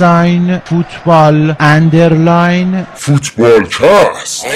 [0.00, 4.46] ساین فوتبال اندرلاین فوتبال کست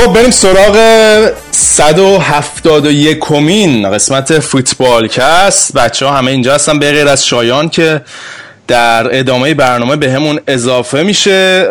[0.00, 0.76] خب بریم سراغ
[1.50, 6.78] 171 کمین قسمت فوتبال کست بچه ها همه اینجا هستن.
[6.78, 8.02] به غیر از شایان که
[8.68, 11.68] در ادامه برنامه به همون اضافه میشه.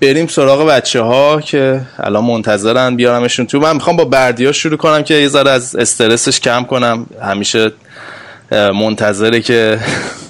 [0.00, 3.60] بریم سراغ بچه ها که الان منتظرن بیارمشون تو.
[3.60, 7.06] من می‌خوام با بردیا شروع کنم که یه ذره از استرسش کم کنم.
[7.22, 7.72] همیشه
[8.50, 9.78] منتظره که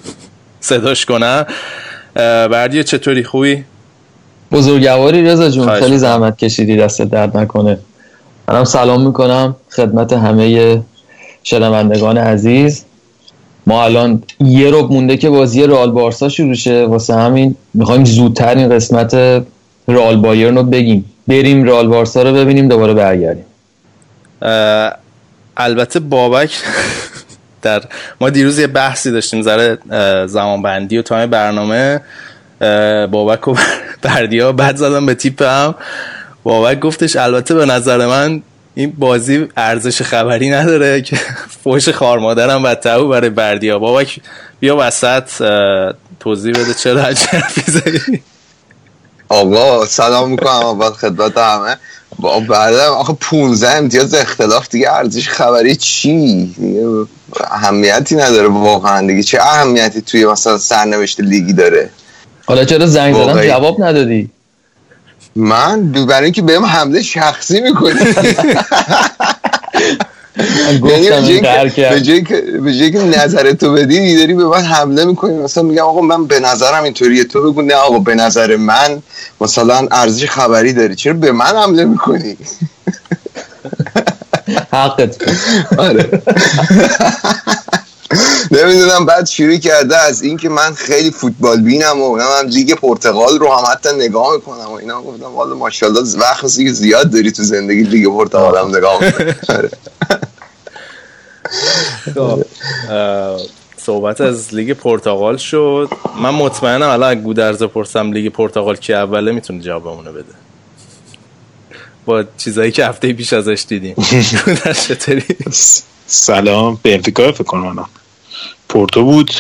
[0.61, 1.47] صداش کنم
[2.15, 3.65] بردیا چطوری؟ خوبی؟
[4.53, 7.79] بزرگواری رضا جون خیلی زحمت کشیدی دست درد نکنه.
[8.49, 10.81] منم سلام می‌کنم خدمت همه
[11.43, 12.85] شنوندگان عزیز.
[13.67, 16.85] ما الان یه رو مونده که بازی رال بارسا شروع شه.
[16.85, 19.15] واسه همین می‌خوایم زودتر این قسمت
[19.87, 21.05] رال بایرن رو بگیم.
[21.29, 23.45] بریم رال بارسا رو ببینیم دوباره برگردیم.
[25.57, 26.51] البته بابک
[27.63, 27.83] در
[28.21, 29.79] ما دیروز یه بحثی داشتیم زره
[30.27, 32.01] زمانبندی و تایم برنامه.
[33.11, 33.55] بابک و
[34.03, 34.53] بردیا.
[34.53, 35.75] بعد زدم به تیپ هم
[36.43, 38.43] بابک گفتش البته به نظر من
[38.75, 41.17] این بازی ارزش خبری نداره که
[41.65, 43.79] فوش خار مادرم بدتر برای بردیا.
[43.79, 44.21] بابک
[44.61, 45.25] بیا وسط
[46.21, 48.23] توضیح بده چرا حرفی
[49.29, 50.49] آقا سلام می‌کنم.
[50.49, 51.77] اول خدمت همه.
[52.19, 54.69] با بعد آخه 15 امتیاز اختلاف.
[54.69, 56.87] دیگه ارزش خبری چی؟ دیگه
[57.51, 59.07] اهمیتی نداره واقعا.
[59.07, 61.91] دیگه چه اهمیتی توی مثلا سرنوشت لیگی داره؟
[62.47, 64.31] حالا چرا زنگ زدم؟ جواب ندادی.
[65.37, 68.01] من برای اینکه بهم حمله شخصی می‌کنی.
[70.67, 71.41] یعنی
[71.91, 72.23] به جایی
[72.93, 75.35] که نظر تو بدی داری به من حمله می‌کنی.
[75.35, 77.25] مثلا میگم آقا من به نظرم اینطوریه.
[77.25, 79.03] تو بگو نه آقا به نظر من
[79.41, 80.95] مثلا ارزش خبری داری.
[80.95, 82.37] چرا به من حمله می‌کنی؟
[84.73, 85.17] حقت.
[85.79, 86.23] آره.
[88.51, 93.53] نمی‌دونم بعد شروع کرده از اینکه من خیلی فوتبال بینم و من لیگ پرتغال رو
[93.53, 95.03] هم حتی نگاه می‌کنم و اینا.
[95.03, 99.01] گفتم والا ماشاءالله وقت زیاد داری تو زندگی لیگ پرتغال هم نگاه
[102.15, 102.45] خب،
[103.77, 105.89] صحبت از لیگ پرتغال شد.
[106.23, 110.35] من مطمئنم الان گودرز پرسم لیگ پرتغال کی اوله می‌تونه جوابمونو بده.
[112.07, 113.97] با چیزایی که هفته پیش ازش دیدیم.
[116.07, 117.89] سلام بنفیکا فکر کنم
[118.73, 119.31] پورتو بود.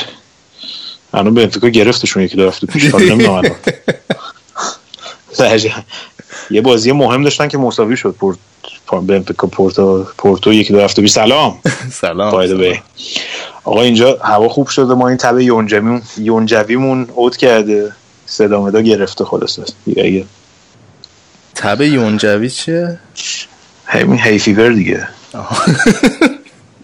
[1.15, 2.95] الان بنفیکا گرفتشون یکی دو هفته پیش.
[2.95, 3.43] نمی‌دونم
[6.51, 8.15] یه بازی مهم داشتن که مساوی شد.
[8.19, 8.39] پورت
[9.07, 11.11] بنفیکا پورتو پورتو یکی دو هفته پیش.
[11.11, 11.59] سلام.
[12.03, 12.83] سلام به
[13.65, 14.95] آقا اینجا هوا خوب شده.
[14.95, 17.93] ما این تبع یونجویمون یونجویمون اوت کرده.
[18.27, 19.65] صدا مدا گرفته خلاصه.
[19.85, 20.25] دیگه
[21.55, 22.99] تبع یونجوی چیه؟
[23.85, 25.09] همین هی فیور دیگه.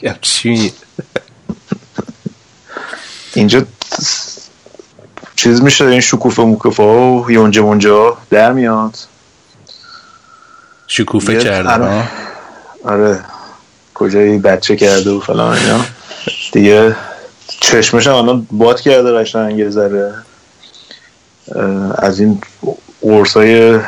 [0.21, 0.73] چی؟
[3.38, 3.62] اینجا
[5.37, 8.99] چیز میشه این شکوفه موکوفه و یونجه مونجا در میاد.
[10.87, 12.04] شکوفه کرده آره,
[12.84, 13.21] آره.
[13.94, 15.81] کجایی بچه کرده و فلان اینا.
[16.53, 16.97] دیگه
[17.60, 20.15] چشمش الان باد کرده قشنگ یه ذره.
[21.99, 22.41] از این
[23.34, 23.81] های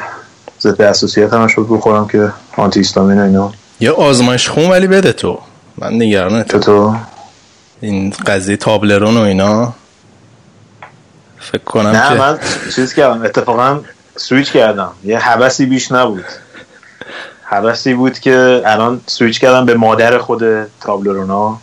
[0.60, 3.52] ضد حساسیت همش رو بخورم که آنتی هیستامین اینا.
[3.80, 5.38] یه آزمایش خون ولی بده تو.
[5.78, 6.96] من نگرانه تو.
[7.80, 9.74] این قضیه تابلرون و اینا.
[11.38, 12.38] فکر کنم نه که من
[12.74, 13.80] چیز کردم اتفاقا
[14.16, 14.92] سویچ کردم.
[15.04, 16.24] یه حبسی بیش نبود.
[17.44, 20.42] حبسی بود که الان سویچ کردم به مادر خود
[20.80, 21.58] تابلرونا.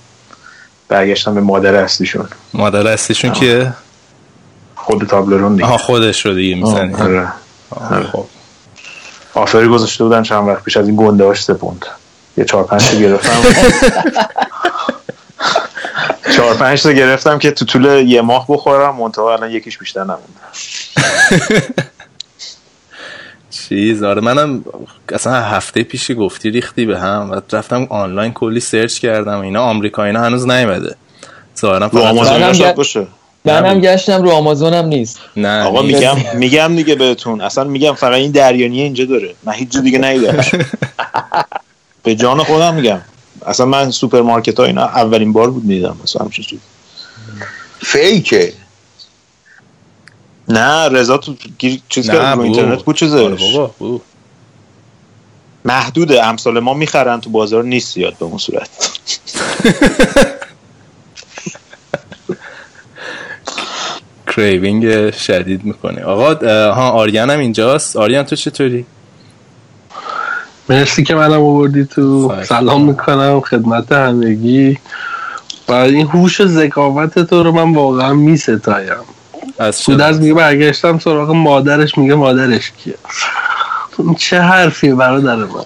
[0.87, 2.27] برگشتم به مادر اصلیشون.
[2.53, 3.73] مادر اصلیشون که
[4.75, 5.65] خود تابلرون دیگه.
[5.65, 6.93] آها خودش رو دیگه می‌زنی.
[6.93, 7.27] آره.
[7.69, 8.03] آره.
[8.03, 8.25] خب.
[9.33, 11.85] آفری گذاشته بودن چند وقت پیش از این گنده هاش سپوند.
[12.37, 13.31] یه چهار پنج گرفتم.
[16.37, 20.23] چهار پنج تا گرفتم که تو طول یه ماه بخورم منتها الان یکیش بیشتر نمونده.
[23.69, 24.65] چیز آره منم
[25.13, 30.15] اصلا هفته پیشی گفتی ریختی به هم و رفتم آنلاین کلی سرچ کردم اینا آمریکایی
[30.15, 30.95] هنوز نیومده.
[31.59, 33.07] ظاهرا رو آمازون باشه.
[33.45, 35.19] منم گشتم رو آمازون هم نیست.
[35.37, 37.41] نه آقا میگم میگم دیگه بهتون.
[37.41, 39.35] اصلا میگم فقط این دریانیه اینجا داره.
[39.43, 40.51] من هیچ جو دیگه نیدمش
[42.03, 43.01] به جان خودم میگم.
[43.45, 46.59] اصلا من سوپرمارکت ها اینا اولین بار بود میدم مثلا همچین چیز
[47.79, 48.53] فیکه.
[50.47, 51.35] نه رضا تو
[51.89, 54.01] چیز که رو اینترنت بود چیزش؟ آره بابا
[55.65, 58.69] محدود امثال ما می‌خرن تو بازار نیست زیاد به اون صورت.
[64.27, 66.33] کریوینگ شدید می‌کنه آقا
[66.73, 67.95] ها آریان هم اینجاست.
[67.95, 68.85] آریان تو چطوری؟
[70.69, 72.33] مرسی که منم آوردی تو.
[72.43, 74.77] سلام می‌کنم خدمت همگی.
[75.67, 78.93] و این هوش ذکاوت تو رو من واقعا میستایم.
[79.59, 82.95] از از میگه برگشتم سراغ مادرش میگه مادرش کیه؟
[84.17, 85.65] چه حرفیه برادر من؟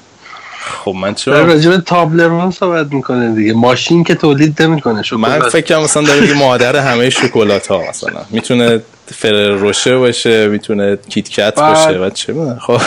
[0.86, 3.54] خب من چرا؟ راجع به تابلرون صحبت می‌کنه دیگه.
[3.54, 8.22] ماشین که تولید نمی‌کنه من فکر کنم مثلا داره میگه مادر همه شکلات ها مثلا.
[8.30, 8.82] می‌تونه
[9.16, 12.82] فرر روشه باشه می‌تونه کیت کت باشه و چه خب.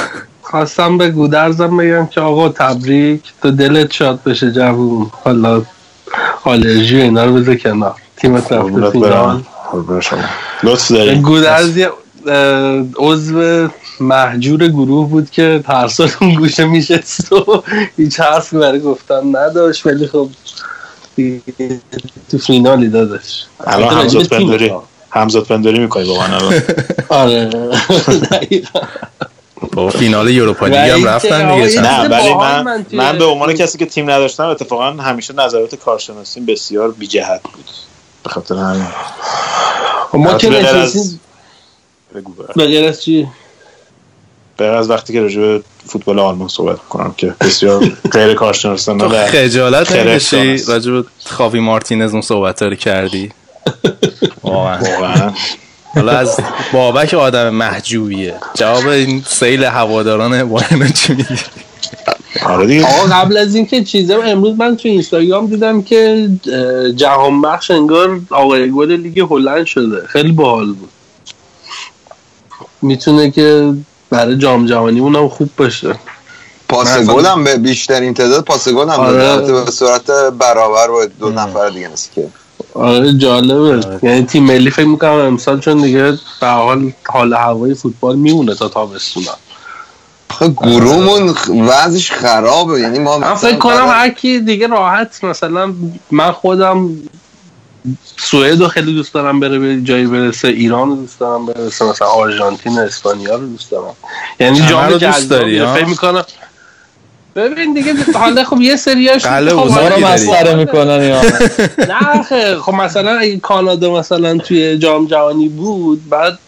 [0.55, 3.23] خواستم به گودرزم بگم که آقا تبریک.
[3.43, 5.11] تو دلت شاد بشه جوون.
[5.25, 5.63] حالا
[6.45, 7.95] آلرژی اینا رو بذار کنار.
[8.17, 9.43] تیمت رفته فینال
[10.63, 11.91] لطف داریم گودرز یه
[12.99, 13.69] عضو
[14.01, 17.63] محجور گروه بود که هر سال اون گوشه میشست و
[17.97, 19.87] هیچ حرفی برای گفتن نداشت.
[19.87, 20.29] ولی خب
[22.31, 24.73] تو فینالی دادش الان همزاد پنداری؟
[25.11, 26.31] همزاد پنداری می‌کنی با من
[27.09, 27.51] آره.
[29.73, 33.87] با فینال یوروپا لیگ هم رفتن دیگه نه ولی من من به عنوان کسی که
[33.87, 37.71] تیم نداشتم اتفاقا همیشه نظرات کارشناسیم بسیار بی جهت بود.
[38.23, 38.87] به خاطر همین.
[40.15, 41.21] ما که نشستیم.
[42.57, 43.29] به غیر از چی؟
[44.57, 49.93] به از وقتی که راجع به فوتبال آلمان صحبت کنم که بسیار غیر کارشناسانه خجالت
[49.93, 53.33] نمیشی راجع به خاوی مارتینز اون صحبت رو کردی؟
[54.43, 55.33] واقعا.
[55.95, 56.41] حالا از
[56.73, 58.35] بابک آدم محجوبیه.
[58.55, 61.37] جواب این سیل هواداران بایرن چی میگی؟
[62.47, 66.29] آره آقا قبل از اینکه چیزم امروز من تو اینستاگرام دیدم که
[66.97, 70.07] جهان بخش انگار آقای گل لیگ هلند شده.
[70.07, 70.89] خیلی باحال بود.
[72.83, 73.75] می‌تونه که
[74.11, 75.95] برای جام جهانی هم خوب باشه.
[76.69, 79.53] پاس گل هم به بیشترین تعداد پاس گل هم آره.
[79.65, 82.29] به صورت برابر با دو نفر دیگه نیست که.
[82.75, 83.99] آره جالبه.
[84.03, 88.69] یعنی تیم ملی فکر می‌کنم امسال چون دیگه به حال حال هوای فوتبال میمونه تا
[88.69, 89.25] تابستون
[90.41, 91.35] گروهمون
[91.69, 92.81] وضعش خرابه.
[92.81, 95.75] یعنی ما من فکر کنم هر کی دیگه راحت مثلا
[96.11, 96.91] من خودم
[98.17, 102.09] سوئد رو خیلی دوست دارم بره به جایی برسه ایران رو دوست دارم برسه مثلا
[102.09, 103.95] آرژانتین اسپانیا رو دوست دارم.
[104.41, 106.25] یعنی جام دوست داری فکر می‌کنم
[107.37, 111.23] ببین دیگه حالا خب یه سریاش خب رو مسخره می‌کنن یا
[111.89, 112.25] نه؟
[112.65, 116.39] خب مثلا اگه کانادا مثلا توی جام جهانی بود بعد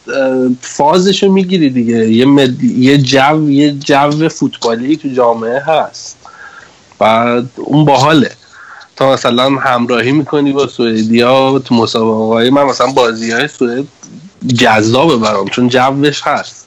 [0.61, 2.11] فازشو می‌گیری دیگه.
[2.11, 2.63] یه مد...
[2.65, 6.17] یه جو یه جو فوتبالی تو جامعه هست.
[6.99, 8.31] بعد اون باحاله.
[8.97, 13.85] تا مثلا همراهی می‌کنی با سوئدیا تو مسابقه من مثلا بازی های سوئد
[14.55, 16.66] جذابه برام چون جوش هست.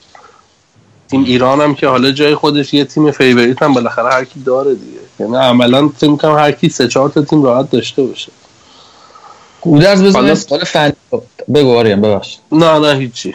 [1.12, 4.74] تیم ایران هم که حالا جای خودش یه تیم favorite هم بالاخره هر کی داره
[4.74, 5.00] دیگه.
[5.20, 8.32] یعنی عملا فکر می‌کنم هر کی سه چهار تا تیم راحت داشته باشه.
[9.62, 10.94] گودرز بزن سوال فنی.
[11.54, 12.38] بگو آریم ببخش.
[12.52, 13.34] نه نه هیچی.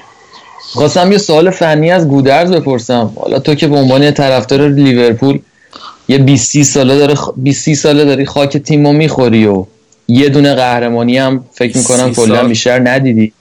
[0.72, 3.12] خواستم یه سوال فنی از گودرز بپرسم.
[3.20, 5.38] حالا تو که به عنوان طرفدار لیورپول
[6.08, 9.64] یه 20 ساله داره 20 ساله داری خاک تیمو می‌خوری و
[10.08, 13.32] یه دونه قهرمانی هم فکر می‌کنم کلا بیشتر ندیدی.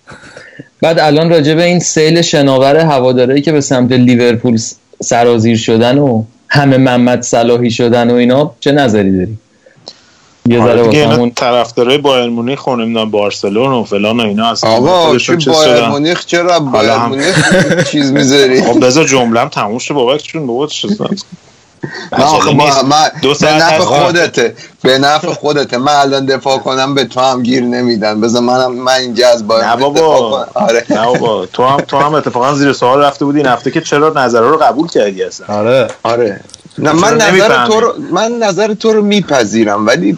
[0.81, 4.59] بعد الان راجع به این سیل شناور هواداری که به سمت لیورپول
[5.01, 9.37] سرازیر شدن و همه محمد صلاحی شدن و اینا چه نظری داری؟
[10.49, 15.17] یه ذره واسمون طرفدارای بایر مونیخ و نمی‌دونم بارسلون و فلان و اینا اصلا آقا
[15.17, 20.47] چه بایر مونیخ؟ چرا بایر مونیخ چیز می‌ذاری؟ خب بذار جمله‌ام تموم شه بابک چون
[20.47, 20.67] بابا
[22.11, 22.65] آخه ما
[23.41, 24.55] به نفع خودته.
[24.81, 25.77] به نفع خودته.
[25.77, 28.21] من الان دفاع کنم به تو هم گیر نمیدن.
[28.21, 30.47] بذار منم من اینجا از باید نه بابا.
[30.53, 30.85] آره.
[30.89, 31.45] نه بابا.
[31.45, 34.57] تو هم تو هم اتفاقا زیر سوال رفته بودی این هفته که چرا نظر رو
[34.57, 35.87] قبول کردی اصلا؟ آره.
[36.03, 36.39] آره.
[36.77, 40.17] نه من نظر تو رو من نظر تو رو میپذیرم ولی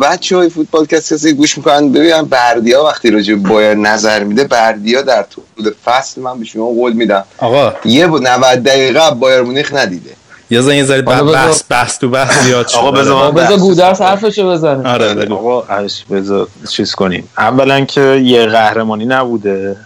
[0.00, 5.22] بچه های فوتبال کسی گوش می‌کنن ببینم بردیا وقتی راجع بایر نظر میده بردیا در
[5.22, 7.24] طول فصل من به شما قول میدم.
[7.38, 7.72] آقا.
[7.84, 10.10] یه 90 دقیقه بایر مونیخ ندیده.
[10.50, 12.78] یا زنگ زدید بحث بحث تو بحث زیاد شد.
[12.78, 15.34] آقا بذار بذار گودرس حرفشو بزنه آره بگو.
[15.34, 17.28] آقا بذار چیز کنیم.
[17.38, 19.76] اولا که یه قهرمانی نبوده.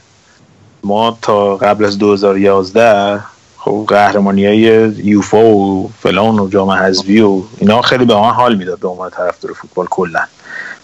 [0.84, 3.20] ما تا قبل از 2011
[3.58, 8.54] خب قهرمانی های یوفا و فلان و جام حذفی و اینا خیلی به من حال
[8.54, 10.20] می‌داد به عنوان طرفدار فوتبال کلا.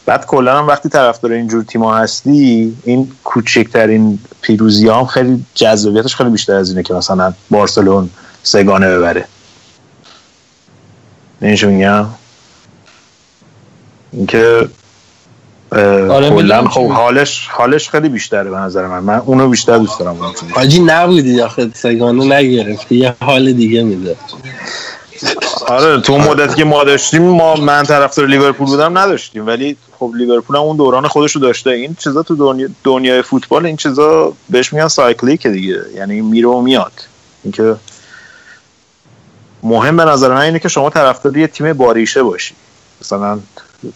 [0.06, 6.30] بعد کلا هم وقتی طرفدار اینجور تیم‌ها هستی این کوچکترین پیروزی هم خیلی جذابیتش خیلی
[6.30, 8.10] بیشتر از اینه که مثلا بارسلون
[8.42, 9.24] سگانه ببره.
[11.40, 12.06] میگم
[14.12, 14.68] اینکه
[15.72, 18.98] آره کلا خب حالش حالش خیلی بیشتره به نظر من.
[18.98, 20.16] من اونو بیشتر دوست دارم.
[20.50, 22.96] حاجی نبودی آخه سگانه نگرفتی.
[22.96, 24.16] یه حال دیگه میده.
[25.66, 29.46] آره تو مدتی که ما داشتیم ما من طرفدار لیورپول بودم نداشتیم.
[29.46, 31.70] ولی خب لیورپول هم اون دوران خودش رو داشته.
[31.70, 35.80] این چیزا تو دنیا دنیای فوتبال این چیزا بهش میگن سایکلیک دیگه.
[35.96, 36.92] یعنی میره و میاد.
[37.42, 37.76] اینکه
[39.68, 42.54] مهم به نظر من اینه که شما طرفدار یه تیم باریشه باشی.
[43.00, 43.38] مثلا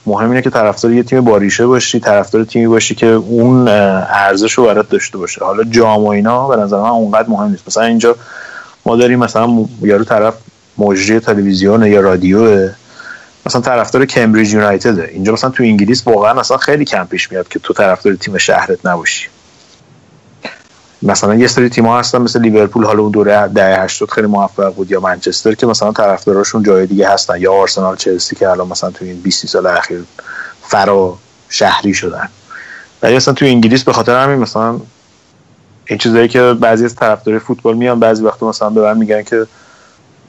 [0.07, 4.65] مهم اینه که طرفدار یه تیم باریشه باشی طرفدار تیمی باشی که اون ارزش رو
[4.65, 5.45] برات داشته باشه.
[5.45, 7.63] حالا جام و اینا به نظر من اونقدر مهم نیست.
[7.67, 8.17] مثلا اینجا
[8.87, 10.35] ما داریم مثلا یارو طرف
[10.79, 12.69] مجری تلویزیون یا رادیو
[13.47, 17.59] مثلا طرفدار کمبریج یونایتد اینجا مثلا تو انگلیس واقعا مثلا خیلی کم پیش میاد که
[17.59, 19.29] تو طرفدار تیم شهرت نباشی.
[21.03, 24.75] مثلا یه سری تیم ها هستن مثل لیورپول حالا اون دوره دهه 80 خیلی موفق
[24.75, 28.91] بود یا منچستر که مثلا طرفداراشون جای دیگه هستن یا آرسنال چلسی که الان مثلا
[28.91, 30.05] تو این 20 سال اخیر
[30.63, 31.19] فرا
[31.49, 32.29] شهری شدن.
[33.03, 34.81] ولی مثلا تو انگلیس به خاطر همین مثلا
[35.87, 39.47] این چیزایی که بعضی از طرفدار فوتبال میان بعضی وقتا مثلا به من میگن که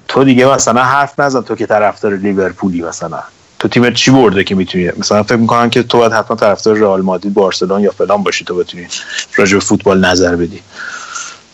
[0.07, 3.23] تو دیگه مثلا حرف نزن تو که طرفدار لیورپولی مثلا.
[3.63, 7.01] تو تیم چی برده که می‌تونی؟ مثلا فکر می‌کنن که تو باید حتما طرفدار رئال
[7.01, 8.87] مادرید بارسلون یا فلان باشی تو بتونی
[9.35, 10.61] راجع فوتبال نظر بدی.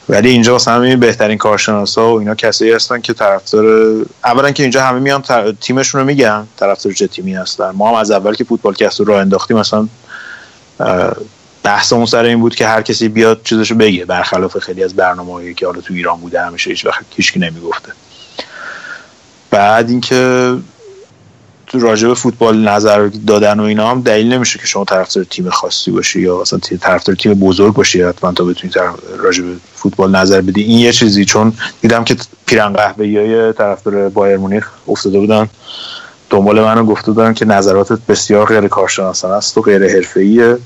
[0.09, 3.65] ولی اینجا مثلا همین بهترین کارشناسا و اینا کسایی هستن که طرفدار
[4.23, 5.23] اولا که اینجا همه میان
[5.61, 7.69] تیمشون رو میگن طرفدار چه تیمی هستن.
[7.69, 9.87] ما هم از اول که فوتبال کست رو راه انداختیم مثلا
[11.63, 15.65] بحثمون سر این بود که هر کسی بیاد چیزشو بگه برخلاف خیلی از برنامه‌هایی که
[15.65, 17.91] حالا تو ایران بوده همیشه هیچ وقت هیچکی نمی‌گفته.
[19.51, 20.53] بعد اینکه
[21.73, 25.91] راجع به فوتبال نظر دادن و اینا هم دلیل نمیشه که شما طرفدار تیم خاصی
[25.91, 28.73] باشی یا مثلا طرفدار تیم بزرگ باشی حتما تا بتونی
[29.17, 30.61] راجع به فوتبال نظر بدی.
[30.61, 35.49] این یه چیزی چون دیدم که پیرن های طرفدار بایر مونیخ افتاده بودن.
[36.29, 40.57] دنبال منو گفته بودن که نظراتت بسیار غیر کارشناسانه است و غیر حرفه‌ایه.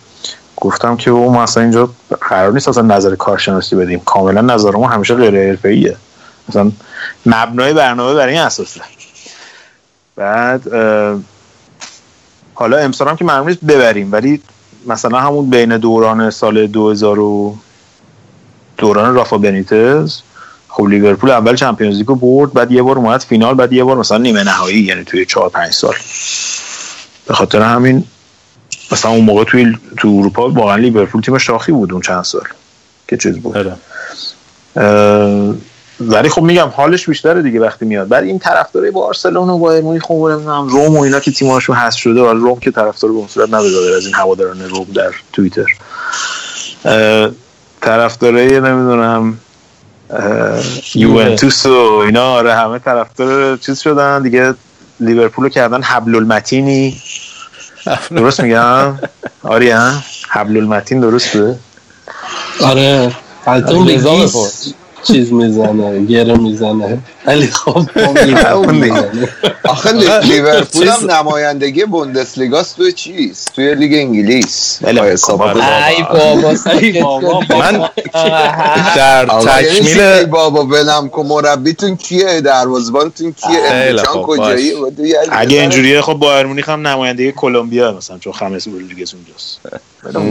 [0.58, 1.90] گفتم که او مثلا اینجا
[2.22, 4.00] قرار نیست اصلا نظر کارشناسی بدیم.
[4.00, 5.96] کاملا نظرمون همیشه غیر حرفه‌ایه.
[6.50, 6.72] مثلا
[7.26, 8.82] مبنای برنامه برای این اساسه
[10.16, 10.68] بعد
[12.54, 14.42] حالا امسال هم که معلوم نیست ببریم ولی
[14.88, 17.56] مثلا همون بین دوران سال 2000 و
[18.78, 20.22] دوران رافا بنیتز
[20.68, 24.18] خب لیورپول اول چمپیونز لیگو برد بعد یه بار اومد فینال بعد یه بار مثلا
[24.18, 25.96] نیمه نهایی یعنی توی 4 5 سال.
[27.28, 28.04] به خاطر همین
[28.92, 32.44] مثلا اون موقع توی تو اروپا واقعا لیورپول تیم شاخی بود اون چند سال.
[33.08, 33.58] که چیز بود.
[33.58, 33.76] آره.
[36.00, 38.08] ولی خب میگم حالش بیشتره دیگه وقتی میاد.
[38.08, 41.98] بعد این طرفدارای بارسلون و بایر مونیخ خب نمی‌دونم روم و اینا که تیماشون هست
[41.98, 45.66] شده ولی روم که طرفدار به صورت نداره از این هواداران روم در توییتر.
[47.82, 49.38] طرفدارای نمی‌دونم
[50.96, 54.22] یوونتوس و اینا آره همه طرفدار چیز شدن.
[54.22, 54.54] دیگه
[55.00, 57.02] لیورپول کردن حبل المتینی
[58.18, 59.00] درست میگم؟
[59.44, 61.60] آریان حبل المتین درسته
[62.62, 63.12] آره.
[63.48, 63.74] البته
[65.04, 66.98] چیز می‌زنه گره می‌زنه.
[67.26, 67.86] ولی خب
[69.64, 69.92] آخه
[70.22, 74.80] لیورپول هم نمایندگی بوندسلیگاست توی چیز؟ توی لیگ انگلیس.
[74.88, 75.54] ای بابا
[77.50, 77.90] من
[78.96, 84.74] در تکمیل بابا بلم کو مربیتون کیه؟ دروازه‌بانتون کیه؟ کجایی؟
[85.32, 89.60] اگه اینجوریه خب بایر مونیخ هم نمایندگی کلمبیا مثلا چون خمس بوندسلیگاست اونجاست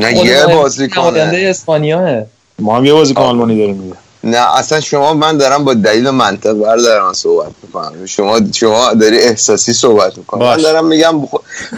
[0.02, 2.22] نه یه بازی کنه نماینده اسپانیاه.
[2.58, 3.92] ما هم یه بازیکن آلمانی داریم
[4.24, 8.06] نه اصلا شما من دارم با دلیل منطق بر دارم صحبت می‌کنم.
[8.06, 11.14] شما شما داری احساسی صحبت می‌کنم من دارم میگم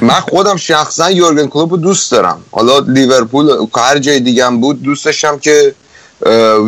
[0.00, 2.40] من خودم شخصا یورگن کلوپ رو دوست دارم.
[2.50, 5.74] حالا لیورپول هر جای دیگه هم بود دوست داشتم که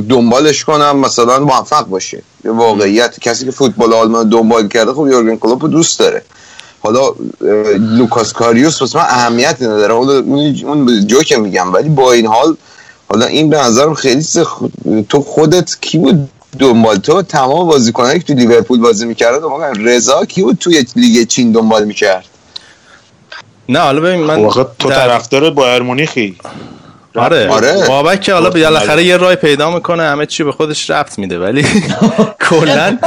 [0.09, 2.23] دنبالش کنم مثلا موفق باشه.
[2.45, 6.23] یه واقعیت کسی که فوتبال آلمان دنبال کرده خب یورگن کلوپ رو دوست داره.
[6.81, 7.13] حالا
[7.79, 9.95] لوکاس کاریوس واسه من اهمیتی نداره.
[9.95, 12.57] اون جوک میگم ولی با این حال
[13.09, 14.25] حالا این به نظرم خیلی
[15.09, 20.25] تو خودت کی بود دنبال؟ تو تمام بازیکنایی که تو لیورپول بازی می‌کرد دنبال رضا
[20.25, 22.25] کی بود توی لیگ چین دنبال می‌کرد؟
[23.69, 26.37] نه حالا ببین من خب تو طرفدار بایرن مونیخی.
[27.17, 27.49] آره.
[27.49, 27.85] آره.
[27.89, 31.67] بابک که حالا بالاخره یه رای پیدا می‌کنه همه چی به خودش ربط میده ولی
[32.51, 32.99] کلا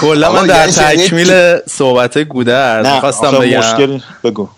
[0.00, 4.00] کلا من در یعنی تکمیل صحبت گودرز خواستم بگم.
[4.24, 4.48] بگو.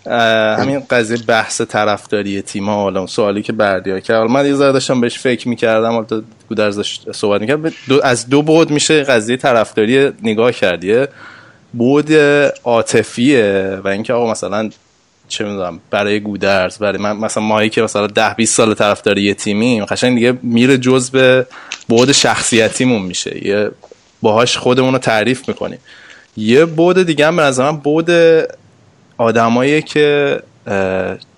[0.59, 4.29] همین قضیه بحث طرفداری تیم ها حالا سوالی که بردیا کرد.
[4.29, 6.81] من یه ذره داشتم بهش فکر می‌کردم حالا گودرز
[7.13, 7.59] صحبت می‌کرد.
[8.03, 11.07] از دو بود میشه قضیه طرفداری نگاه کردیه
[11.73, 12.13] بود
[12.63, 14.69] عاطفیه و اینکه آقا مثلا
[15.27, 19.33] چه می‌دونم برای گودرز برای من مثلا ماهی که مثلا ده 20 سال طرفدار یه
[19.33, 21.47] تیمی قشنگ دیگه میره جز به
[21.89, 23.71] بعد شخصیتیمون میشه یه
[24.21, 25.79] باهاش خودمون رو تعریف می‌کنیم
[26.37, 28.11] یه بود دیگه هم به نظر من بود
[29.17, 30.39] آدمایی که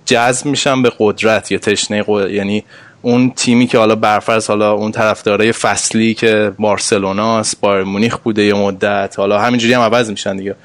[0.06, 2.32] جذب میشن به قدرت یا تشنه قدرت.
[2.32, 2.64] یعنی
[3.02, 8.54] اون تیمی که حالا برفرض حالا اون طرفدارای فصلی که بارسلوناست بایر مونیخ بوده یه
[8.54, 10.56] مدت حالا همینجوری هم عوض میشن دیگه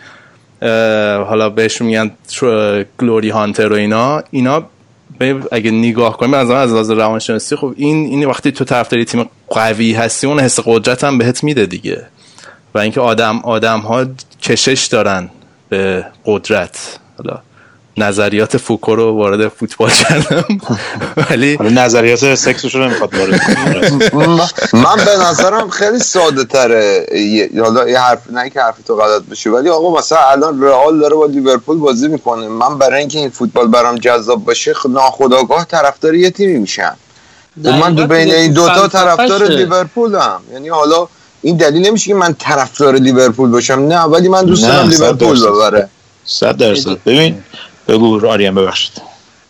[1.28, 2.10] حالا بهش میگن
[3.00, 4.22] گلوری هانتر و اینا.
[4.30, 4.64] اینا
[5.52, 9.92] اگه نگاه کنیم از از لحاظ روانشناسی خب این این وقتی تو طرفداری تیم قوی
[9.92, 12.06] هستی اون حس قدرت هم بهت میده دیگه.
[12.74, 14.06] و اینکه آدم آدم ها
[14.42, 15.30] کشش دارن
[15.68, 16.98] به قدرت.
[17.18, 17.42] حالا
[17.96, 20.44] نظریات فوکو رو وارد فوتبال کردم.
[21.30, 23.40] ولی نظریات سکسش رو نمی‌خواد وارد
[24.84, 27.06] من به نظرم خیلی ساده تره.
[27.62, 31.14] حالا یه حرف نه که حرفی تو غلط بشه ولی آقا مثلا الان رئال داره
[31.14, 32.48] با لیورپول بازی می‌کنه.
[32.48, 36.96] من برای اینکه این فوتبال برام جذاب باشه ناخداگاه طرفدار یه تیمی میشم.
[37.64, 41.08] و من دو بین این دوتا طرفدار لیورپول هم یعنی حالا
[41.42, 43.80] این دلیل نمیشه که من طرفدار لیورپول باشم.
[43.80, 45.88] نه ولی من دوست دارم لیورپول ببره.
[46.24, 46.98] صد درصد.
[47.06, 47.42] ببین
[47.92, 49.02] بگو آریان ببخشید.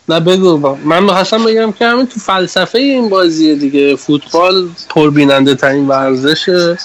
[0.09, 0.59] نه بگو.
[0.59, 0.79] با.
[0.85, 3.97] من می‌خواستم بگم که همین تو فلسفه این بازیه دیگه.
[3.97, 6.79] فوتبال پربیننده ترین ورزشه.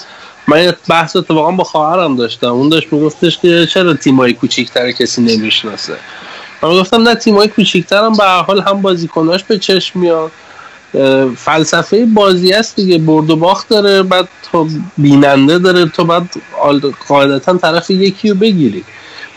[0.48, 2.46] من بحث اتفاقا با خواهرم داشتم.
[2.46, 5.96] اون داشت میگفتش که چرا تیمای کوچیکتر کسی نمی‌شناسه؟
[6.62, 10.30] من گفتم نه تیمای کوچیکتر هم به حال هم بازیکناش به چشم میاد.
[11.36, 12.98] فلسفه بازی است دیگه.
[12.98, 15.86] برد و باخت داره بعد تو بیننده داره.
[15.86, 16.30] تو بعد
[17.08, 18.84] قاعدتا طرف یکی رو بگیری.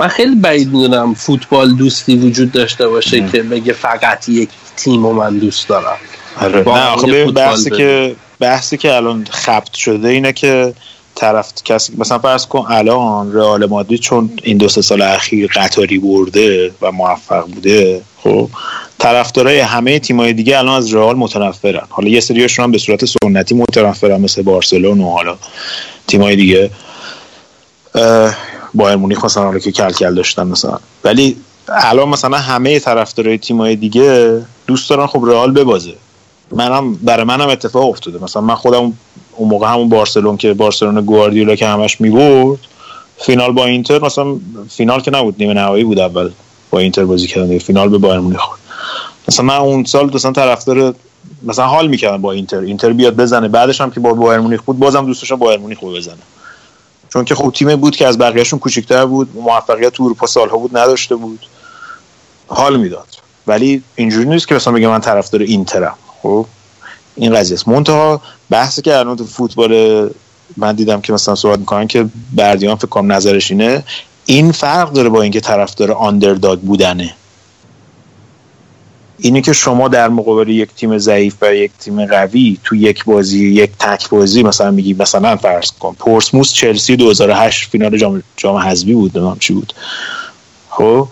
[0.02, 5.14] من خیلی بعید می‌دونم فوتبال دوستی وجود داشته باشه که بگه فقط یک تیم و
[5.14, 5.98] من دوست دارم.
[6.42, 6.60] آره.
[6.60, 10.74] نه آخه بحثی که بحثی که الان خبت شده اینه که
[11.16, 16.00] طرف کسی مثلا فرض کن الان رئال مادرید چون این دو سه سال اخیر قطاری
[16.00, 18.50] برده و موفق بوده خب
[19.00, 21.88] طرفدارای همه تیمای دیگه الان از رئال متنفرن.
[21.90, 25.38] حالا یه سریاشون هم به صورت سنتی متنفرن مثل بارسلون و حالا
[26.08, 26.70] تیمای دیگه.
[28.74, 30.78] بایر مونیخ مثلا حالا که کل کل داشتن مثلا.
[31.04, 35.94] ولی الان مثلا همه طرفدارای تیمای دیگه دوست دارن خب رئال ببازه.
[36.52, 38.24] منم برای منم اتفاق افتاده.
[38.24, 38.94] مثلا من خودم
[39.36, 42.60] اون موقع همون بارسلون که بارسلون گواردیولا که همش می‌برد
[43.18, 44.36] فینال با اینتر مثلا
[44.70, 46.32] فینال که نبود نیمه نهایی بود اول
[46.72, 48.42] با اینتر بازی کردن فینال به بایر مونیخ
[49.28, 50.96] مثلا من اون سال مثلا طرفدار
[51.44, 52.60] مثلا حال می‌کردم با اینتر.
[52.60, 53.48] اینتر بیاد بزنه.
[53.48, 56.16] بعدش هم که با بایر مونیخ بود بازم دوست داشتم بایر مونیخ بزنه.
[57.14, 60.78] چون که خب تیم بود که از بقیهشون کوچکتر بود موفقیت تو اروپا سالها بود
[60.78, 61.46] نداشته بود.
[62.48, 63.08] حال می‌داد.
[63.48, 65.96] ولی اینجوری نیست که مثلا بگم من طرفدار اینترم.
[66.22, 66.46] خب؟
[67.16, 67.68] این قضیه است.
[67.68, 70.10] منتها بحثی که الان تو فوتبال
[70.58, 73.84] من دیدم که مثلا صحبت می‌کنن که بردیان فکر کنم نظرش اینه
[74.26, 77.14] این فرق داره با اینکه طرفدار آندرداگ بودنه.
[79.24, 83.48] اینه که شما در مقابل یک تیم ضعیف و یک تیم قوی تو یک بازی
[83.48, 88.94] یک تک بازی مثلا میگی مثلا فرض کن پورسموس چلسی 2008 فینال جام جام حذفی
[88.94, 89.74] بود نمی‌دونم چی بود.
[90.70, 91.08] خب؟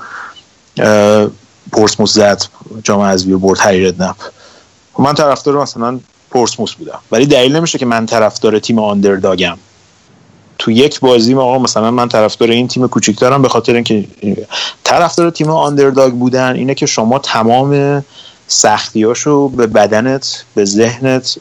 [1.72, 2.44] پورسموس زد
[2.84, 4.16] جام حذفی برد هری نپ
[5.00, 7.00] من طرفدار مثلا پورسموس بودم.
[7.12, 9.58] ولی دلیل نمیشه که من طرفدار تیم آندرداگم.
[10.70, 14.06] تو یک بازی ما مثلا من طرفدار این تیم کوچیکترم به خاطر اینکه
[14.84, 18.04] طرفدار تیم آندرداگ بودن اینه که شما تمام
[18.48, 21.38] سختیاشو به بدنت به ذهنت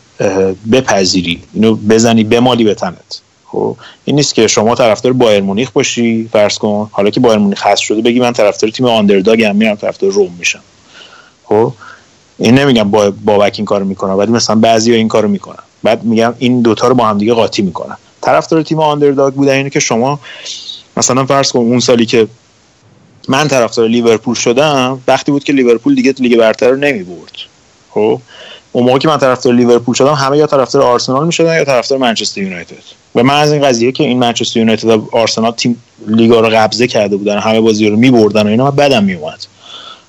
[0.72, 1.42] بپذیری.
[1.54, 3.20] اینو بزنی بمالی به تنت.
[3.46, 6.88] خب این نیست که شما طرفدار بایر مونیخ باشی فرض کن.
[6.92, 10.60] حالا که بایر مونیخ هست شده بگی من طرفدار تیم آندرداگم میرم طرفدار روم میشم.
[11.44, 11.72] خب
[12.38, 15.62] این نمیگم با بابک این کارو می‌کنه ولی مثلا بعضی این کارو می‌کنن.
[15.82, 17.96] بعد میگم این دوتا رو با هم دیگه قاطی می‌کنن.
[18.20, 19.52] طرفدار تیم آندرداگ بودن.
[19.52, 20.20] اینه که شما
[20.96, 22.28] مثلا فرض کن اون سالی که
[23.28, 27.32] من طرفدار لیورپول شدم وقتی بود که لیورپول دیگه لیگ برتر رو نمی برد
[27.90, 28.20] خب؟
[28.72, 32.42] اون موقع که من طرفدار لیورپول شدم همه یا طرفدار آرسنال می‌شدن یا طرفدار منچستر
[32.42, 32.74] یونایتد.
[33.14, 36.86] و من از این قضیه که این منچستر یونایتد و آرسنال تیم لیگا رو قبضه
[36.86, 39.44] کرده بودن همه بازی رو میبردن و اینا بدم میومد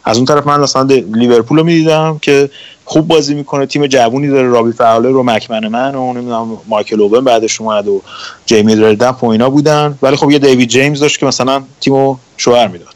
[0.03, 2.49] از اون طرف من مثلا لیورپول رو می‌دیدم که
[2.89, 3.65] خوب بازی می‌کنه.
[3.65, 4.49] تیم جوونی داره.
[4.49, 8.01] رابی فاولر و مک‌منمن و نمی‌دونم مایکل اوون بعدش اومد و
[8.45, 9.97] جیمی ردنپ و اینا بودن.
[10.01, 12.95] ولی خب یه دیوید جیمز داشت که مثلا تیمو شوهر می‌داد.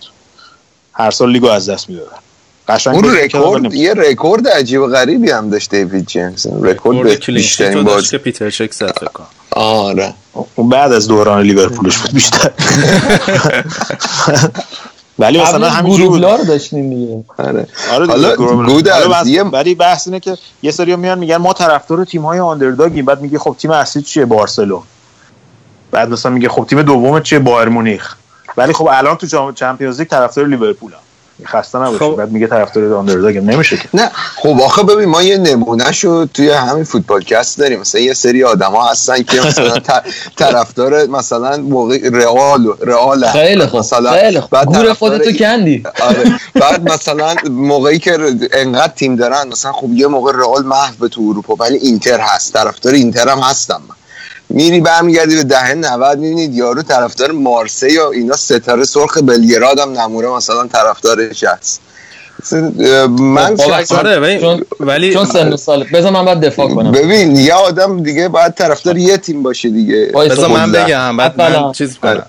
[0.93, 2.17] هر سال لیگو از دست می‌دادن
[2.67, 6.47] قشنگ اون رکورد یه رکورد عجیب و غریبی هم داشت دیوید جیمز.
[6.61, 8.97] رکورد بیشترین باز که پیتر چک زد
[9.51, 10.13] آره.
[10.55, 12.51] اون بعد از دوران لیورپولش بود بیشتر.
[15.19, 16.23] ولی مثلا همین بود.
[16.23, 17.23] رو داشتیم دیگه.
[17.37, 17.67] آره.
[17.93, 18.89] آره حالا گود
[19.53, 23.39] ولی بحث اینه که یه سری میان میگن ما طرفدار تیم های آندرداگیم بعد میگه
[23.39, 24.83] خب تیم اصلی چیه؟ بارسلون
[25.91, 28.15] بعد مثلا میگه خب تیم دوم چیه؟ بایر مونیخ.
[28.57, 30.97] ولی خب الان تو جام چمپیونز لیگ طرفدار لیورپولم
[31.45, 33.83] خسته نباشی بعد میگه طرفدار آندرداگ نمیشه که.
[33.93, 37.79] نه خب آخه ببین ما یه نمونه شو توی همین فوتبالکست داریم.
[37.79, 39.75] مثلا یه سری آدما هستن که مثلا
[40.37, 44.49] طرفدار مثلا موقع رئال رئال خیلی خوب مثلا خیلی خوب.
[44.51, 45.83] بعد گور خودتو کندی.
[46.01, 46.39] آره.
[46.61, 48.17] بعد مثلا موقعی که
[48.53, 52.53] انقدر تیم دارن مثلا خب یه موقع رئال محو تو اروپا ولی اینتر هست.
[52.53, 53.95] طرفدار اینتر هم هستم من.
[54.53, 59.99] میری برمیگردی به دهه 90 می‌بینید یارو طرفدار مارسی یا اینا ستاره سرخ بلگراد هم
[59.99, 61.81] نمونه مثلا طرفدارش هست
[63.19, 66.91] من خب، آره ولی چون- ولی چون سن و ساله بذار من باید دفاع کنم.
[66.91, 70.11] ببین یه آدم دیگه باید طرفدار یه تیم باشه دیگه.
[70.15, 71.71] بذار من خب، بگم بعد من.
[71.71, 72.25] چیز کنم.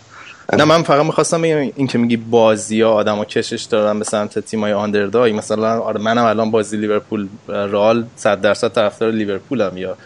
[0.53, 4.05] نه من فقط می‌خواستم بگم این که میگی بازی ها آدم ها کشش دارن به
[4.05, 9.77] سمت تیم های آندرداگ مثلا آره منم الان بازی لیورپول رئال 100 درصد طرفدار لیورپولم
[9.77, 9.97] یا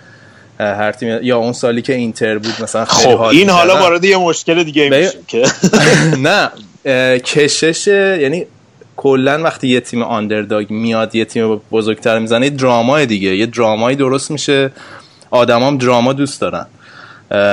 [0.58, 3.76] هر تیم یا اون سالی که اینتر بود مثلا خیلی خب حال این حالا.
[3.76, 5.42] وارد یه مشکل دیگه میشه که.
[6.28, 6.50] نه
[7.18, 7.86] کشش
[8.20, 8.46] یعنی
[8.96, 13.96] کلا وقتی یه تیم آندرداگ میاد یه تیم بزرگتر می‌زنه یه درامای دیگه یه درامایی
[13.96, 14.70] درست میشه.
[15.30, 16.66] آدمام دراما دوست دارن.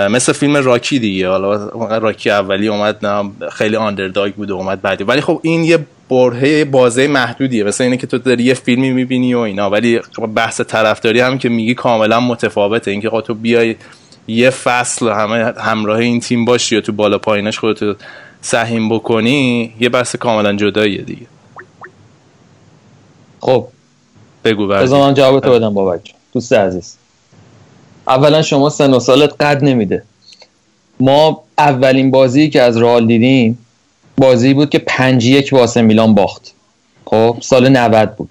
[0.10, 1.30] مثل فیلم راکی دیگه.
[1.30, 5.04] حالا راکی اولی اومد نه خیلی آندرداگ بود و اومد بعدی.
[5.04, 7.64] ولی خب این یه برهه بازه محدودیه.
[7.64, 9.70] مثل اینه که تو داری یه فیلمی می‌بینی و اینا.
[9.70, 10.00] ولی
[10.36, 12.92] بحث طرفداری هم که میگی کاملا متفاوته.
[12.92, 13.76] اینکه خب تو بیای
[14.28, 17.96] یه فصل همه همراه این تیم باشی یا تو بالا پایینش خودتو
[18.42, 21.28] سهیم بکنی یه بحث کاملا جداییه دیگه.
[23.40, 23.68] خب.
[24.44, 26.14] بگو بذار من جواب تو بدم بابک.
[26.34, 26.98] دوست عزیز.
[28.08, 30.04] اولا شما سن و سالت قد نمیده.
[31.00, 33.66] ما اولین بازی که از رئال دیدیم
[34.18, 36.54] بازی بود که پنج یک واسه میلان باخت.
[37.06, 38.30] خب سال 90 بود.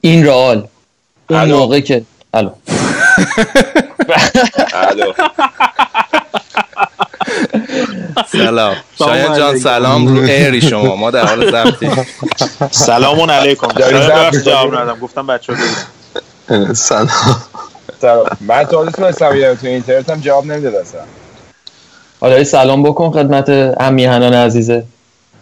[0.00, 0.68] این رئال
[1.30, 1.44] اون.
[1.52, 2.02] موقع که
[2.34, 2.50] الو.
[4.74, 5.12] الو.
[8.32, 8.76] سلام.
[8.98, 9.58] شاید جان.
[9.58, 10.96] سلام رو ایری شما.
[10.96, 11.90] ما در حال ضبطی
[12.70, 13.68] سلامون علیکم.
[14.44, 14.98] جواب؟ ندادم.
[15.00, 15.58] گفتم بچه ها
[16.74, 17.08] سلام.
[18.00, 18.26] سلام.
[18.40, 21.00] من تازه تونستم یه تو اینترنت هم جواب نمی‌داد اصلا.
[22.20, 23.48] حالا سلام بکن خدمت
[23.80, 24.84] امی حنان عزیزه.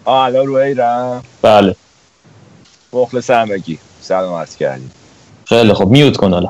[0.04, 1.76] آه الان رو ایرم بله.
[2.92, 4.92] مخلص همگی سلام عرض کردیم.
[5.44, 6.48] خیلی خب میوت کن حالا.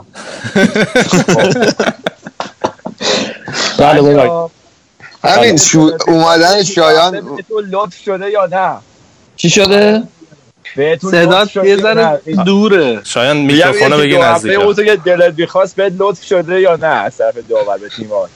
[3.78, 4.50] بله بابک
[5.24, 5.90] همین شو...
[6.06, 8.78] اومدن شایان بهتون لطف شده یا نه؟
[9.36, 10.02] چی شده؟
[10.76, 13.00] بهتون صدات یه ذره؟ دوره.
[13.04, 16.87] شاید میکروفونو بگی هفته نزدیک اون تو که دلت می‌خواست بهت لطف شده یا نه
[16.87, 17.88] از طرف داور به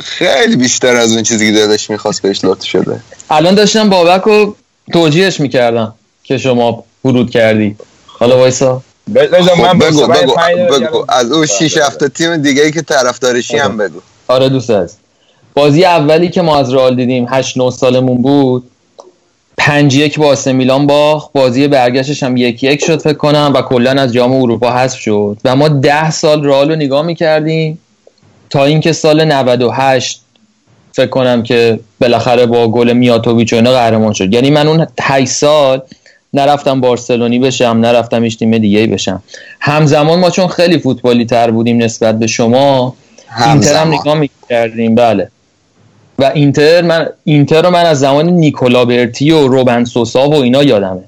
[0.05, 3.01] خیلی بیشتر از اون چیزی که دلش می‌خواست بهش لطف شده.
[3.31, 4.57] الان داشتم بابک رو
[4.93, 5.95] توجیهش می‌کردم
[6.25, 7.77] که شما ورود کردی.
[8.07, 8.83] حالا وایسا.
[9.15, 10.35] بذار من خب بگو بگو
[10.81, 11.05] بگو.
[11.09, 14.01] از اون 6 7 تیم دیگه ای که طرفدارشی هم بگو.
[14.29, 14.97] آره دوست از
[15.55, 18.71] بازی اولی که ما از رئال دیدیم 8 9 سالمون بود.
[19.59, 21.33] پنج یک با آسه میلان باخت.
[21.33, 25.39] بازی برگشتش هم یک یک شد فکر کنم و کلا از جام اروپا حذف شد.
[25.45, 27.79] و ما ده سال رئال رو نگاه می‌کردیم
[28.51, 30.21] تا اینکه سال 98
[30.93, 34.35] فکر کنم که بالاخره با گل میاتوویچ و اینا قهرمان شد.
[34.35, 35.83] یعنی من اون 8 سال
[36.35, 39.23] نرفتم بارسلونی بشم نرفتم هیچ تیم دیگه ای بشم.
[39.61, 42.95] همزمان ما چون خیلی فوتبالی تر بودیم نسبت به شما
[43.47, 43.95] اینتر هم.
[43.95, 44.95] نگاه می‌کردیم.
[44.95, 45.31] بله.
[46.19, 50.63] و اینتر من اینتر رو من از زمان نیکولا برتی و روبن سوسا و اینا
[50.63, 51.05] یادمه.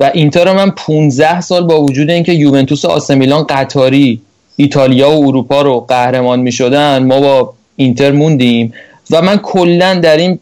[0.00, 4.20] و اینتر رو من 15 سال با وجود اینکه یوونتوس و قطاری
[4.56, 8.72] ایتالیا و اروپا رو قهرمان می‌شدن ما با اینتر موندیم
[9.10, 10.38] و من کلا در این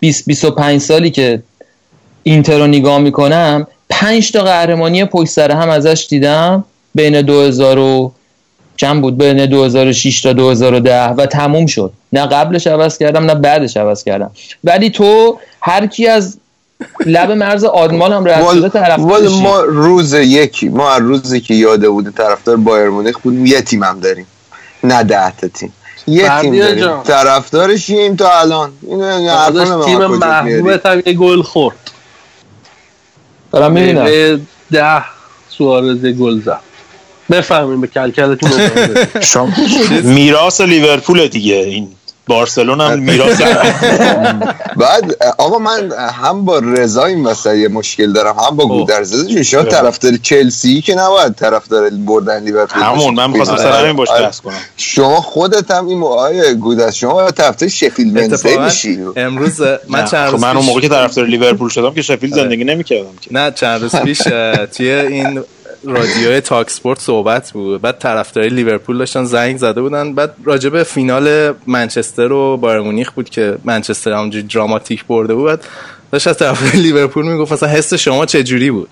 [0.00, 1.42] 20 25 سالی که
[2.22, 8.12] اینتر رو نگاه می‌کنم 5 تا قهرمانی پشت سر هم ازش دیدم بین 2000 و
[8.76, 11.92] چند بود؟ بین 2006 تا 2010 و تموم شد.
[12.12, 14.30] نه قبلش عوض کردم نه بعدش عوض کردم.
[14.64, 16.38] ولی تو هر کی از
[17.06, 19.40] لب مرز آدمان هم وال طرفدارشی.
[19.40, 23.82] ما روز یکی ما هر روزی که یاده بوده طرفدار بایر مونیخ بودیم یه تیم
[23.82, 24.26] هم داریم.
[24.84, 25.72] نه ده تا تیم.
[26.06, 26.84] یه تیم داریم.
[26.84, 27.02] جان.
[27.02, 28.72] طرفدارشیم تا الان.
[28.82, 30.10] اینو نمی‌دونم تیم از.
[30.10, 31.90] محبوبت هم یه گل خورد.
[33.52, 34.40] دارم می‌بینم.
[34.72, 35.02] ده
[35.48, 36.60] سوارز یه گل زد.
[37.30, 38.50] بفهمیم به کلکلتون
[40.14, 41.54] میراث لیورپول دیگه.
[41.54, 41.88] این
[42.28, 43.40] بارسلون هم میراث
[44.80, 49.62] بعد آقا من هم با رضا این یه مشکل دارم هم با گودرزه چون شما
[49.62, 53.62] طرفدار چلسی که نباید طرفدار بردن لیورپول همون من می‌خواستم آره.
[53.62, 54.22] سر همین باش آره.
[54.22, 54.54] بحث کنم.
[54.76, 58.98] شما خودت هم این موهای گودرز شما طرفدار شفیلد اتفاقا میشی.
[59.16, 62.64] امروز من چند خب روز من اون موقع که طرفدار لیورپول شدم که شفیلد زندگی
[62.64, 63.32] نمی‌کردم که.
[63.32, 64.18] نه چند روز پیش
[64.76, 65.42] توی این
[65.84, 67.80] رادیوی talkSPORT صحبت بود.
[67.80, 70.14] بعد طرفدارای لیورپول داشتن زنگ زده بودن.
[70.14, 75.46] بعد راجع به فینال منچستر و بایرن مونیخ بود که منچستر همونجوری دراماتیک برده بود.
[75.46, 75.64] بعد
[76.12, 78.88] داشت از طرف لیورپول می‌گفت مثلا حس شما چه جوری بود؟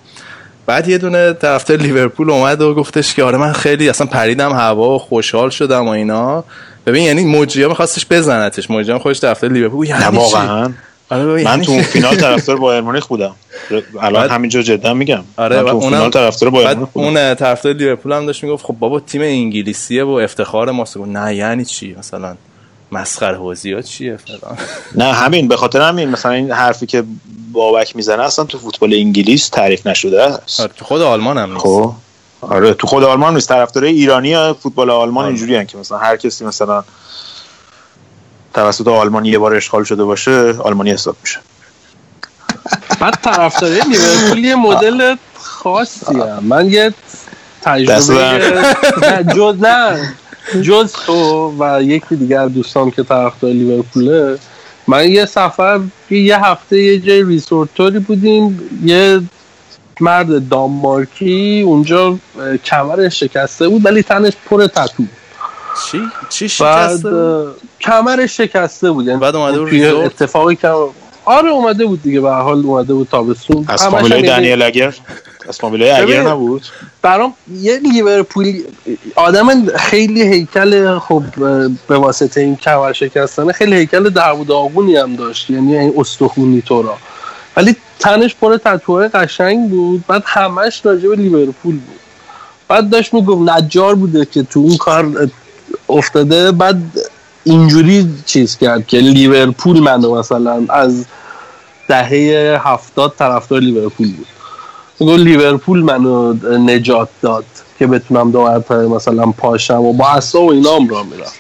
[0.67, 4.95] بعد یه دونه طرفدار لیورپول اومد و گفتش که آره من خیلی اصلا پریدم هوا
[4.95, 6.45] و خوشحال شدم و اینا.
[6.87, 8.71] ببین یعنی موجیا میخواستش بزنتش.
[8.71, 10.71] موجیا خودش طرفدار لیورپول یعنی؟ واقعا.
[11.11, 13.35] آره من یعنی تو فینال طرفدار بایر مونیخ بودم.
[14.01, 15.25] الان بعد- همینجا جدا میگم.
[15.37, 17.07] آره من تو فینال طرفدار بایر مونیخ بودم.
[17.07, 20.99] اون طرفدار لیورپول هم داشت می‌گفت خب بابا تیم انگلیسیه و افتخار ماست.
[20.99, 22.37] گفت نه یعنی چی؟ مثلا
[22.93, 24.59] مسخره بازی ها چیه فلان؟
[25.05, 26.09] نه همین به خاطر همین.
[26.09, 27.05] مثلا این حرفی که
[27.53, 30.23] بابک می‌زنه اصلا تو فوتبال انگلیس تعریف نشده.
[30.23, 31.63] است آره، تو خود آلمان هم نیست.
[31.65, 31.93] خب.
[32.41, 33.49] آره تو خود آلمان نیست.
[33.49, 35.35] طرفدارای ایرانی فوتبال آلمان آره.
[35.35, 36.85] اینجوری که مثلا هر کسی مثلا
[38.57, 41.39] توسط آلمان یه بار اشغال شده باشه آلمانی حساب میشه.
[43.01, 46.45] بعد طرفدارای لیورپول یه مدل خاصی هم.
[46.45, 46.95] من یه
[47.63, 50.15] تجربه نه جز نه
[50.63, 54.39] جز تو و یکی دیگر دوستان که طرفدار لیورپوله.
[54.87, 59.21] من یه سفر یه هفته یه جای ریسورتوری بودیم یه
[60.01, 62.19] مرد دانمارکی اونجا
[62.65, 65.05] کمرش شکسته بود ولی تنش پر تتو
[65.85, 67.47] چی؟ چی بعد شکسته اه،
[67.81, 69.07] کمرش شکسته بود.
[69.07, 70.73] یعنی بعد اومده بود؟ اتفاقی که
[71.25, 72.21] آره اومده بود دیگه.
[72.21, 73.65] به هر حال اومده بود تابستون.
[73.69, 74.95] از فامیلای دنیل اگر
[75.49, 76.63] از فامیلای اگر نبود.
[77.03, 78.65] برام یه لیورپولی
[79.17, 81.23] آدم خیلی هیکل خب
[81.89, 85.51] به واسطه این کمر شکستنه خیلی هیکل در و داغونی هم داشت.
[85.51, 86.97] یعنی این استخونی تو را.
[87.57, 90.05] ولی تنش پر تتوهای قشنگ بود.
[90.07, 92.01] بعد همش راجع به لیورپول بود.
[92.69, 95.29] بعد داشت می‌گفت نجار بوده که تو اون کار
[95.89, 96.83] افتاده بعد
[97.45, 101.05] اینجوری چیز کرد که لیورپول منو مثلا از
[101.89, 104.27] دهه هفتاد طرفدار لیورپول بود.
[105.01, 107.45] میگو لیورپول منو نجات داد
[107.79, 111.33] که بتونم دو مثلا پاشم و با اصلا و اینا هم را میرم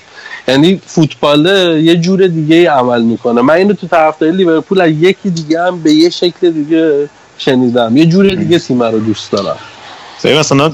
[0.48, 1.46] یعنی فوتبال
[1.82, 3.42] یه جور دیگه ای عمل می‌کنه.
[3.42, 7.96] من اینو تو طرفداری لیورپول از یکی دیگه هم به یه شکل دیگه شنیدم.
[7.96, 9.56] یه جور دیگه تیم رو دوست دارم.
[10.24, 10.72] مثلا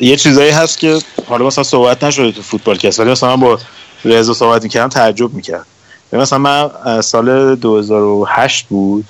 [0.00, 3.58] یه چیزایی هست که حالا مثلا صحبت نشده تو فوتبال کس ولی مثلا با
[4.04, 5.66] رضا صحبت می‌کردم تعجب می‌کرد.
[6.12, 9.04] مثلا من سال 2008 بود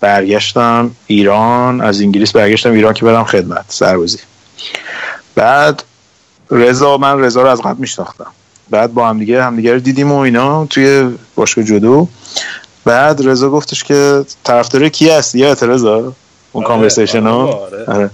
[0.00, 4.18] برگشتم ایران از انگلیس برگشتم ایران که برم خدمت سربازی.
[5.34, 5.82] بعد
[6.50, 8.26] رضا من رضا رو از قبل میشناختم.
[8.70, 12.08] بعد با هم دیگه هم دیگه رو دیدیم و اینا توی باشگاه جودو
[12.84, 16.12] بعد رضا گفتش که طرفدار کی هستی؟ یادت رضا؟
[16.52, 17.84] اون کانورسیشن ها آره.
[17.84, 18.10] آره.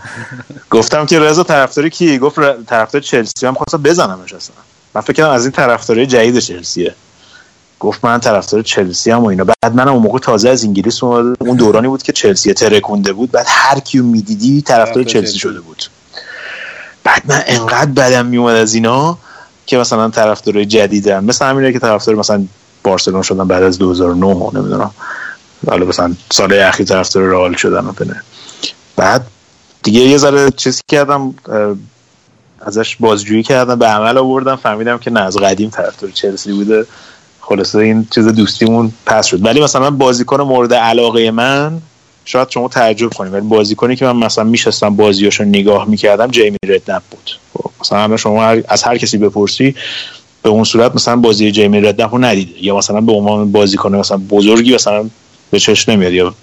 [0.70, 3.46] گفتم که رضا طرفدار کی؟ گفت طرفدار چلسی.
[3.46, 4.56] هم خواستم بزنمش اصلا.
[4.94, 6.94] من فکر کردم از این طرفدارای جدید چلسیه.
[7.80, 9.44] گفت من طرفدار چلسی هم و اینا.
[9.44, 13.30] بعد من اون موقع تازه از انگلیس اومده اون دورانی بود که چلسی ترکونده بود.
[13.30, 15.38] بعد هر کیو می‌دیدی طرفدار چلسی.
[15.38, 15.84] شده بود.
[17.04, 19.18] بعد من انقدر بدم میومد از اینا
[19.66, 21.24] که مثلا طرفدارای جدیدن.
[21.24, 22.44] مثل همینه که طرفدار مثلا
[22.82, 24.90] بارسلون شدن بعد از 2009 و نمی‌دونم.
[25.66, 28.22] حالا مثلا سال اخیر طرفدار رئال شدن و بنه.
[28.96, 29.26] بعد
[29.82, 31.34] دیگه یه ذره چیز کردم
[32.60, 36.86] ازش بازجویی کردم به عمل آوردم فهمیدم که نه از قدیم طرفدار چلسی بوده.
[37.40, 39.44] خلاصه این چیز دوستیمون پس شد.
[39.44, 41.80] ولی مثلا بازیکن مورد علاقه من
[42.24, 47.02] شاید شما تعجب کنید ولی بازیکنی که من مثلا میشستم بازیاشو نگاه می‌کردم جیمی ردنپ
[47.10, 47.38] بود.
[47.54, 49.74] خب، مثلا همه شما از هر کسی بپرسی
[50.42, 52.64] به اون صورت مثلا بازی جیمی ردنپ رو ندیده.
[52.64, 55.10] یا مثلا به عنوان بازیکن مثلا بزرگی مثلا
[55.50, 56.34] به چشم نمیاد یا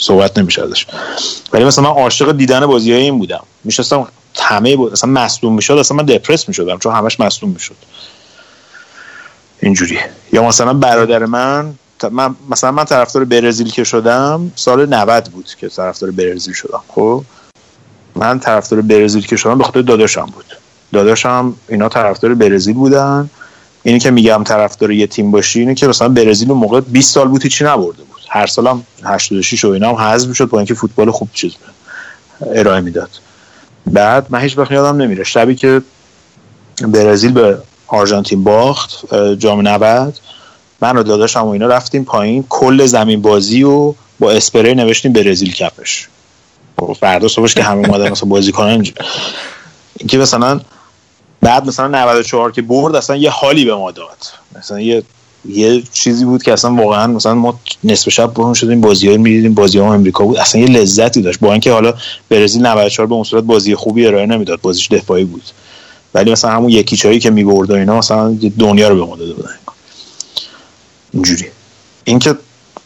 [0.00, 0.86] صحبت نمیشه ازش.
[1.52, 3.44] ولی مثلا من عاشق دیدن بازی های این بودم.
[3.64, 4.08] میشستم
[4.40, 7.76] همه بود مثلا مصدوم می‌شد اصلا من دپرس می‌شدم چون همش مصدوم می‌شد.
[9.60, 9.98] اینجوری.
[10.32, 11.74] یا مثلا برادر من
[12.10, 16.80] من مثلا من طرفدار برزیل که شدم سال 90 بود که طرفدار برزیل شدم.
[16.88, 17.24] خب؟
[18.14, 20.44] من طرفدار برزیل که شدم به خاطر داداشم بود.
[20.92, 23.30] داداشم اینا طرفدار برزیل بودن.
[23.82, 27.28] اینی که میگم طرفدار یه تیم باشی اینه که مثلا برزیل اون موقع 20 سال
[27.28, 28.20] بود هیچی نبرده بود.
[28.28, 31.52] هر سالم 86 و اینا هم حذف می‌شد با اینکه فوتبال خوب چیز
[32.54, 33.10] ارائه می‌داد.
[33.86, 35.82] بعد من هیچ وقت یادم نمیره شبی که
[36.80, 40.18] برزیل به آرژانتین باخت جام 90
[40.80, 45.52] من و داداشم و اینا رفتیم پایین کل زمین بازی و با اسپری نوشتیم برزیل
[45.52, 46.08] کپش.
[46.80, 48.92] خب، فردا صبحش که همه اومدن مثلا بازی کنن اینجا
[49.98, 50.60] اینکه مثلا
[51.42, 54.18] بعد مثلا 94 که برد اصلا یه حالی به ما داد.
[54.58, 55.02] مثلا یه
[55.44, 59.54] یه چیزی بود که اصلا واقعا مثلا ما نصف شب برون شدیم بازی ها می‌دیدیم
[59.54, 60.38] بازی ها امریکا بود.
[60.38, 61.40] اصلا یه لذتی داشت.
[61.40, 61.94] با اینکه حالا
[62.28, 65.42] برزیل 94 به اون صورت بازی خوبی ارائه نمی‌داد بازیش دفاعی بود.
[66.14, 69.32] ولی مثلا همون یکی چایی که می‌برد و اینا مثلا دنیا رو به ما داده
[69.32, 69.54] بودن.
[71.12, 71.46] اینجوری.
[72.04, 72.34] اینکه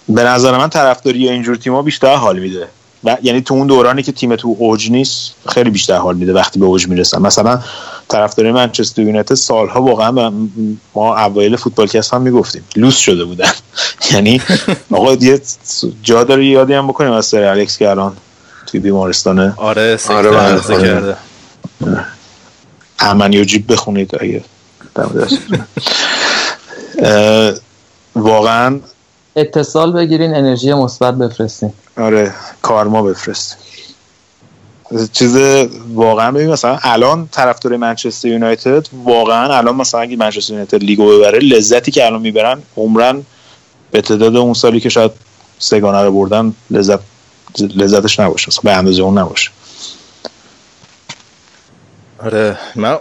[0.08, 2.68] به نظر من طرفداری اینجور تیم‌ها بیشتر حال میده.
[3.04, 6.60] و یعنی تو اون دورانی که تیم تو اوج نیست خیلی بیشتر حال میده وقتی
[6.60, 7.22] به اوج می‌رسن.
[7.22, 7.60] مثلا
[8.08, 10.10] طرفدارای منچستر یونایتد سالها واقعا
[10.94, 12.64] ما اوایل فوتبالکست هم می‌گفتیم.
[12.76, 13.52] لوس شده بودن.
[14.12, 14.40] یعنی
[14.90, 15.40] آقا یه
[16.02, 18.16] جا داره یادی هم بکنیم از سر الکس که الان
[18.66, 19.54] توی بیمارستانه.
[19.56, 20.74] آره آره، آره.
[20.74, 20.88] آره.
[20.88, 21.16] کرده.
[22.98, 24.44] امنی و جیب بخونید اگه
[28.16, 28.80] واقعا
[29.36, 31.72] اتصال بگیرین انرژی مثبت بفرستین.
[31.96, 33.56] آره کارما بفرست
[35.12, 35.37] چیز
[35.94, 41.38] واقعا ببین مثلا الان طرفدار منچستر یونایتد واقعا الان مثلا اگه منچستر یونایتد لیگو ببره
[41.38, 43.22] لذتی که الان می‌برن عمرن
[43.90, 45.11] به تعداد اون سالی که شاید
[45.59, 47.01] سگانه رو بردن لذت
[47.59, 49.51] لذتش نباشه به اندازه اون نباشه.
[52.18, 52.99] آره من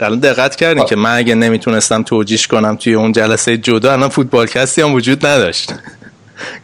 [0.00, 4.82] الان دقت کردین که من اگه نمی‌تونستم توجیش کنم توی اون جلسه جدا الان فوتبالکستی
[4.82, 5.74] هم وجود نداشت.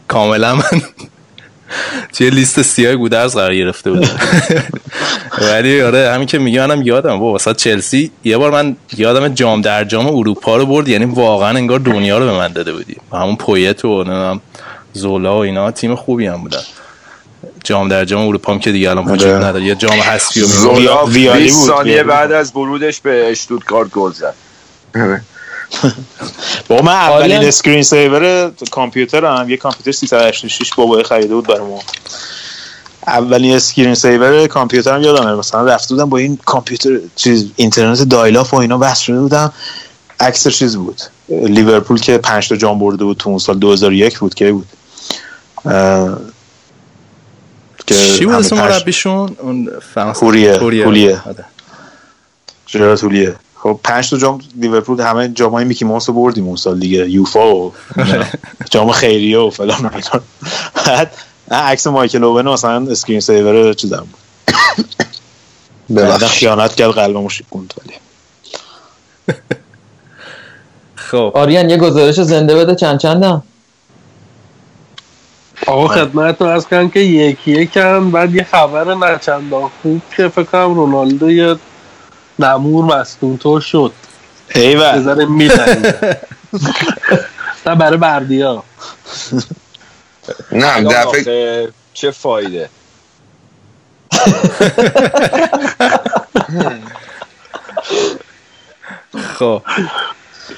[0.07, 0.81] کاملا من
[2.13, 4.09] توی لیست سیاه گودرز قرار گرفته بود.
[5.51, 7.19] ولی آره همین که میگه منم یادم.
[7.19, 10.87] با واسه چلسی یه بار من یادم جام در جام اروپا رو برد.
[10.87, 12.95] یعنی واقعا انگار دنیا رو به من داده بودی.
[13.11, 14.41] و همون پویت و نمی‌دونم
[14.93, 16.61] زولا و اینا تیم خوبی هم بودن.
[17.63, 19.45] جام در جام اروپا هم که دیگه الان وجود آره.
[19.45, 19.65] نداره.
[19.65, 23.89] یه جام حذفی رو زولا زولا ویالی 20 بود، ثانیه بعد از ورودش به اشتوتگارت
[23.89, 24.33] گل زد.
[26.67, 29.49] با من اولین screensaver کامپیوتر هم.
[29.49, 31.79] یه کامپیوتر 386 بابای خریده بود برای ما.
[33.07, 35.35] اولین screensaver کامپیوتر هم یادمه.
[35.35, 39.53] مثلا رفته بودم با این کامپیوتر چیز اینترنت dial-up و اینا وصل شده بودم.
[40.19, 41.01] عکس چیز بود.
[41.29, 44.67] لیورپول که 5 تا جام برده بود تو اون سال 2001 بود که بود.
[47.87, 51.21] چی بود اسم مربیشون؟ اون فرانسه هولیه هولیه.
[51.25, 51.45] آره.
[52.65, 53.35] جرارد هولیه
[53.67, 57.09] خب پنج تا جام لیورپول همه جامای Mickey Mouse رو بردیم اون سال دیگه.
[57.09, 57.73] یوفا و
[58.69, 59.91] جام خیریه و فلان.
[60.85, 61.11] بعد
[61.51, 64.19] عکس مایکل اوون مثلا screensaver چیزم بود.
[65.89, 67.97] بعد ببخش خیانت کرد قلبمو شکوند ولی.
[70.95, 71.31] خب.
[71.35, 73.43] آریان یه گزارش زنده بده چند چندم؟
[75.67, 80.73] آقا خدمتتون از کنم که یکی یکم بعد یه خبر نچندان خوب که فکر کنم
[80.73, 81.55] رونالدو یه
[82.39, 83.91] نمور مستون طور شد.
[84.55, 86.19] ایول ذره میلنگه
[87.65, 88.63] نه برای بردیا.
[90.51, 92.69] نه الان دفعه چه فایده؟
[99.39, 99.61] خب.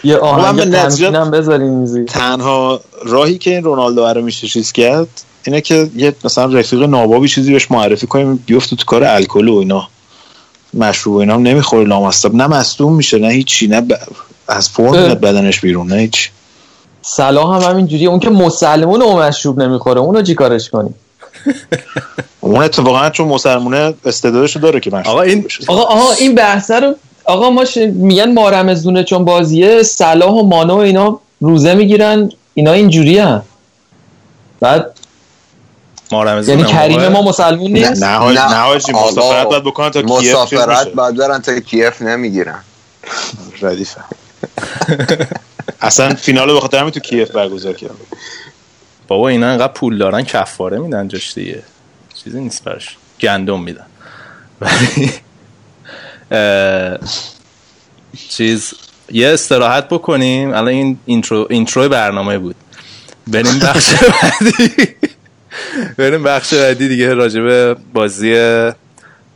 [0.03, 5.07] یه من آهنگ بذارین میزی تنها راهی که این رونالدو رو میشه چیز کرد
[5.43, 9.57] اینه که یه مثلا رفیق نابابی چیزی بهش معرفی کنیم بیفته تو کار الکل و
[9.57, 9.89] اینا.
[10.73, 12.35] مشروب اینا هم نمی‌خوره لامصب.
[12.35, 13.93] نه مصدوم میشه نه هیچی نه ب...
[14.47, 14.91] از فرم.
[14.91, 16.31] میاد بدنش بیرون نه هیچ.
[17.01, 20.89] صلاح هم همینجوریه اون که مسلمون و مشروب نمی‌خوره اونو چی کارش کنی
[22.41, 25.47] اون اتفاقا چون مسلمونه استعدادش رو داره که مشروب آقا این-.
[25.67, 27.77] آقا آها این بحثه رو آقا ما ش...
[27.77, 29.83] میگن مارمزونه چون بازیه.
[29.83, 32.31] صلاح و مانو و اینا روزه می‌گیرن.
[32.53, 33.41] اینا اینجوری هم
[34.59, 34.98] بعد
[36.11, 36.63] ما یعنی
[36.95, 37.09] آقا.
[37.09, 40.19] ما مسلمون نه نیست؟ نه حاج- نه، نه حاجی آقا، مسافرت باید بکنن تا کیف
[40.19, 40.87] چیز مسافرت.
[40.93, 42.63] باید برن تا کیف نمی‌گیرن.
[43.61, 44.01] ردیفه.
[45.81, 47.95] اصلا فینال به خاطر همین تو کیف برگزار کردن
[49.07, 51.63] بابا اینا انقدر پول دارن کفاره میدن جاش دیگه.
[52.23, 52.97] چیزی نیست براش.
[53.21, 53.85] گندم میدن.
[54.61, 55.11] ولی
[58.29, 58.73] چیز
[59.11, 60.49] یه استراحت بکنیم.
[60.49, 62.55] الان این اینترو اینترو برنامه بود.
[63.27, 64.95] بریم بخش بعدی.
[65.97, 68.37] بریم بخش بعدی دیگه راجب بازی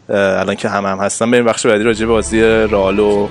[0.10, 3.28] الان که هم هم هستن بریم بخش بعدی راجب بازی رئال و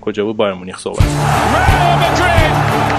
[0.00, 2.50] کجا بود بایر مونیخ صحبت Real Madrid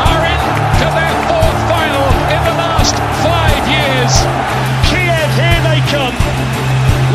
[0.10, 2.96] are into their fourth final in the last
[3.28, 4.14] five years.
[4.90, 6.16] Kiev, here they come.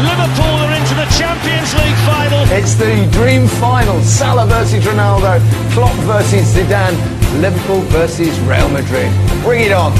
[0.09, 2.43] Liverpool are into the Champions League final.
[2.59, 3.99] It's the dream final.
[4.03, 5.33] Salah versus Ronaldo,
[5.75, 6.97] Klopp versus Zidane,
[7.45, 9.11] Liverpool versus Real Madrid.
[9.45, 9.93] Bring it on.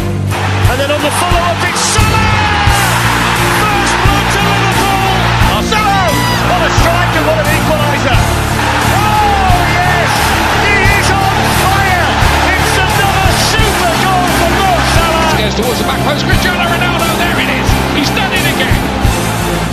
[0.75, 2.19] And then on the follow-up, it's Salah!
[3.63, 5.07] First blood to Liverpool!
[5.55, 6.11] Oh, Salah!
[6.51, 8.19] What a strike and what an equaliser!
[8.19, 10.11] Oh, yes!
[10.67, 12.11] He is on fire!
[12.59, 15.47] It's another super goal for Mo Salah!
[15.47, 17.69] Goes towards the back post, Cristiano Ronaldo, there it is!
[17.95, 18.83] He's done it again!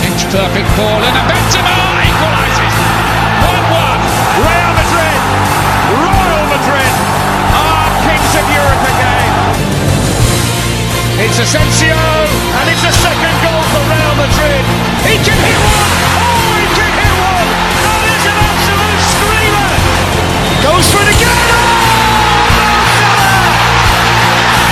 [0.05, 1.81] Pitch perfect ball, and a Benzema
[2.13, 2.75] equalises!
[3.41, 3.97] 1-1,
[4.37, 5.21] Real Madrid!
[5.97, 6.93] Royal Madrid
[7.57, 9.00] ah, are kings of Europe!
[11.21, 14.65] It's Asensio, and it's a second goal for Real Madrid.
[15.05, 15.91] He can hit one.
[16.17, 17.49] Oh, he can hit one.
[17.77, 19.69] That is an absolute screamer.
[20.65, 21.45] Goes for it again.
[21.45, 22.01] Oh,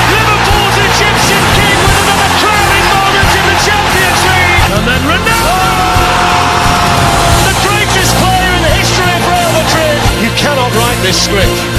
[0.10, 4.74] Liverpool's Egyptian king with another crowning moment in the Champions League.
[4.74, 5.54] And then Ronaldo.
[5.54, 7.46] Oh!
[7.46, 10.02] The greatest player in the history of Real Madrid.
[10.26, 11.79] You cannot write this script.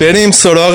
[0.00, 0.74] بریم سراغ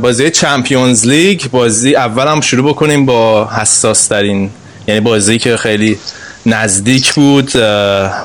[0.00, 1.42] بازی Champions League.
[1.50, 4.50] بازی اول هم شروع بکنیم با حساس ترین
[4.86, 5.98] یعنی بازی که خیلی
[6.46, 7.52] نزدیک بود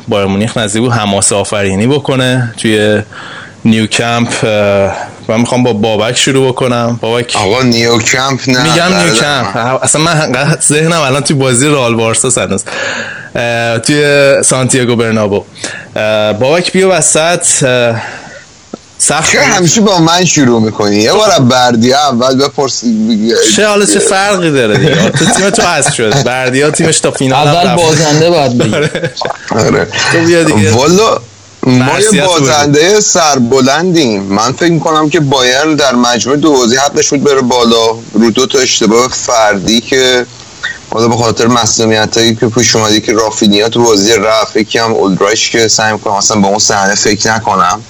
[0.08, 3.02] بایر مونیخ نزدیک بود حماسه آفرینی بکنه توی
[3.66, 4.46] نیو کمپ.
[5.28, 7.00] من می‌خوام با بابک شروع بکنم.
[7.02, 7.36] بابک.
[7.36, 9.84] آقا نیو کمپ نه میگم نیو برادر کمپ.
[9.84, 12.48] اصلا من ذهنم الان توی بازی رئال بارسا
[13.36, 15.46] اه، توی سانتیاگو برنابو.
[16.40, 17.46] بابک بیا وسط.
[19.04, 19.44] سخت چرا.
[19.44, 22.84] همیشه با من شروع می‌کنی؟ یه بار بردی اول بپرس
[23.56, 26.24] چه حالا چه فرقی داره دیگه؟ تو تیم تو هست شد.
[26.24, 27.76] بردیا تیمش تا فینال اول.
[27.76, 28.76] بازنده باید بگی.
[29.52, 29.88] آره.
[30.44, 30.72] دیگه.
[30.72, 31.18] والا
[31.64, 32.24] ما یه.
[32.26, 37.88] بازنده سربلندیم من فکر می‌کنم که بایرن در مجموع دو بازی حقش بود بره بالا.
[38.14, 40.26] رو دو تا اشتباه فردی که
[40.94, 44.94] حالا به خاطر مسئولیت هایی که پیش اومدی که رافینیا تو بازی رفت یکی هم
[44.94, 47.82] اولدرایش که سعی می‌کنم اصلا به اون صحنه فکر نکنم.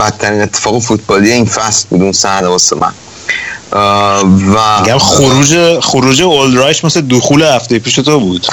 [0.00, 2.92] بدترین اتفاق فوتبالی این فصل بود اون صحنه واسه من.
[3.72, 8.46] و میگم خروج خروج اولدرایش مثل دخول هفته پیش تو بود.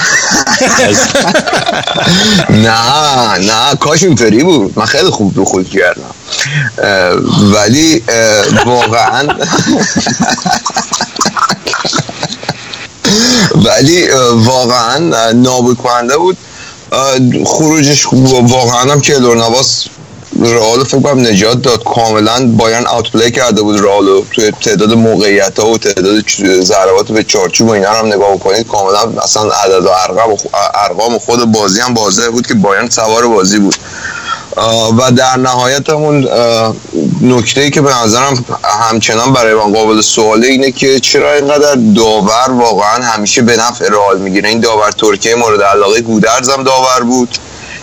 [2.50, 4.78] نه نه کاش اینطوری بود.
[4.78, 6.14] من خیلی خوب دخول کردم.
[7.54, 8.02] ولی
[8.66, 9.28] واقعا
[13.54, 14.98] ولی واقعا
[15.32, 16.36] نابود کننده بود.
[17.46, 18.06] خروجش
[18.42, 19.84] واقعا هم که نواس
[20.40, 21.84] رئال فکر کنم نجات داد.
[21.84, 26.24] کاملا بایرن آوتپلی کرده بود رئالو توی تعداد موقعیت ها و تعداد
[26.60, 30.36] ضربات به چارچوب و اینا هم نگاه بکنید کاملا اصلا عدد و ارقام
[30.74, 33.76] ارقام خود بازی هم واضح بود که بایرن سوار بازی بود.
[34.98, 36.28] و در نهایت همون
[37.22, 43.02] نکته که به نظرم همچنان برای من قابل سواله اینه که چرا اینقدر داور واقعا
[43.02, 44.48] همیشه به نفع رئال می‌گیره.
[44.48, 47.38] این داور ترکیه مورد علاقه گودرز هم داور بود.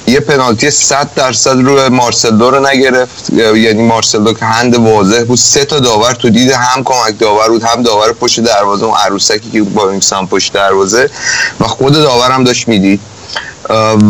[0.07, 3.29] یه پنالتی 100 درصد رو مارسلو رو نگرفت.
[3.33, 5.37] یعنی مارسلو که هند واضح بود.
[5.37, 9.49] سه تا داور تو دید هم کمک داور بود هم داور پشت دروازه اون عروسکی
[9.51, 11.09] که با میسان پشت دروازه.
[11.59, 12.99] و خود داور هم داشت می‌دید.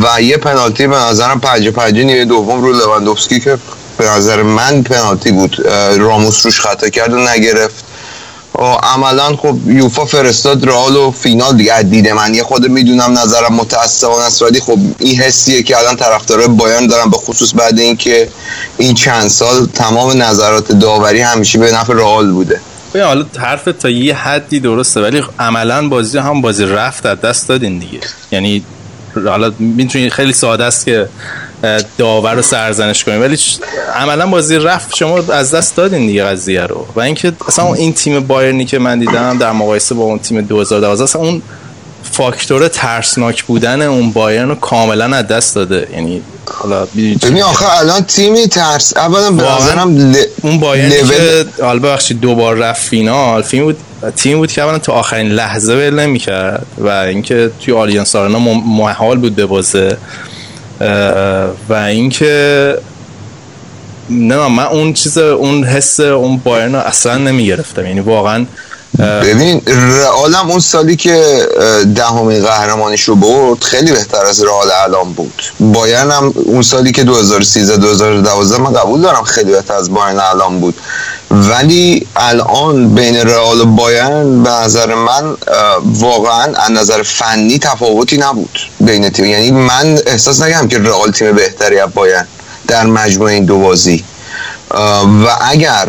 [0.03, 3.57] و یه پنالتی به نظرم پنج پنج نیمه دوم رو لواندوفسکی که
[3.97, 7.85] به نظر من پنالتی بود راموس روش خطا کرد و نگرفت.
[8.83, 11.83] عملا خب یوفا فرستاد رئال و فینال دیگه.
[11.83, 16.47] دید من یه خود می‌دونم نظرم متاسفانه است ولی خب این حسیه که الان طرفدارای
[16.47, 18.29] بایرن دارن به خصوص بعد اینکه
[18.77, 22.61] این چند سال تمام نظرات داوری همیشه به نفع رئال بوده.
[22.93, 27.47] ببین حالا حرف تا یه حدی درسته ولی عملا بازی هم بازی رفت از دست
[27.47, 27.99] دادین دیگه.
[28.31, 28.63] یعنی
[29.15, 31.07] حالا می‌تونی خیلی ساده است که
[31.97, 33.37] داور رو سرزنش کنیم ولی
[33.95, 36.87] عملا بازی رفت شما از دست دادین دیگه قضیه رو.
[36.95, 41.03] و اینکه اصلا این تیم بایرنی که من دیدم در مقایسه با اون تیم 2012
[41.03, 41.41] اصلا اون
[42.11, 45.87] فاکتور ترسناک بودن اون بایرن رو کاملا از دست داده.
[45.93, 50.15] یعنی حالا ببین آخه الان تیمی ترس اولا به نظرم ل...
[50.41, 53.77] اون بایرنی لول- که حالا ببخشید دوبار رفت فینال تیم بود
[54.15, 59.17] تیم بود که اولا تا آخرین لحظه ول نمی‌کرد و اینکه توی آلیانس آرنا محال
[59.17, 59.97] بود ببازه
[60.81, 60.87] اه،
[61.69, 62.77] و اینکه
[64.09, 67.85] نه من اون چیز اون حس اون بایرن رو اصلا نمی‌گرفتم.
[67.85, 68.45] یعنی واقعا
[68.99, 71.47] ببین رئال هم اون سالی که
[71.95, 75.43] دهمین قهرمانیش رو برد خیلی بهتر از رئال الان بود.
[75.59, 80.59] بایرن هم اون سالی که 2013 2012 من قبول دارم خیلی بهتر از بایرن الان
[80.59, 80.75] بود.
[81.31, 85.37] ولی الان بین رئال و بایرن به نظر من
[85.83, 89.25] واقعا از نظر فنی تفاوتی نبود بین تیم.
[89.25, 92.27] یعنی من احساس نگم که رئال تیم بهتری از بایرن
[92.67, 94.03] در مجموع این دو بازی.
[95.25, 95.87] و اگر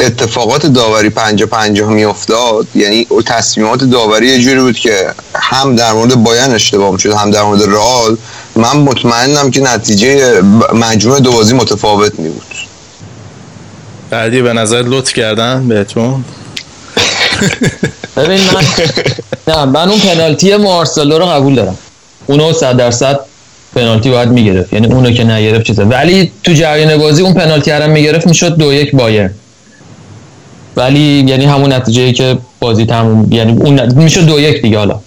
[0.00, 5.92] اتفاقات داوری پنجا پنجا میافتاد یعنی او تصمیمات داوری یه جوری بود که هم در
[5.92, 8.16] مورد بایرن اشتباه می‌شد هم در مورد رئال.
[8.56, 10.40] من مطمئنم که نتیجه
[10.74, 12.54] مجموع دو بازی متفاوت می بود.
[14.10, 16.24] بعدی به نظر لطف کردن بهتون؟
[18.16, 18.62] ببین من
[19.48, 21.78] نه من اون پنالتی مارسلو رو قبول دارم.
[22.26, 23.20] اونو 100 درصد
[23.74, 24.72] پنالتی باید می‌گرفت.
[24.72, 25.84] یعنی اونو که نگرفت چیزه.
[25.84, 29.30] ولی تو جریان بازی اون پنالتی رو می‌گرفت می‌شد دو یک بایر
[30.78, 35.00] ولی یعنی همون نتیجه که بازی تموم یعنی اون می‌شد دو یک دیگه حالا.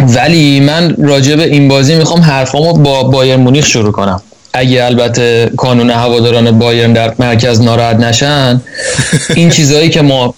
[0.00, 4.20] ولی من راجع به این بازی می‌خوام حرفامو با بایر مونیخ شروع کنم.
[4.52, 8.60] اگه البته کانون هواداران بایرن در مرکز ناراحت نشن
[9.36, 10.34] این چیزهایی که ما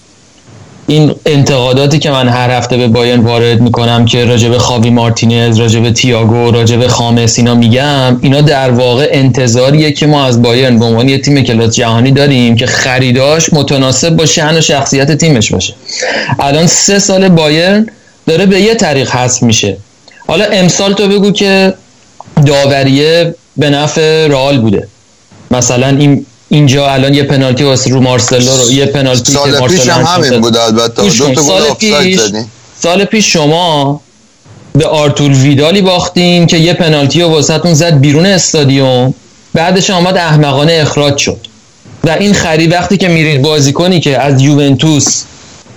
[0.87, 5.91] این انتقاداتی که من هر هفته به بایرن وارد می‌کنم که راجب خاوی مارتینز راجب
[5.91, 11.09] تییاگو راجب خامس اینا میگم اینا در واقع انتظاریه که ما از بایرن به عنوان
[11.09, 15.73] یه تیم کلاس جهانی داریم که خریداش متناسب با شأن و شخصیت تیمش باشه.
[16.39, 17.87] الان سه سال بایرن
[18.27, 19.77] داره به یه طریق حذف میشه.
[20.27, 21.73] حالا امسال تو بگو که
[22.45, 24.87] داوریه به نفع رئال بوده.
[25.51, 29.89] مثلا این اینجا الان یه پنالتی واسه رو مارسلو رو یه پنالتی سال که پیش
[29.89, 30.41] هم همین.
[30.41, 31.01] بود البته.
[31.01, 32.51] دو تا گل سال آفساید زدیم.
[32.79, 34.01] سال پیش شما
[34.73, 39.13] به آرتور ویدالی باختین که یه پنالتی رو واسهتون زد بیرون استادیوم.
[39.53, 41.47] بعدش آمد احمقانه اخراج شد.
[42.03, 45.23] و این خرید وقتی که میرید بازی کنی که از یوونتوس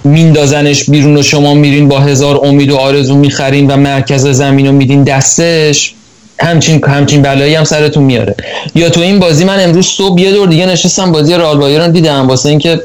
[0.04, 4.72] میندازنش بیرون و شما میرین با هزار امید و آرزو می‌خرین و مرکز زمین رو
[4.72, 5.93] میدین دستش
[6.40, 8.34] همچین همچین بلایی هم سرتون میاره.
[8.74, 12.28] یا تو این بازی من امروز صبح یه دور دیگه نشستم بازی رئال بایرن دیدم.
[12.28, 12.80] واسه اینکه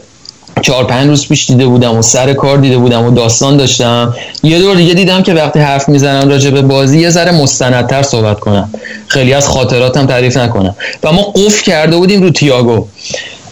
[0.61, 4.15] چهار پنج روز پیش دیده بودم و سر کار دیده بودم و داستان داشتم.
[4.43, 8.39] یه دور دیگه دیدم که وقتی حرف می‌زنم راجع به بازی یه ذره مستندتر صحبت
[8.39, 8.69] کنم.
[9.07, 10.75] خیلی از خاطراتم تعریف نکنم.
[11.03, 12.87] و ما قفل کرده بودیم رو تییاگو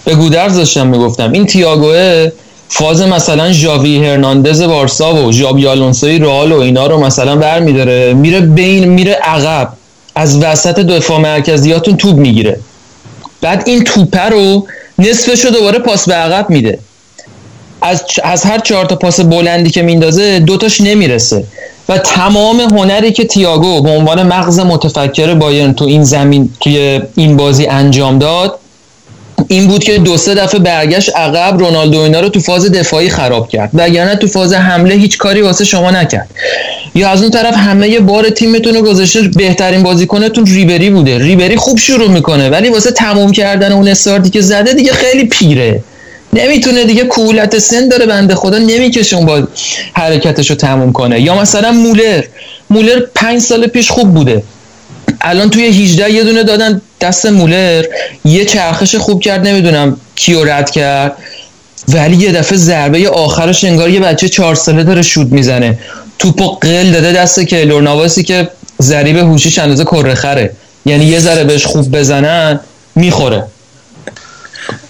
[0.06, 1.32] به گودرز داشتم می‌گفتم.
[1.32, 2.32] این تییاگوه
[2.70, 8.14] فاز مثلا ژاوی هرناندز بارسا و ژابی آلونسوی رئال و اینا رو مثلا برمیداره.
[8.14, 9.74] میره بین میره عقب.
[10.18, 12.60] از وسط دفاع مرکزیاتون توپ می‌گیره.
[13.42, 14.68] بعد این توپه رو
[15.00, 16.80] نصفش رو دوباره پاس به عقب میده.
[17.82, 21.44] از, از هر چهار تا پاس بلندی که میندازه دوتاش نمی‌رسه.
[21.90, 27.38] و تمام هنری که تییاگو به عنوان مغز متفکر بایرن تو این زمین توی این
[27.38, 28.60] بازی انجام داد
[29.48, 33.50] این بود که دو سه دفعه برگشت عقب رونالدو اینا رو تو فاز دفاعی خراب
[33.50, 33.70] کرد.
[33.74, 36.30] وگرنه تو فاز حمله هیچ کاری واسه شما نکرد.
[36.98, 41.18] یا از اون طرف همه بار تیمتون رو گذاشته بهترین بازیکنتون ریبری بوده.
[41.18, 45.84] ریبری خوب شروع می‌کنه ولی واسه تموم کردن اون استارتی که زده دیگه خیلی پیره.
[46.34, 49.48] نمی‌تونه دیگه کولت سن داره بنده خدا نمی‌کشه اون با
[49.94, 51.22] حرکتش رو تموم کنه.
[51.22, 52.24] یا مثلا مولر.
[52.70, 54.44] مولر پنج سال پیش خوب بوده.
[55.22, 57.84] الان توی 18 یه دونه دادن دست مولر.
[58.26, 61.18] یه چرخش خوب کرد نمی‌دونم کیو رد کرد.
[61.88, 65.78] ولی یه دفعه ضربه آخرش انگار یه بچه چهار ساله داره شوت می‌زنه.
[66.20, 68.50] توپو قل داده دست کیلور نواسی که
[68.82, 70.54] ضریب هوشیش اندازه کره خره.
[70.86, 72.60] یعنی یه ذره بهش خوب بزنن
[72.96, 73.44] می‌خوره.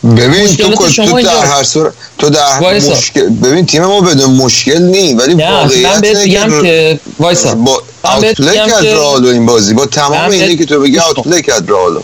[0.04, 2.60] ببین تو, تو در هر صورت تو در.
[2.60, 7.56] مشکل ببین تیم ما بدون مشکل نی ولی واقعیت من بهت میگم که وایسا.
[7.56, 9.74] با کرد که- رئالو این بازی.
[9.74, 11.00] با تمام اینی که تو بگی.
[11.00, 12.02] آوتپلی کرد رئالو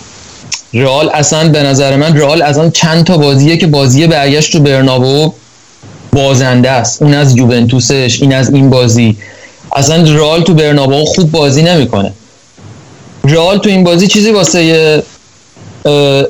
[0.73, 5.33] رئال اصلا به نظر من رئال اصلا چند تا بازیه که بازی برگشت تو برنابو.
[6.13, 7.01] بازنده است.
[7.01, 9.17] اون از یوونتوسش این از این بازی.
[9.75, 12.13] اصلا رئال تو برنابو خوب بازی نمی‌کنه.
[13.23, 15.03] رئال تو این بازی چیزی واسه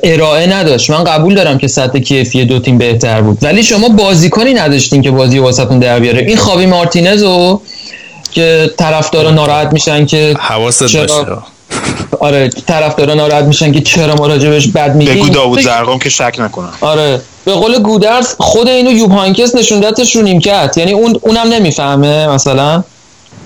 [0.04, 0.90] ارائه نداشت.
[0.90, 3.38] من قبول دارم که سطح کیفی دو تیم بهتر بود.
[3.42, 6.22] ولی شما بازیکنی نداشتین که بازی واسهتون در بیاره.
[6.22, 7.62] این خاوی مارتینز رو
[8.32, 11.42] که طرفدارا ناراحت میشن که حواست چرا- باشه.
[12.20, 15.16] آره طرفدارا ناراحت میشن که چرا ما راجبش بد میگیم.
[15.16, 16.74] بگو داوود زرقام که شک نکنم.
[16.82, 17.22] آره.
[17.46, 20.74] به قول گودرز خود اینو یوب هانکس نشوندتش رو نیمکت.
[20.78, 22.84] یعنی اون اونم نمی‌فهمه مثلا.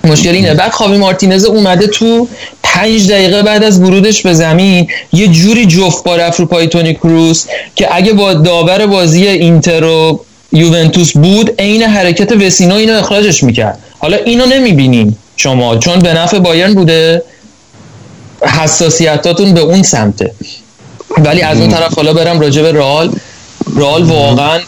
[0.04, 0.54] مشکل اینه.
[0.54, 2.28] بعد خاوی مارتینز اومده تو
[2.62, 6.94] پنج دقیقه بعد از ورودش به زمین یه جوری جفت با رفت رو پای تونی
[6.94, 7.46] کروس
[7.76, 10.20] که اگه با داور بازی اینتر و
[10.52, 13.78] یوونتوس بود عین حرکت وسینو اینو اخراجش می‌کرد.
[13.98, 17.22] حالا اینو نمی‌بینیم شما چون به نفع بایرن بوده.
[18.42, 20.32] حساسیتاتون به اون سمته.
[21.18, 23.12] ولی از اون طرف حالا برم راجع به رئال.
[23.76, 24.58] رئال واقعا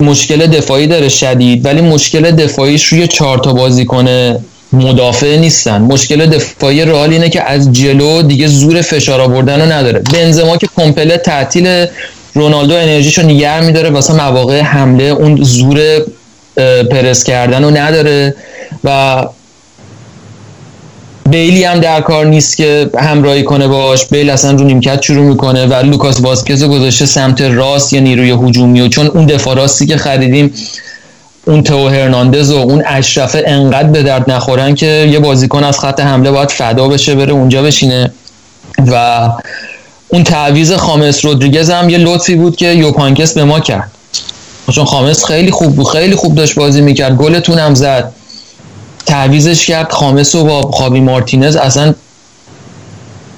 [0.00, 4.36] مشکل دفاعی داره شدید ولی مشکل دفاعیش روی چهار تا بازیکن
[4.72, 5.82] مدافع نیستن.
[5.82, 9.98] مشکل دفاعی رئال اینه که از جلو دیگه زور فشار آوردن رو نداره.
[10.12, 11.86] بنزما که کمپله تعطیل
[12.34, 15.80] رونالدو انرژیشو نگه میداره واسه مواقع حمله اون زور
[16.90, 18.34] پرس کردن رو نداره
[18.84, 19.24] و
[21.30, 25.66] بیلی هم در کار نیست که همراهی کنه باش بیل اصلا رو نیمکت شروع می‌کنه
[25.66, 29.96] و لوکاس واسکز گذاشته سمت راست یا نیروی هجومی و چون اون دفاع راستی که
[29.96, 30.54] خریدیم
[31.46, 36.00] اون تو هرناندز و اون اشرفه انقدر به درد نخورن که یه بازیکن از خط
[36.00, 38.12] حمله باید فدا بشه بره اونجا بشینه.
[38.86, 39.28] و
[40.08, 43.90] اون تعویض خامس رودریگز هم یه لطفی بود که یوپانکس به ما کرد.
[44.72, 47.16] چون خامس خیلی خوب بود خیلی خوب داشت بازی می‌کرد.
[47.16, 48.12] گلتون هم زد.
[49.06, 49.92] تعویزش کرد.
[49.92, 51.94] خامس و با خابی مارتینز اصلا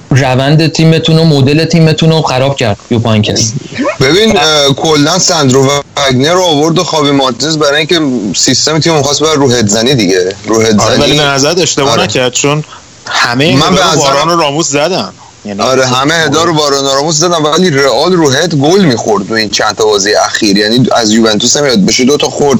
[0.09, 2.77] روند تیمتون و مدل تیمتون رو خراب کرد.
[2.91, 3.51] یوپانکس.
[3.99, 4.33] ببین
[4.75, 8.01] کلا سندرو وگنر رو آورد و خابی مارتینز برای اینکه
[8.35, 10.35] سیستم تیم می‌خواست بر رو هدزنی دیگه.
[10.45, 12.03] رو آره ولی به نظرت اشتباه آره.
[12.03, 12.63] نکرد چون
[13.07, 15.13] همه من به باران و راموس زدن.
[15.59, 19.49] آره همه هدا رو باران راموس زدن ولی رئال رو هد گل می‌خورد تو این
[19.49, 20.57] چند تا بازی اخیر.
[20.57, 22.59] یعنی از یوونتوس هم یاد بشه دو تا خورد.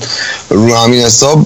[0.49, 1.45] رو همین حساب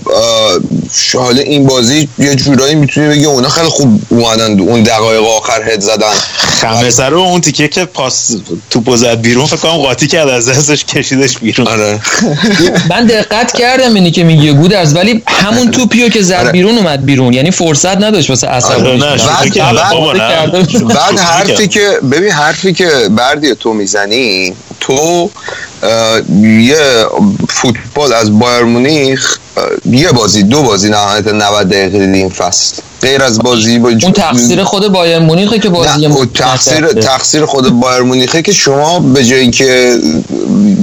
[1.16, 5.82] حالا این بازی یه جورایی می‌تونی بگی اونا خیلی خوب اومدن اون دقایق آخر هد
[5.82, 6.14] زدن.
[6.62, 8.32] خمسه رو اون تیکه که پاس
[8.70, 11.68] توپو زد بیرون فکر کنم قاطی کرد از دستش کشیدش بیرون.
[11.68, 12.00] آره.
[12.92, 16.52] من دقت کردم اینی که میگه گودرز ولی همون توپیو که زد آره.
[16.52, 17.34] بیرون اومد بیرون.
[17.34, 19.20] یعنی فرصت نداشت واسه آره، عصبانی.
[19.20, 21.68] شوخی بعد- حرفی.
[21.68, 25.30] که ببین حرفی که بردی تو می‌زنی تو
[26.42, 27.06] یه
[27.50, 29.38] فوتبال از بایر مونیخ
[29.86, 34.12] یه بازی دو بازی نهایت 90 دقیقه دیدی این فصل غیر از بازی با اون
[34.14, 36.88] تقصیر خود بایر مونیخه که بازی نه تقصیر.
[36.88, 40.00] تقصیر خود بایر مونیخه که شما به جایی که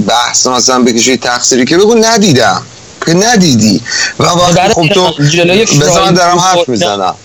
[0.07, 2.61] بحث مثلا بکشید تقصیری که بگو ندیدم
[3.05, 3.81] که ندیدی
[4.19, 7.15] و وقتی خب تو جلوی من دارم حرف می‌زنم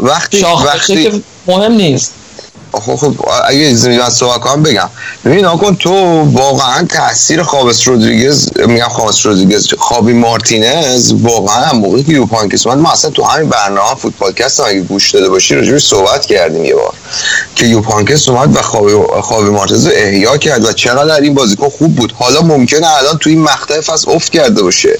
[0.00, 2.12] وقتی وقتی که مهم نیست
[2.72, 3.14] خب خب
[3.44, 4.88] اگه اجازه میدن صحبت کنم بگم.
[5.24, 5.90] ببین آقا تو
[6.32, 12.92] واقعا تاثیر خابس رودریگز میگم خابس رودریگز خابی مارتینز واقعا هم موقعی که اومد ما
[12.92, 16.94] اصلا تو همین برنامه فوتبالکست هم اگه گوش داده باشی راجبش صحبت کردیم یه بار.
[17.54, 18.92] که یوپانکس اومد و خابی,
[19.22, 22.12] خابی مارتینز رو احیا کرد و چقدر این بازیکن خوب بود.
[22.18, 24.98] حالا ممکنه الان تو این مقطع فصل افت کرده باشه.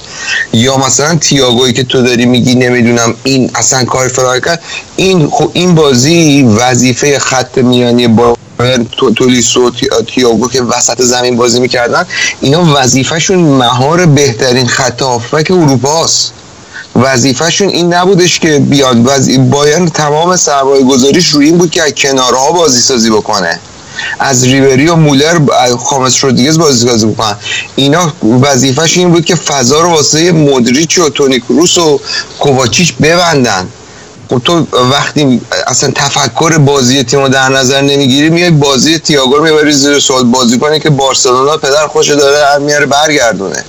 [0.53, 4.63] یا مثلا تییاگویی که تو داری میگی نمی‌دونم این اصلا کار فرار کرد.
[5.01, 8.37] این خب این بازی وظیفه خط میانی با
[8.97, 12.05] تو- تولیسو و تی- تییاگو که وسط زمین بازی می‌کردن
[12.41, 16.33] اینا وظیفهشون مهار بهترین خط هافبک اروپاست.
[16.95, 18.97] وظیفهشون این نبودش که بیاد.
[19.05, 19.29] وز...
[19.49, 23.59] بایرن تمام سرمایه گذاریش روی این بود که از کنارها بازی سازی بکنه.
[24.19, 25.39] از ریبری و مولر
[25.77, 27.35] خامس رودریگز بازی سازی بکنن
[27.75, 31.99] اینا وظیفهش این بود که فضا رو واسه مودریچ و تونی کروس و
[32.39, 33.67] کوواچیچ ببندن.
[34.31, 39.43] خب تو وقتی اصلا تفکر بازی تیم رو در نظر نمی‌گیری میای بازی تییاگو رو
[39.43, 43.63] می‌بری زیر سوال بازی کنی که بارسلونا پدر خوش داره میاره برگردونه.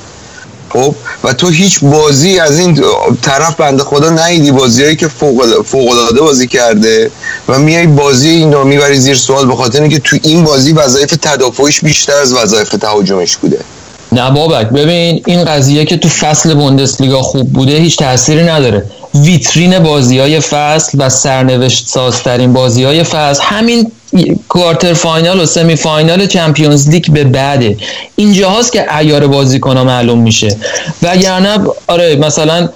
[0.72, 0.94] خب؟
[1.24, 2.84] و تو هیچ بازی از این
[3.22, 7.10] طرف بنده خدا نیدی بازیایی که فوق فوق بازی کرده
[7.48, 11.16] و میای بازی این رو می‌بری زیر سوال به خاطر اینکه تو این بازی وظایف
[11.22, 13.60] تدافعیش بیشتر از وظایف تهاجمش بوده.
[14.12, 18.84] نه بابک ببین این قضیه که تو فصل بوندسلیگا خوب بوده هیچ تأثیری نداره.
[19.14, 23.92] ویترین بازی های فصل و سرنوشت سازترین بازی های فصل همین
[24.48, 27.76] quarter final و semi final Champions League به بعده.
[28.16, 30.56] اینجا هاست که عیار بازیکن ها معلوم میشه.
[31.02, 32.68] وگرنه آره مثلا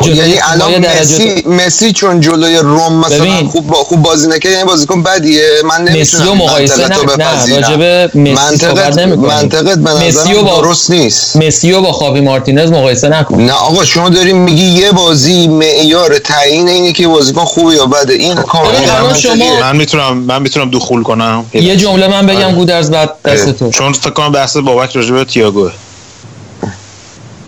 [0.00, 3.48] خب یعنی الان مسی مسی چون جلوی روم مثلا ببین.
[3.48, 7.62] خوب با خوب بازی نکرد یعنی بازیکن بدیه من نمی‌تونم مقایسه نه نه بپذیرم.
[7.62, 9.78] راجب مسی صحبت منطقت.
[9.78, 14.08] منطقت به و با- درست نیست مسی با خاوی مارتینز مقایسه نکن نه آقا شما
[14.08, 19.02] داریم میگی یه بازی معیار تعیین اینه که بازیکن خوبه یا بده این کاملا الان
[19.06, 19.20] منطقیه.
[19.34, 22.54] شما- من می‌تونم من می‌تونم دخول کنم یه جمله من بگم آره.
[22.54, 25.68] گودرز بعد دست تو چون فکر کنم بحث بابک راجع به تییاگو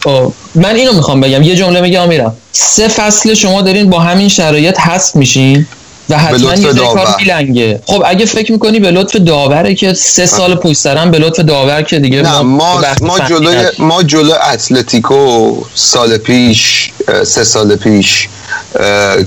[0.04, 4.28] خب، من اینو می‌خوام بگم یه جمله میگم میرم سه فصل شما دارین با همین
[4.28, 5.66] شرایط هست میشین.
[6.10, 7.14] و حتما یه کار.
[7.18, 11.40] میلنگه خب اگه فکر می‌کنی به لطف داوره که سه سال پشت سرم به لطف
[11.40, 13.64] داور که دیگه نه ما ما جلوی.
[13.78, 16.92] ما جلوی اتلتیکو سال پیش
[17.24, 18.28] سه سال پیش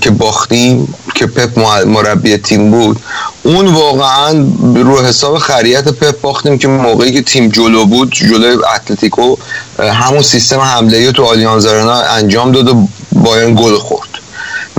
[0.02, 3.00] که باختیم که پپ مربی تیم بود
[3.44, 9.36] اون واقعا رو حساب خریت پپ باختیم که موقعی که تیم جلو بود جلوی اتلتیکو
[9.80, 14.13] همون سیستم حمله تو آلیانز انجام داد و بایرن گل خورد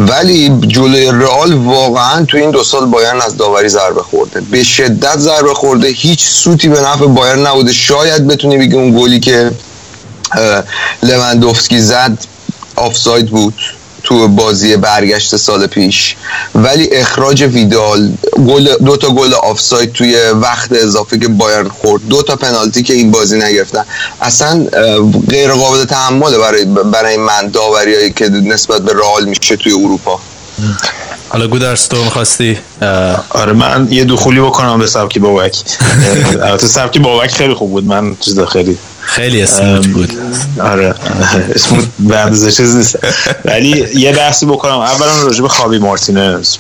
[0.08, 4.40] ولی جلوی رئال واقعا تو این دو سال بایرن از داوری ضربه خورده.
[4.40, 5.88] به شدت ضربه خورده.
[5.88, 7.72] هیچ سوتی به نفع بایرن نبوده.
[7.72, 9.50] شاید بتونی بگی اون گلی که
[11.02, 12.18] لوندوفسکی زد
[12.76, 13.54] آفساید بود.
[14.04, 16.16] تو بازی برگشت سال پیش.
[16.54, 18.12] ولی اخراج ویدال
[18.48, 22.08] گل دو تا گل آفساید توی وقت اضافه که بایرن خورد.
[22.08, 23.84] دو تا پنالتی که این بازی نگرفتن.
[24.20, 24.66] اصلا
[25.30, 30.20] غیر قابل تحمله برای برای من داوریایی که نسبت به رئال میشه توی اروپا.
[31.28, 32.58] حالا گودرس تو می‌خواستی
[33.30, 35.56] آره من یه دخولی بکنم به سبکی بابک.
[36.42, 37.84] البته سبکی بابک خیلی خوب بود.
[37.84, 40.12] من چیز خیلی خیلی اسموت بود.
[40.60, 40.94] آره
[41.54, 42.98] اسموت بردازه چیز نیست.
[43.44, 44.78] ولی یه بحثی بکنم.
[44.78, 46.56] اولا راجع به خابی مارتینز.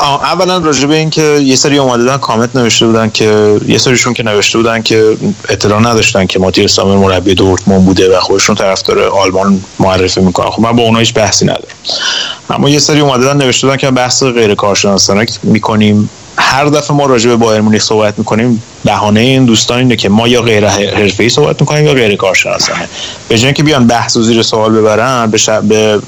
[0.00, 4.14] اولا راجع به این که یه سری اومده بودن کامنت نوشته بودن که یه سریشون
[4.14, 5.16] که نوشته بودن که
[5.48, 10.50] اطلاع نداشتن که ماتیر سامر مربی دورتموند بوده و خودشون طرفدار آلمان معرفی می‌کنن.
[10.50, 11.76] خب من با اونها هیچ بحثی ندارم.
[12.50, 16.10] اما یه سری اومده بودن نوشته بودن که بحث غیر کارشناسانه می‌کنیم.
[16.40, 20.28] هر دفعه ما راجع به بایر مونیخ صحبت می‌کنیم بهانه این دوستان اینه که ما
[20.28, 22.88] یا غیر حرفه‌ای صحبت می‌کنیم یا غیر کارشناسانه.
[23.28, 25.48] به جای اینکه بیان بحث و زیر سوال ببرن به, ش...
[25.48, 26.00] به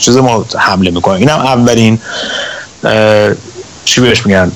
[0.00, 1.16] چیز ما حمله می‌کنن.
[1.16, 2.00] اینم اولین
[2.84, 3.30] اه،
[3.84, 4.52] چی بهش میگن؟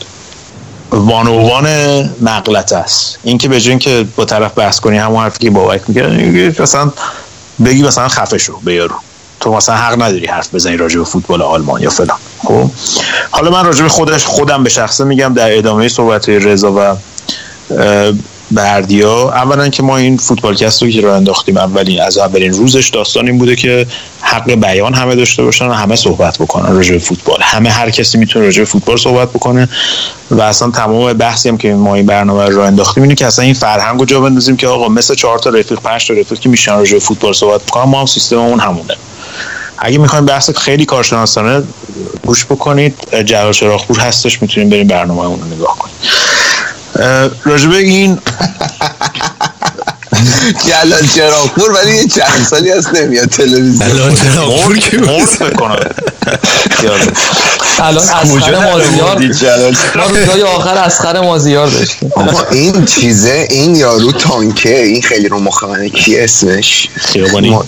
[0.91, 1.67] وان و وان
[2.21, 3.19] مغلط است.
[3.23, 6.93] این که به جای که با طرف بحث کنی همون حرفی که بابک میگه مثلا
[7.65, 8.95] بگی مثلا خفه شو به یارو.
[9.45, 12.19] تو مثلا حق نداری حرف بزنی راجع به فوتبال آلمان یا فلان.
[12.39, 12.71] خب؟
[13.31, 16.97] حالا من راجع به خودش خودم به شخصه میگم در ادامه صحبت رضا و
[18.51, 23.27] بردیا اولا که ما این فوتبالکست رو که راه انداختیم اولین از اولین روزش داستان
[23.27, 23.87] این بوده که
[24.21, 27.39] حق بیان همه داشته باشن و همه صحبت بکنن راجع به فوتبال.
[27.43, 29.69] همه هر کسی می‌تونه راجع به فوتبال صحبت بکنه
[30.31, 33.55] و اصلا تمام بحثی هم که ما این برنامه رو انداختیم اینه که اصلا این
[33.55, 36.73] فرهنگ رو جا بندازیم که آقا مثل چهار تا رفیق پنج تا رفیق که میشن
[36.73, 38.97] راجع به فوتبال صحبت بکنن ما هم سیستممون همونه.
[39.79, 41.63] اگه می‌خوایم بحث خیلی کارشناسانه
[42.27, 42.95] گوش بکنید
[43.27, 45.95] جلال چراغپور هستش می‌تونیم بریم برنامه اون رو نگاه کنید
[46.99, 48.19] اه، راجبه این
[50.69, 54.15] جلال چراغپور ولی یه چند سالی هست نمیاد تلویزیون.
[54.15, 54.99] چراغپور که.
[57.79, 62.11] الان اسخر مازیار جلال ما روزای آخر اسخر مازیار داشتیم.
[62.51, 67.59] این چیزه این یارو تانکه این خیلی رو مخ منه کی اسمش؟ خیابانی.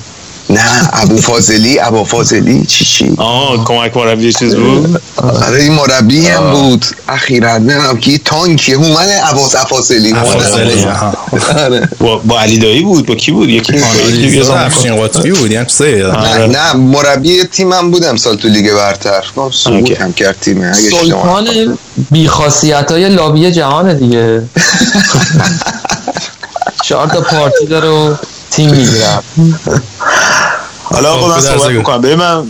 [0.50, 6.26] نه ابو فاضلی ابو فاضلی چی چی؟ آه کمک مربی چیز بود؟ آره این مربی
[6.26, 6.86] هم بود.
[7.08, 9.54] اخیرا نمی‌دونم کی تانکی هومن عباس.
[10.86, 11.14] آها.
[11.56, 11.88] آره.
[12.00, 13.72] با, با علی دایی بود؟ با کی بود؟ یکی
[14.50, 16.02] افشین قطبی بود یعنی سه.
[16.02, 19.20] نه نه مربی تیمم بود امسال تو لیگ برتر.
[19.36, 20.00] خب، سقوط.
[20.00, 21.78] هم کرد اشتباه سلطان
[22.10, 24.42] بیخاصیت های لابی جهانه دیگه.
[26.84, 28.14] چهار تا پارتی داره و
[28.50, 29.06] تیم می‌گیره.
[30.90, 32.00] حالا آقا من خب، صحبت درس می‌کنم.
[32.00, 32.40] ببین من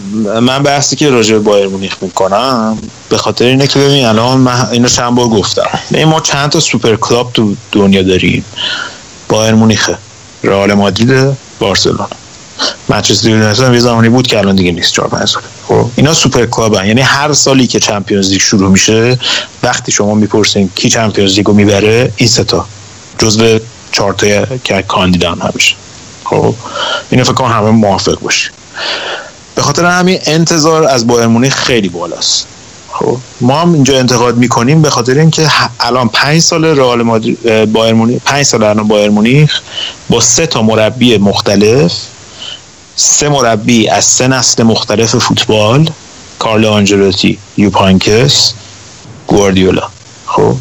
[0.41, 2.79] من بحثی که راجع به بایر مونیخ می‌کنم
[3.09, 5.79] به خاطر اینه که ببین الان من اینو چند بار گفتم.
[5.93, 8.45] ببین ما چند تا super club تو دنیا داریم.
[9.29, 9.99] بایر مونیخه
[10.45, 12.09] رئال مادرید بارسلونا.
[12.89, 15.43] منچستر یونایتد هم یه زمانی بود که الان دیگه نیست 4 5 سال.
[15.69, 19.19] خب اینا super club یعنی هر سالی که Champions League شروع میشه
[19.63, 22.67] وقتی شما می‌پرسین کی Champions League و می‌بره این سه تا.
[23.19, 23.59] جزو
[23.93, 25.75] چهار تا که کاندیدان همیشه.
[26.31, 26.55] خب
[27.11, 28.53] اینو فکر کنم همه موافق باشیم.
[29.55, 32.47] به خاطر همین انتظار از بایر مونیخ خیلی بالاست.
[32.93, 35.51] خب ما هم اینجا انتقاد می‌کنیم به خاطر اینکه
[35.81, 39.61] الان پنج سال رئال مادرید بایر مونیخ پنج سال الان بایر مونیخ
[40.11, 41.93] با سه تا مربی مختلف
[42.97, 45.91] سه مربی از سه نسل مختلف فوتبال
[46.39, 48.53] کارلو آنجلوتی یوپ هاینکس
[49.27, 49.89] گواردیولا.
[50.27, 50.57] خب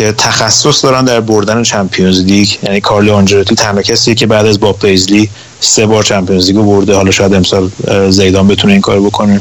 [0.00, 2.48] که تخصص دارن در بردن Champions League.
[2.62, 5.30] یعنی کارلو آنجلوتی تنها کسیه که بعد از باب پیزلی
[5.60, 6.94] سه بار Champions League برده.
[6.94, 7.70] حالا شاید امسال
[8.10, 9.40] زیدان بتونه این کار بکنه.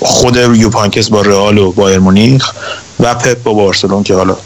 [0.00, 2.52] خود یوپ هاینکس با رئال و بایر مونیخ
[3.00, 4.36] و پپ با بارسلون که حالا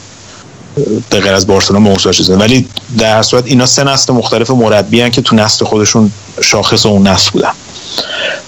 [1.09, 2.67] به غیر از بارسلون موسا چیزه ولی
[2.97, 6.11] در صورت اینا سه نسل مختلف مربی هن که تو نسل خودشون
[6.41, 7.53] شاخص اون نسل بودن.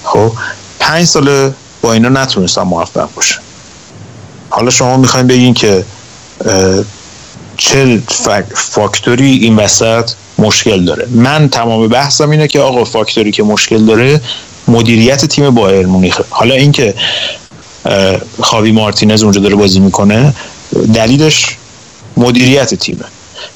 [0.03, 0.31] خب
[0.79, 3.46] پنج ساله با اینا نتونستن موفق باشه
[4.57, 5.85] حالا شما می‌خواین بگین که
[7.57, 11.07] چه فاک- فاکتوری این وسط مشکل داره.
[11.11, 14.21] من تمام بحثم اینه که آقا فاکتوری که مشکل داره
[14.67, 16.23] مدیریت تیم بایر مونیخه.
[16.29, 16.93] حالا اینکه
[18.41, 20.33] خاوی مارتینز اونجا داره بازی می‌کنه
[20.93, 21.45] دلیلش
[22.17, 23.05] مدیریت تیمه.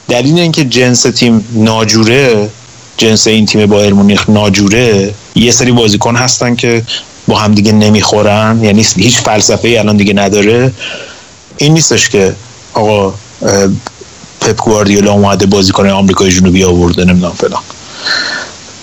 [0.08, 2.50] دلیل اینکه جنس تیم ناجوره
[2.98, 6.84] جنس این تیم بایر مونیخ ناجوره یه سری بازیکن هستن که
[7.32, 8.64] با هم دیگه نمی‌خورن.
[8.64, 10.72] یعنی هیچ فلسفه ای الان دیگه نداره.
[11.58, 12.36] این نیستش که
[12.74, 13.14] آقا
[14.42, 17.62] پپ گواردیولا اومده بازیکن آمریکای جنوبی آورده نمی‌دونم فلان.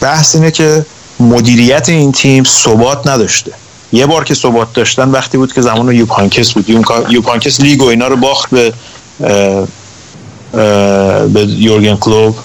[0.01, 0.87] بحث اینه که
[1.21, 3.53] مدیریت این تیم ثبات نداشته.
[3.93, 6.71] یه بار که ثبات داشتن وقتی بود که زمان یوپ هاینکس بود.
[7.09, 8.73] یوپ هاینکس لیگ و اینا رو باخت به
[11.35, 12.37] به یورگن کلوب.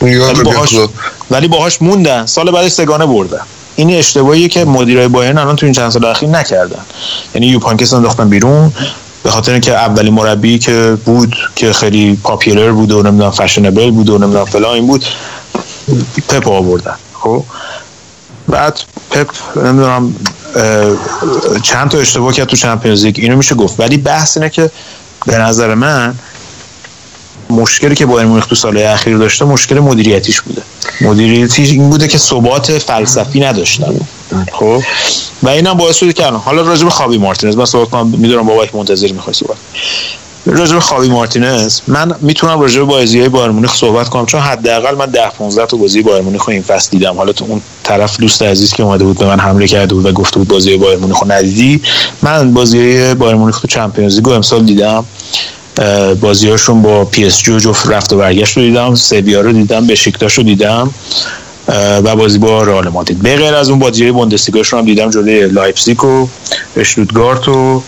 [1.31, 2.25] ولی باهاش موندن.
[2.25, 3.45] سال بعدش سه‌گانه بردن.
[3.75, 6.81] این اشتباهیه که مدیرای بایرن الان تو این چند سال اخیر نکردن.
[7.35, 8.73] یعنی یوپ هاینکس انداختن بیرون
[9.23, 14.09] به خاطر اینکه اولین مربی که بود که خیلی popular بود و نمی‌دونم fashionable بود
[14.09, 15.05] و نمی‌دونم فلان این بود
[16.29, 16.95] پپ آوردن.
[17.13, 17.43] خب؟
[18.47, 18.79] بعد
[19.11, 20.15] پپ نمی‌دونم
[21.63, 23.79] چند تا اشتباه کرد تو چمپیونز لیگ اینو میشه گفت.
[23.79, 24.71] ولی بحث اینه که
[25.25, 26.15] به نظر من
[27.53, 30.61] مشکلی که بایر مونیخ تو سالهای اخیر داشته مشکل مدیریتیش بوده.
[31.01, 33.95] مدیریتیش این بوده که ثبات فلسفی نداشتن.
[34.51, 34.81] خب؟
[35.43, 38.75] و اینم باعث شده که حالا راجع به خابی مارتینز من صحبت کنم می‌دونم بابک
[38.75, 39.57] منتظر می‌خوای صحبت.
[40.45, 44.41] راجع به خابی مارتینز من می‌تونم راجع به بازی های بایر مونیخ صحبت کنم چون
[44.41, 47.17] حداقل من 10 15 تا بازی بایر مونیخ این فصل دیدم.
[47.17, 50.11] حالا تو اون طرف دوست عزیز که اومده بود به من حمله کرده بود و
[50.11, 51.81] گفته بود بازی بایر مونیخ ندیدی
[52.21, 55.05] من بازی بایر مونیخ تو Champions League امسال دیدم.
[56.21, 58.95] بازی هاشون با پی اس جی جفت رفت و برگشت رو دیدم.
[58.95, 60.93] سویا رو دیدم بشیکتاش رو دیدم.
[62.03, 63.21] و بازی با رئال مادرید.
[63.21, 66.27] به غیر از اون بازی بوندسلیگاشون هم دیدم جلوی لایپزیگ و
[66.77, 67.83] اشتوتگارت و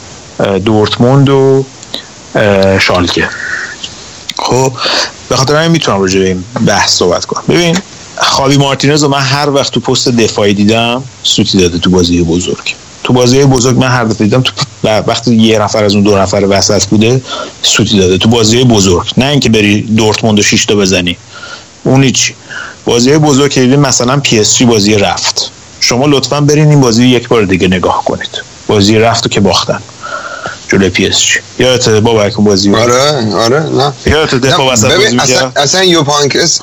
[0.66, 1.66] دورتموند و
[2.80, 3.30] شالکه.
[4.38, 4.74] خب
[5.30, 7.44] به خاطر همین می‌تونم راجع به این بحث صحبت کنم.
[7.50, 7.78] ببین
[8.18, 12.76] خاوی مارتینز رو من هر وقت تو پست دفاعی دیدم سوتی داده تو بازی بزرگ.
[13.06, 14.52] تو بازی بزرگ من هر دفعه دیدم تو
[14.84, 17.22] وقتی یه نفر از اون دو نفر وسط بوده
[17.62, 18.18] سوتی داده.
[18.18, 19.08] تو بازی بزرگ.
[19.18, 21.18] نه اینکه بری دورتموند و 6 تا بزنی.
[21.84, 22.34] اون هیچ.
[22.86, 25.52] بازی بزرگ که مثلا پی اس جی بازی رفت.
[25.80, 28.42] شما لطفا برین این بازی یک بار دیگه نگاه کنید.
[28.68, 29.80] بازی رفت و که باختن.
[30.68, 31.40] جلوی پی اس جی.
[31.60, 33.94] یادت بابک اون بازی؟ آره آره نه.
[34.06, 36.60] یادت دفاع وسط بازی اصلا؟ اصلا یوپ هاینکس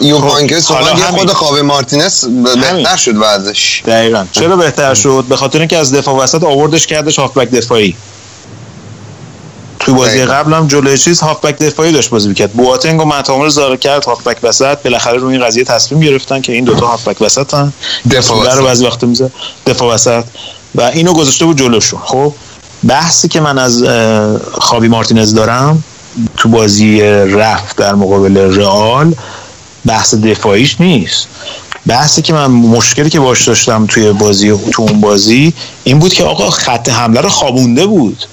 [0.66, 1.18] حالا اومد یه همین.
[1.18, 4.26] خود خاوی مارتینز بهتر شد بعدش دقیقا.
[4.32, 7.96] چرا بهتر شد؟ به خاطر اینکه از دفاع وسط آوردش کردش هافبک دفاعی.
[9.80, 10.24] تو بازی.
[10.24, 12.52] قبل هم جلوی چیز هافبک دفاعی داشت بازی می‌کرد.
[12.52, 14.82] بواتنگ و متامر زاره کرد هافبک وسط.
[14.82, 17.72] بالاخره روی این قضیه تصمیم گرفتن که این دوتا هافبک وسطن.
[18.10, 18.68] دفاع طوله رو وسط.
[18.68, 19.30] بعضی وقت میزه
[19.66, 20.24] دفاع وسط.
[20.74, 22.00] و اینو گذاشته بود جلوشون.
[22.04, 22.34] خب؟
[22.88, 23.84] بحثی که من از
[24.60, 25.84] خاوی مارتینز دارم
[26.36, 29.14] تو بازی رفت در مقابل رئال
[29.86, 31.28] بحث دفاعیش نیست.
[31.86, 35.52] بحثی که من مشکلی که باش داشتم توی بازی تو اون بازی
[35.84, 38.24] این بود که آقا خط حمله رو خوابونده بود.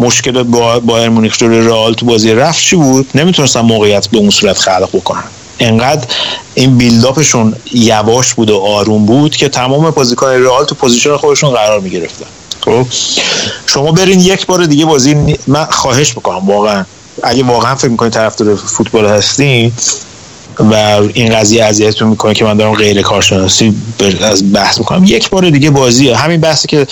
[0.00, 4.30] مشکل با بایر مونیخ جلوی رئال تو بازی رفت چی بود؟ نمی‌تونستن موقعیت به اون
[4.30, 5.24] صورت خلق بکنن.
[5.60, 6.06] انقدر
[6.54, 11.16] این build up شون یواش بود و آروم بود که تمام بازیکن رئال تو position
[11.16, 12.26] خودشون قرار می‌گرفتن.
[12.64, 12.86] خب.
[13.66, 16.84] شما برین یک بار دیگه بازی من خواهش می‌کنم واقعا.
[17.22, 19.72] اگه واقعا فکر می‌کنید طرفدار فوتبال هستین
[20.58, 20.74] و
[21.14, 23.74] این قضیه اذیتتون می‌کنه که من دارم غیر کارشناسی
[24.20, 26.86] از بحث می‌کنم یک بار دیگه بازیه همین بحثی که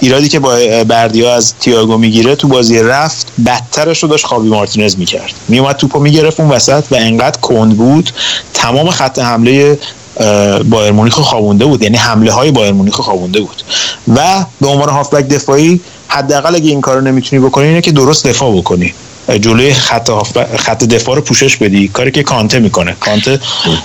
[0.00, 4.98] ایرادی که با بردیا از تییاگو می‌گیره تو بازی رفت بدترش رو داشت خاوی مارتینز
[4.98, 5.34] می‌کرد.
[5.48, 8.10] میومد توپو می‌گرفت اون وسط و انقدر کند بود.
[8.54, 9.78] تمام خط حمله
[10.64, 11.82] بایر مونیخ رو خوابونده بود.
[11.82, 13.62] یعنی حمله های بایر مونیخ رو خوابونده بود.
[14.16, 18.56] و به عنوان هافبک دفاعی حداقل اگه این کارو نمی‌تونی بکنی اینه که درست دفاع
[18.56, 18.94] بکنی.
[19.40, 20.10] جلوی خط
[20.56, 21.88] خط دفاع رو پوشش بدی.
[21.88, 22.96] کاری که کانته می‌کنه.
[23.00, 23.40] کانته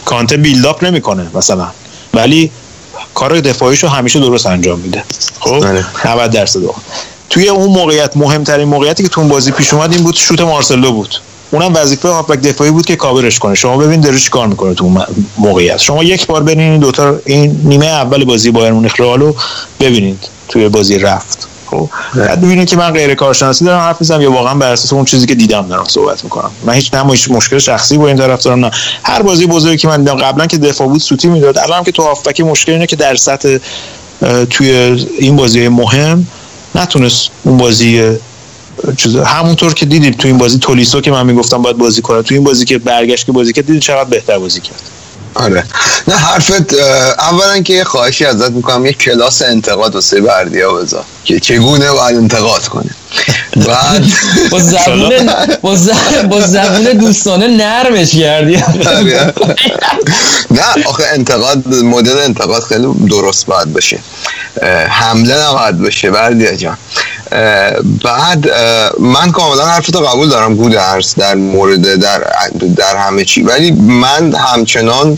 [0.06, 1.68] کانته بیلداپ نمی‌کنه مثلا.
[2.14, 2.52] ولی
[3.14, 5.04] کار دفاعیشو همیشه درست انجام میده.
[5.40, 5.86] خب؟ بله.
[6.06, 6.64] 90 درصد.
[6.64, 6.76] وقت.
[7.30, 10.92] توی اون موقعیت مهمترین موقعیتی که تو اون بازی پیش اومد این بود شوت مارسلو
[10.92, 11.16] بود.
[11.56, 13.56] اونم وظیفه هافبک دفاعی بود که کاورش کنه.
[13.56, 15.06] شما ببین داره چیکار می‌کنه تو
[15.38, 15.78] موقعیت.
[15.78, 19.34] شما یک بار برین این دوتا این نیمه اول بازی بایر مونیخ رئالو
[19.80, 21.47] ببینید توی بازی رفت.
[21.66, 25.06] خب؟ بعد ببینید که من غیر کارشناسی دارم حرف می‌زنم یا واقعا بر اساس اون
[25.06, 26.51] چیزی که دیدم دارم صحبت می‌کنم.
[26.66, 28.72] من هیچ نه مشکل شخصی با این طرف دارم نه.
[29.03, 31.58] هر بازی بزرگی که من دیدم قبلا که دفاع بود سوتی می‌داد.
[31.58, 33.58] الان که تو هافبک مشکل اینه که در سطح
[34.49, 34.70] توی
[35.20, 36.28] این بازی مهم
[36.76, 38.18] نتونست اون بازی
[38.97, 42.21] چیز همونطور که دیدیم تو این بازی تولیسو که من می‌گفتم باید بازی کنه.
[42.21, 44.82] تو این بازی که برگشت که بازی کرد دیدید چقدر بهتر بازی کرد.
[45.36, 45.63] آره.
[46.07, 46.73] نه حرفت
[47.19, 52.17] اولا که یه خواهشی ازت می‌کنم یه کلاس انتقاد واسه بردیا بذار که چگونه باید
[52.17, 52.89] انتقاد کنه.
[53.67, 54.05] بعد
[54.51, 55.30] با زبون
[55.61, 55.89] با, ز-
[56.30, 58.55] با زبون دوستانه نرمش کردی.
[58.88, 59.34] آره.
[60.51, 63.99] نه آخه انتقاد مدل انتقاد خیلی درست باید باشه.
[64.61, 66.78] اه، حمله نباید باشه بردیا جان.
[68.03, 68.49] بعد
[68.99, 72.21] من کاملا حرفتو قبول دارم گودرز در مورد در
[72.76, 73.41] در همه چی.
[73.43, 75.17] ولی من همچنان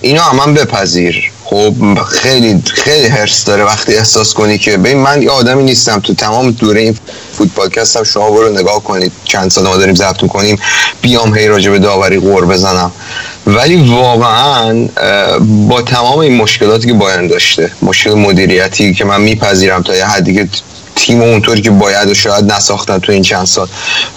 [0.00, 1.32] اینو هم من بپذیر.
[1.44, 6.00] خب خیلی خیلی هرس داره وقتی احساس کنی که ببین من یه آدمی نیستم.
[6.00, 6.98] تو تمام دوره این
[7.32, 9.12] فوتبالکست هم شما برو نگاه کنید.
[9.24, 10.58] چند سال ما داریم ضبط کنیم
[11.02, 12.92] بیام هی راجع به داوری غور بزنم.
[13.46, 14.88] ولی واقعا
[15.68, 20.34] با تمام این مشکلاتی که بایرن داشته مشکل مدیریتی که من میپذیرم تا یه حدی
[20.34, 20.48] که
[20.96, 23.68] تیم اونطوری که باید و شاید نساختن تو این چند سال.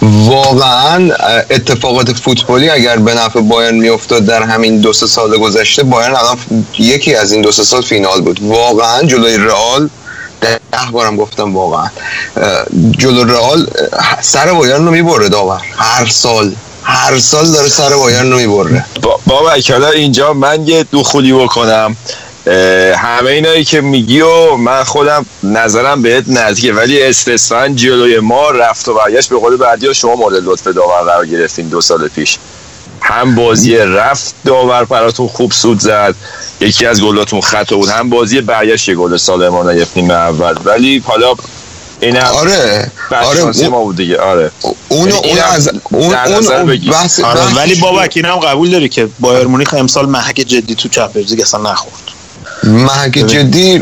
[0.02, 1.10] واقعا
[1.50, 6.38] اتفاقات فوتبالی اگر به نفع بایرن میافتاد در همین دو سه سال گذشته بایرن الان
[6.78, 8.40] یکی از این دو سه سال فینال بود.
[8.42, 9.88] واقعا جلوی رئال
[10.40, 10.58] ده
[10.92, 11.88] بارم گفتم واقعا.
[12.98, 13.66] جلو رئال
[14.20, 15.60] سر بایرن رو می‌بره داور.
[15.76, 18.84] هر سال هر سال داره سر بایرن رو می‌بره.
[19.02, 21.96] با- بابک حالا اینجا من یه دخولی بکنم.
[22.96, 28.88] همه اینایی که میگی و من خودم نظرم بهت نزدیکه ولی استثنا جلوی ما رفت
[28.88, 29.28] و برگشت.
[29.28, 32.38] به قول بعدی و شما مورد لطف داور قرار گرفتین دو سال پیش.
[33.02, 36.14] هم بازی رفت داور براتون خوب سوت زد.
[36.60, 37.88] یکی از گلاتون خطا بود.
[37.88, 40.54] هم بازی برگشت یه گل سالم ما نگرفتیم اول.
[40.64, 41.34] ولی حالا
[42.00, 42.90] این هم آره
[43.22, 44.18] آره اون- ما بود دیگه.
[44.20, 44.50] آره.
[44.88, 46.10] اونو یعنی اون اینم از اون
[46.60, 46.90] اون.
[46.90, 51.30] بحث آره ولی بابک اینم قبول داری که بایر مونیخ امسال محک جدی تو Champions
[51.30, 52.09] League اصلا نخورد.
[52.64, 53.80] محک جدی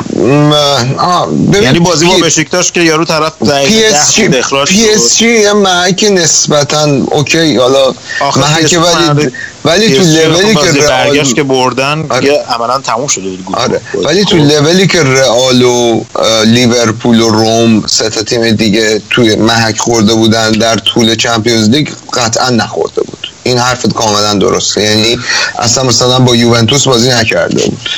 [1.62, 4.28] یعنی بازی با بشکتاش که یارو طرف پی اس جی
[4.66, 7.94] پی اس جی یه محک نسبتا okay حالا
[8.36, 9.30] محک ولی
[9.64, 12.20] ولی تو لولی که برگشت که بردن آره.
[12.20, 13.56] دیگه عملا تموم شده بود.
[13.56, 13.80] آره.
[14.04, 16.04] ولی تو لولی که رئال و
[16.44, 21.88] لیورپول و روم سه تا تیم دیگه توی محک خورده بودن در طول Champions League
[22.12, 23.32] قطعا نخورده بود.
[23.42, 24.82] این حرفت کاملا درسته.
[24.82, 25.18] یعنی
[25.58, 27.90] اصلا مثلا با یوونتوس بازی نکرده بود.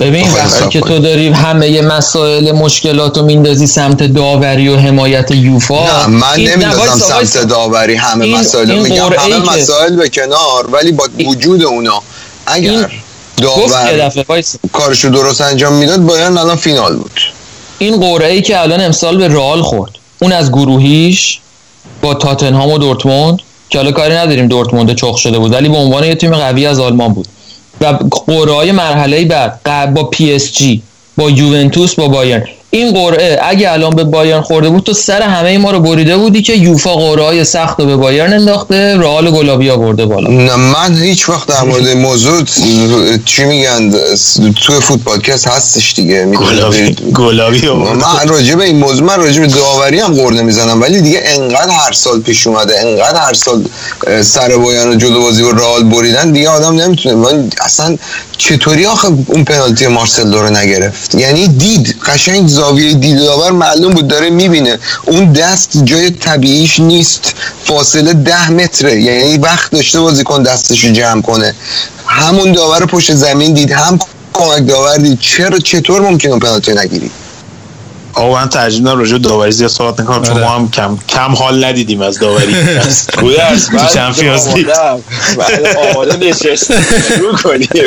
[0.00, 0.80] ببین وقتی که.
[0.80, 7.24] تو داری همه مسائل مشکلات رو میندازی سمت داوری و حمایت یوفا نه من وایسا،
[7.24, 7.46] سمت.
[7.46, 12.02] داوری همه این- مسائل این میگم همه مسائل به کنار ولی با وجود اونا
[12.46, 12.90] اگر
[13.36, 14.12] داور.
[14.72, 17.20] کارشو درست انجام می‌داد باید الان فینال بود
[17.78, 19.90] این قرعه ای که الان امسال به رئال خورد
[20.22, 21.38] اون از گروهیش
[22.02, 23.38] با تاتنهام و دورتموند
[23.70, 26.78] که حالا کاری نداریم دورتموند چخ شده بود ولی به عنوان یه تیم قوی از
[26.80, 27.28] آلمان بود
[27.80, 27.86] و
[28.26, 30.82] قرعه مرحله بعد با پی اس جی
[31.16, 32.46] با یوونتوس با بایرن.
[32.72, 36.42] این قرعه اگه الان به بایرن خورده بود تو سر همه ما رو بریده بودی
[36.42, 40.96] که یوفا قرعه های سخت رو به بایرن انداخته رئال گلابی آورده بالا نه من
[40.96, 42.42] هیچ وقت در مورد موضوع
[43.24, 43.90] چی میگن
[44.66, 46.96] توی فوتبالکست هستش دیگه گلابی.
[47.14, 47.68] گلابی.
[47.68, 51.70] من راجع به این موضوع من راجع به داوری هم قور نمی‌زنم ولی دیگه انقدر
[51.70, 53.64] هر سال پیش اومده انقدر هر سال
[54.22, 57.96] سر بایان و جلو بازی و رئال بریدن دیگه آدم نمی‌تونه من اصلا
[58.38, 64.08] چطوری آخه اون پنالتی مارسلو رو نگرفت یعنی دید قشنگ زاویه دید داور معلوم بود
[64.08, 64.78] داره می‌بینه.
[65.06, 67.34] اون دست جای طبیعیش نیست.
[67.64, 69.02] فاصله ده متره.
[69.02, 71.54] یعنی وقت داشته بازیکن دستش رو جمع کنه.
[72.06, 73.72] همون داور پشت زمین دید.
[73.72, 73.98] هم
[74.32, 75.18] کمک داور دید.
[75.20, 77.10] چرا چطور ممکنه اون پنالتی نگیری؟
[78.14, 80.22] آقا من ترجیح راجع به داوری زیاد صحبت نکنم.
[80.22, 80.44] چون آره.
[80.44, 82.56] ما هم کم کم حال ندیدیم از داوری.
[83.20, 84.66] گویرس تو چمپیونز لیگ.
[85.38, 86.72] بعد آماده نشست
[87.16, 87.68] شروع کنیم.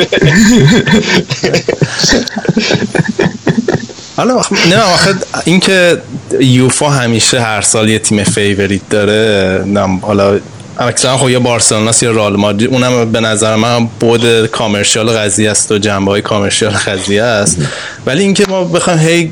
[4.17, 6.01] حالا نه آخه اینکه
[6.39, 10.39] یوفا همیشه هر سال یه تیم favorite داره نه حالا
[10.79, 15.71] اکثرا خب یا بارسلوناس یا رئال مادرید اونم به نظر من بود commercial قضیه است
[15.71, 17.57] و جنبه های commercial قضیه است.
[18.05, 19.31] ولی اینکه ما بخوایم هی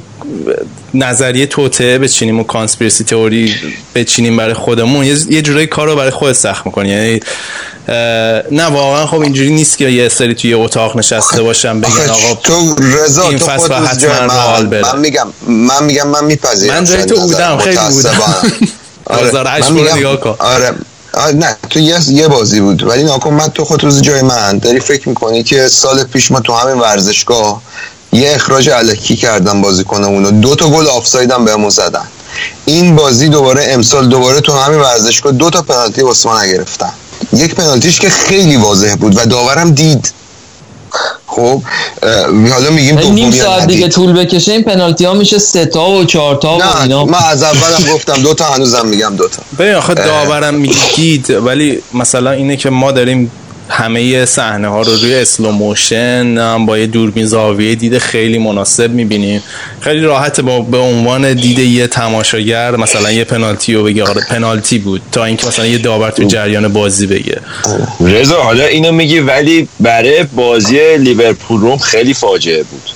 [0.94, 3.56] نظریه توطئه بچینیم و conspiracy theory
[3.96, 6.90] بچینیم برای خودمون یه یه جورایی کار رو برای خود سخت می‌کنی.
[6.90, 7.20] یعنی
[8.52, 12.76] نه واقعا خب اینجوری نیست که یه سری توی اتاق نشسته باشم بگن آقا تو
[12.76, 14.94] رضا این تو فصل حتما رئال من, بره.
[14.94, 18.20] من میگم من میگم من میپذیرم من جای تو بودم، خیلی بودم.
[19.06, 19.22] آره.
[19.32, 20.36] 2008 من میگم- نگاه کن.
[20.40, 20.74] آره.
[21.34, 22.84] نه تو یه, یه بازی بود.
[22.84, 26.40] ولی ناکن من تو خود روز جای من داری فکر می‌کنی که سال پیش ما
[26.40, 27.62] تو همین ورزشگاه
[28.14, 32.04] یه اخراج علکی کردن بازیکنمون و دو تا گل آفساید هم بهمون زدن.
[32.66, 36.94] این بازی دوباره امسال دوباره تو همین ورزشگاه دو تا پنالتی واسه ما نگرفتن.
[37.34, 40.14] یک پنالتیش که خیلی واضح بود و داورم دید.
[41.28, 41.62] خب
[42.52, 43.68] حالا میگیم نیم ساعت.
[43.68, 47.06] دیگه طول بکشه این پنالتی ها میشه سه تا و چهار تا و نه اینا.
[47.06, 49.44] من از اولم گفتم دو تا هنوزم میگم دو تا.
[49.60, 53.32] ببین آخه داورم میگید ولی مثلا اینه که ما داریم
[53.72, 58.92] همه صحنه ها رو روی slow motion هم با یه دوربین زاویه دید خیلی مناسب
[58.92, 59.44] می‌بینیم
[59.80, 64.80] خیلی راحت با به عنوان دید یه تماشاگر مثلا یه پنالتی رو بگه آره پنالتی
[64.80, 65.02] بود.
[65.12, 67.42] تا اینکه مثلا یه داور تو جریان بازی بگه.
[68.00, 72.90] رضا حالا اینو میگی ولی برای بازی لیورپول روم خیلی فاجعه بود.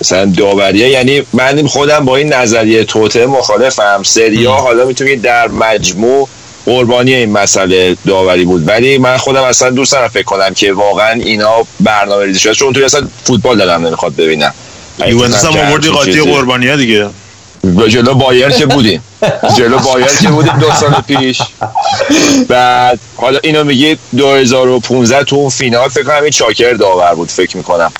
[0.00, 4.02] مثلا داوریه یعنی من خودم با این نظریه توته مخالفم.
[4.02, 6.28] سریا حالا می‌تونی در مجموع
[6.66, 8.68] قربانی این مسئله داوری بود.
[8.68, 12.72] ولی من خودم اصلا دوست دارم فکر کنم که واقعا اینا برنامه ریزی شده چون
[12.72, 14.54] توی اصلا فوتبال دارم نمی‌خواد ببینم.
[15.06, 16.30] یوونتوس هم آوردی قاطی چیزی.
[16.30, 17.08] قربانی ها دیگه.
[17.88, 19.02] جلو بایر که بودیم
[19.56, 21.42] جلو بایر که بودیم دو سال پیش.
[22.48, 27.56] بعد حالا اینو میگی 2015 تو اون فینال فکر کنم این چاکر داور بود فکر
[27.56, 27.92] می‌کنم.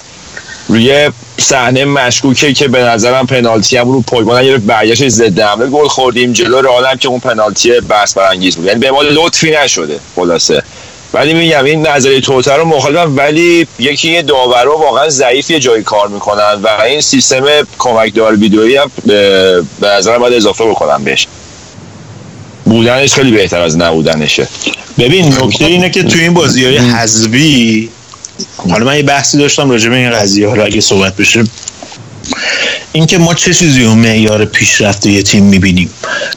[0.69, 5.89] روی صحنه مشکوکه که به نظرم پنالتی هم رو پویبان یه برگشت ضد حمله گل
[5.89, 8.67] خوردیم جلو رئال هم که اون پنالتی بس برانگیز بود.
[8.67, 10.62] یعنی به ما لطفی نشده خلاصه.
[11.14, 15.83] ولی میگم این نظریه توتر رو مخالفم ولی یکی یه داورا واقعا ضعیف یه جایی
[15.83, 17.45] کار می‌کنن و این سیستم
[17.79, 21.27] کمک دار ویدئویی هم به نظرم باید اضافه بکنم بهش.
[22.64, 24.49] بودنش خیلی بهتر از نبودنشه.
[24.99, 27.91] ببین نکته اینه که تو این بازی های حذبی
[28.70, 31.45] حالا من یه بحثی داشتم راجع به این قضیه رو اگه صحبت بشه.
[32.93, 35.91] اینکه ما چه چیزی رو معیار پیشرفت یه تیم می‌بینیم؟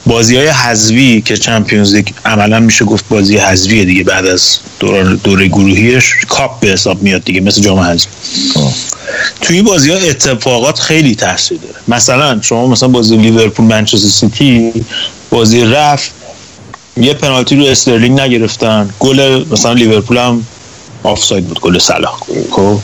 [0.06, 5.16] بازی های حذوی که چمپیونز لیگ عملا میشه گفت بازی حذویه دیگه بعد از دوران
[5.24, 8.10] دوره گروهیش کاپ به حساب میاد دیگه مثل جام حذفی.
[9.42, 11.76] توی این بازی ها اتفاقات خیلی تاثیر داره.
[11.88, 14.86] مثلا شما مثلا بازی لیورپول منچستر سیتی
[15.30, 16.12] بازی رفت
[16.98, 18.90] یه پنالتی رو استرلینگ نگرفتن.
[19.00, 20.46] گل مثلا لیورپول هم
[21.04, 22.14] آفساید بود گل صلاح.
[22.52, 22.78] خب.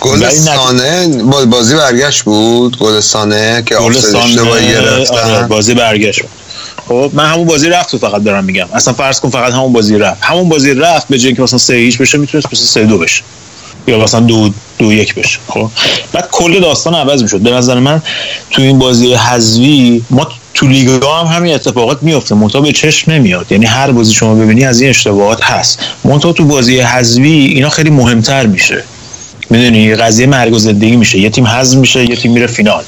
[0.00, 6.22] گل سانه با- بازی برگشت بود گل سانه که گل آفساید سانه آره بازی برگشت.
[6.88, 8.66] خب من همون بازی رفت فقط دارم میگم.
[8.74, 10.18] اصلا فرض کن فقط همون بازی رفت.
[10.24, 13.22] همون بازی رفت به جای مثلا سه هیچ بشه می‌تونست مثلا سه دو بشه.
[13.86, 15.38] یا مثلا دو دو یک بشه.
[15.48, 15.70] خب.
[16.12, 17.38] بعد کل داستان عوض می‌شد.
[17.40, 18.02] به نظر من
[18.50, 23.52] تو این بازی حذوی ما تو لیگا هم همین اتفاقات میفته منتها به چشم نمیاد.
[23.52, 25.78] یعنی هر بازی شما ببینی از این اشتباهات هست.
[26.04, 28.84] منتها تو بازی حذوی اینا خیلی مهمتر میشه.
[29.50, 31.18] می‌دونی؟ قضیه مرگ و زندگی میشه.
[31.18, 32.84] یه تیم حذف میشه یه تیم میره فینال.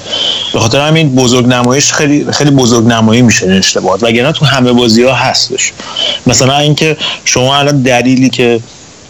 [0.53, 4.03] به خاطر همین بزرگ نمایش خیلی خیلی بزرگ نمایی میشه این اشتباهات.
[4.03, 5.73] وگرنه تو همه بازی ها هستش.
[6.27, 8.61] مثلا اینکه شما الان دلیلی که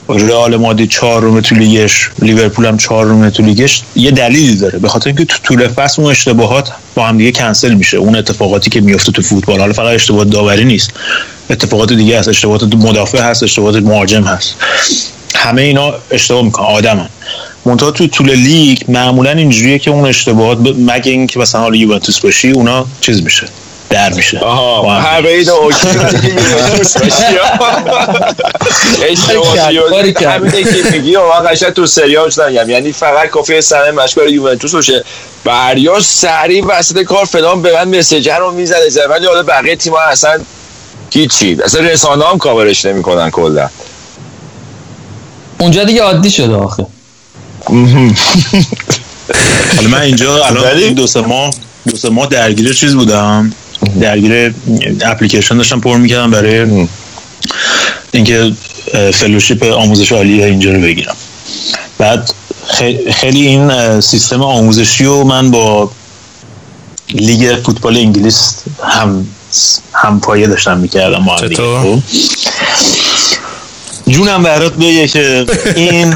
[0.09, 4.79] رئال مادرید چهارم تو لیگش لیورپول هم چهارم تو لیگش یه دلیلی داره.
[4.79, 7.97] به خاطر اینکه تو طول فصل اون اشتباهات با هم دیگه کنسل میشه.
[7.97, 9.61] اون اتفاقاتی که میفته تو فوتبال.
[9.61, 10.91] حالا فقط اشتباهات داوری نیست.
[11.51, 12.29] اتفاقات دیگه هست.
[12.29, 13.43] اتفاقات مدافع هست.
[13.43, 14.57] اتفاقات مهاجم هست.
[15.35, 16.67] همه اینا اشتباه می‌کنن.
[16.67, 17.09] آدمن.
[17.65, 22.51] منتها تو طول لیگ معمولا اینجوریه که اون اشتباهات مگه اینکه مثلا حالا یوونتوس باشی
[22.51, 23.47] اونا چیز میشه.
[23.93, 24.39] در میشه.
[24.39, 25.17] آها هم.
[25.17, 25.89] همه این اوکی.
[30.27, 35.05] همینه که میگی؟ و قشنگ تو سریال شدم یعنی فقط کافی سنه مشکل یوونتوس باشه.
[35.45, 39.07] بریاش سریع وسط کار فلان به من مسیجر رو می‌زنه.
[39.11, 40.41] ولی حالا بقیه تیم‌ها اصلا
[41.11, 41.59] هیچی.
[41.65, 43.69] اصلا رسانه هم کاورش نمی‌کنن کلا.
[45.59, 46.87] اونجا دیگه عادی شده آخه.
[49.77, 51.51] حالا من اینجا الان دو سه ماه
[51.91, 53.53] دو سه ماه درگیر چیز بودم.
[54.01, 54.55] درگیر
[55.01, 56.87] اپلیکیشن داشتم پر می‌کردم برای
[58.13, 58.53] اینکه
[59.13, 61.17] فلوشیپ آموزش عالی اینجا رو بگیرم
[61.99, 62.35] بعد
[62.67, 65.91] خی- خیلی این سیستم آموزشی رو من با
[67.15, 68.55] لیگ فوتبال انگلیس
[68.85, 69.27] هم
[69.93, 71.37] هم پایه داشتم می‌کردم ما؟
[71.83, 71.99] خب.
[74.09, 76.15] جونم برات بگه که این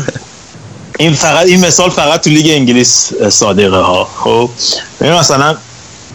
[0.98, 4.50] این فقط این مثال فقط تو لیگ انگلیس صادقه ها خب
[5.00, 5.56] مثلا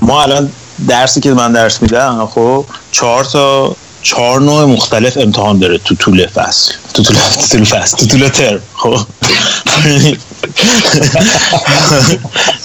[0.01, 0.51] ما الان
[0.87, 6.27] درسی که من درس میدم خب چهار تا چهار نوع مختلف امتحان داره تو طول
[6.27, 6.73] فصل.
[6.93, 8.97] تو طول تو طول فصل تو طول ترم خب.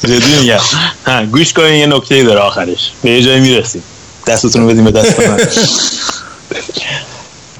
[0.04, 0.58] جدی میگم.
[1.06, 2.92] ها گوش کنین یه نکته داره آخرش.
[3.02, 3.82] به یه جایی می‌رسیم.
[4.26, 5.38] دستتون رو بدیم به دست من.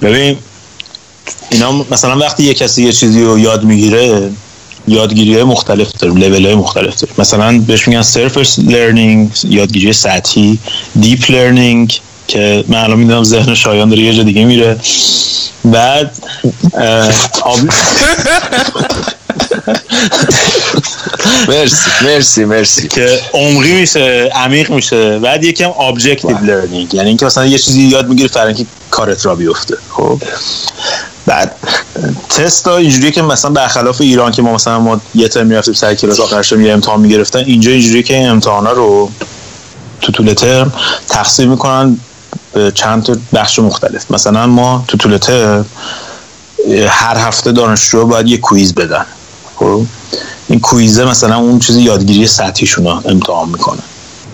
[0.03, 0.39] ببین
[1.51, 4.31] اینا مثلا وقتی یه کسی یه چیزی رو یاد می‌گیره
[4.89, 10.59] یادگیری های مختلف داره لیول های مختلف داره مثلا بهش میگن surface learning یادگیری سطحی
[11.01, 14.77] deep learning که من الان می‌دونم ذهن شایان داره یه جا دیگه میره.
[15.65, 16.17] بعد
[17.43, 17.59] آب...
[21.49, 22.89] مرسی مرسی مرسی.
[22.89, 25.19] که عمقی میشه عمیق میشه.
[25.19, 29.77] بعد یکم objective learning یعنی اینکه مثلا یه چیزی یاد می‌گیری اینکه کارت راه بیفته.
[29.91, 30.23] خب.
[31.27, 31.53] بعد
[32.31, 35.95] تست ها اینجوریه که مثلا برخلاف ایران که ما مثلا ما یه ترم می‌رفتیم سر
[35.95, 39.11] کلاس آخرش یه امتحان می‌گرفتن اینجا اینجوریه که این امتحانا رو
[40.01, 40.73] تو طول ترم
[41.09, 41.99] تقسیم می‌کنن
[42.53, 44.11] به چند تا بخش مختلف.
[44.11, 45.67] مثلا ما تو طول ترم
[46.89, 49.07] هر هفته دانشجو باید یه quiz بدن.
[49.57, 49.83] خب؟
[50.49, 53.81] این quiz ه مثلا اون چیزی یادگیری سطحیشون رو امتحان می‌کنه.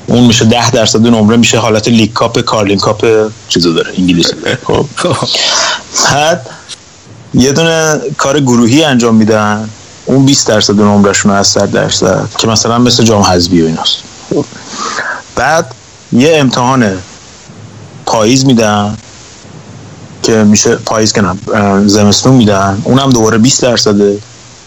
[0.06, 4.32] اون میشه ده درصد نمره میشه حالت لیگ کاپ کارلینگ کاپ چیزو داره انگلیسی.
[4.34, 4.86] داره خب.
[6.04, 6.46] بعد
[7.34, 9.68] یه دونه کار گروهی انجام میدن.
[10.06, 13.96] اون 20 درصد نمرشون از 100 درصد که مثلا مثل جام حذفی و ایناست.
[15.36, 15.74] بعد
[16.12, 16.98] یه امتحان
[18.06, 18.96] پاییز میدن
[20.22, 21.12] که میشه پاییز
[21.54, 22.82] اه، زمستون میدن.
[22.84, 24.18] اونم دوباره 20 درصده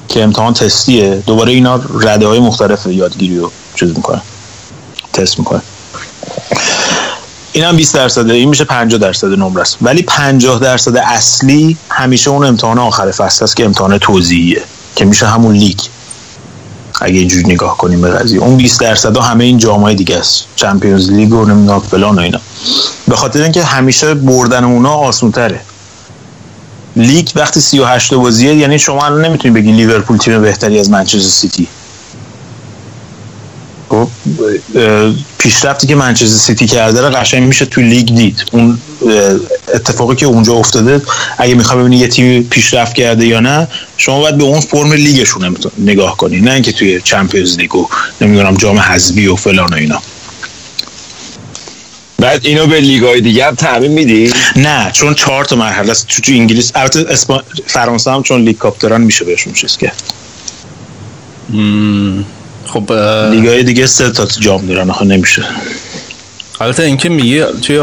[0.07, 1.23] که امتحان تستیه.
[1.27, 4.21] دوباره اینا رده های مختلف یادگیری رو چیز می‌کنن.
[5.13, 5.61] تست می‌کنن.
[7.55, 8.33] این هم 20 درصده.
[8.33, 9.77] این میشه 50 درصد نمره است.
[9.81, 14.61] ولی 50 درصد اصلی همیشه اون امتحان آخر فصل است که امتحان توضیحیه
[14.95, 15.79] که میشه همون لیگ.
[17.01, 18.39] اگه اینجوری نگاه کنیم به قضیه.
[18.39, 20.45] اون 20 درصد همه این جام های دیگه است.
[20.55, 22.39] چمپیونز لیگ و نمی‌دونم فلان و اینا.
[23.07, 25.61] به خاطر اینکه همیشه بردن اونا آسون تره
[26.95, 31.29] لیگ وقتی 38 تا بازیه یعنی شما الان نمی‌تونی بگی لیورپول تیم بهتری از منچستر
[31.29, 31.67] سیتی.
[35.37, 38.43] پیشرفتی که منچستر سیتی کرده رو قشنگ میشه تو لیگ دید.
[38.51, 38.79] اون
[39.73, 41.01] اتفاقی که اونجا افتاده
[41.37, 43.67] اگه می‌خوای ببینی یه تیم پیشرفت کرده یا نه
[43.97, 46.41] شما باید به اون فرم لیگشون نگاه کنی.
[46.41, 47.87] نه اینکه توی چمپیونز لیگ و
[48.21, 50.01] نمی‌دونم جام حذفی و فلان و اینا.
[52.19, 56.07] بعد اینو به لیگای دیگه هم تعمیم میدی؟ نه چون چهار تا مرحله است.
[56.07, 57.43] تو, تو انگلیس البته اسپا...
[57.67, 60.03] فرانسه هم چون لیگ کاپ دارن میشه بهشون چیز کرد.
[62.65, 62.93] خب
[63.31, 65.43] لیگای دیگه سه تا جام دارن آخه نمیشه.
[66.61, 67.79] البته اینکه میگی توی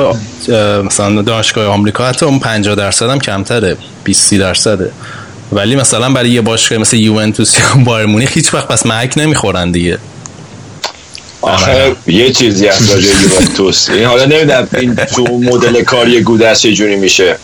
[0.84, 4.90] مثلا دانشگاه آمریکا حتی اون 50 درصد هم کمتره 20 30 درصده.
[5.52, 9.70] ولی مثلا برای یه باشگاه مثل یوونتوس یا بایر مونیخ هیچ وقت پس محک نمی‌خورن
[9.70, 9.98] دیگه.
[11.40, 13.90] آخه یه چیزی هست راجع یوونتوس.
[13.90, 17.36] این حالا نمی‌دونم این تو مدل کاری گودرس چه جوری میشه.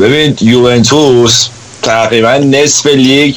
[0.00, 1.48] ببین یوونتوس
[1.82, 3.36] تقریبا نصف لیگ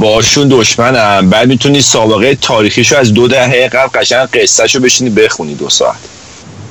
[0.00, 1.30] باشون دشمنم.
[1.30, 5.96] بعد می‌تونی سابقه تاریخیشو از دو دهه قبل قشنگ قصهشو بشینی بخونی دو ساعت.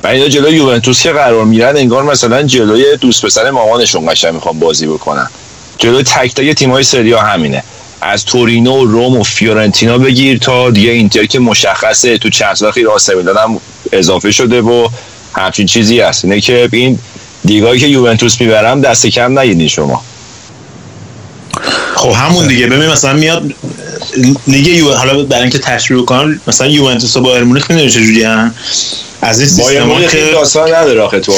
[0.03, 4.59] و اینا جلوی یوونتوس که قرار میرن انگار مثلا جلوی دوست پسر مامانشون قشنگ می‌خوان
[4.59, 5.29] بازی بکنن.
[5.77, 7.63] جلوی تک تک تیمای سریا همینه.
[8.01, 12.17] از تورینو و روم و فیورنتینا بگیر تا دیگه اینتر که مشخصه.
[12.17, 12.71] تو چند سال
[13.15, 13.59] میلان هم
[13.91, 14.87] اضافه شده و
[15.33, 16.25] همچین چیزی هست.
[16.25, 16.99] اینه که این
[17.45, 20.03] دیگایی که یوونتوس می‌برم دست کم نگیرین شما.
[22.03, 22.67] خب همون دیگه.
[22.67, 23.53] ببین مثلا میاد
[24.47, 28.53] لیگ یو حالا برای اینکه تشریح کنم مثلا یوونتوس و بایر مونیخ می‌دونی چجوری ان
[29.21, 31.33] از این این که داستان نداره آخه تو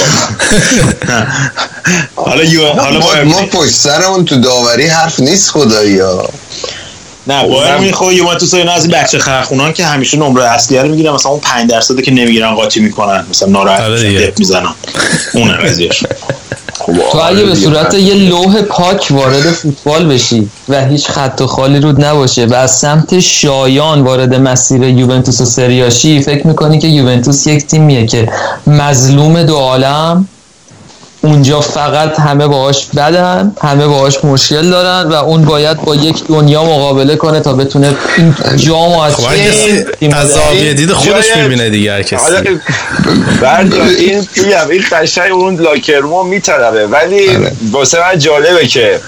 [2.16, 6.30] حالا یو حالا ما, پشت سرمون تو داوری حرف نیست خدایی ها
[7.28, 10.90] نه بایر مونیخ و یوونتوس اینا از این بچه خرخونان که همیشه نمره اصلیه رو
[10.90, 11.14] می‌گیرن.
[11.14, 13.26] مثلا اون 5 درصده که نمی‌گیرن قاطی می‌کنن.
[13.30, 14.28] مثلا ناراحت آره.
[14.28, 14.76] دپ می‌زنن.
[15.64, 16.04] قضیهش
[16.86, 21.80] تو اگه به صورت یه لوح پاک وارد فوتبال بشی و هیچ خط و خالی
[21.80, 27.48] رود نباشه و از سمت شایان وارد مسیر یوونتوس و سریاشی فکر می‌کنی که یوونتوس
[27.48, 28.30] یک تیمیه که
[28.68, 30.28] مظلوم دو عالم؟
[31.26, 36.64] اونجا فقط همه باهاش بدن همه باهاش مشکل دارن و اون باید با یک دنیا
[36.64, 39.26] مقابله کنه تا بتونه این جام و از خب
[40.16, 40.32] از.
[40.32, 42.36] زاویه دید خودش می‌بینه دیگه هر کسی
[43.98, 47.30] این میگم این قشنگ اون لاکرمو میطلبه ولی
[47.72, 49.00] واسه من جالبه که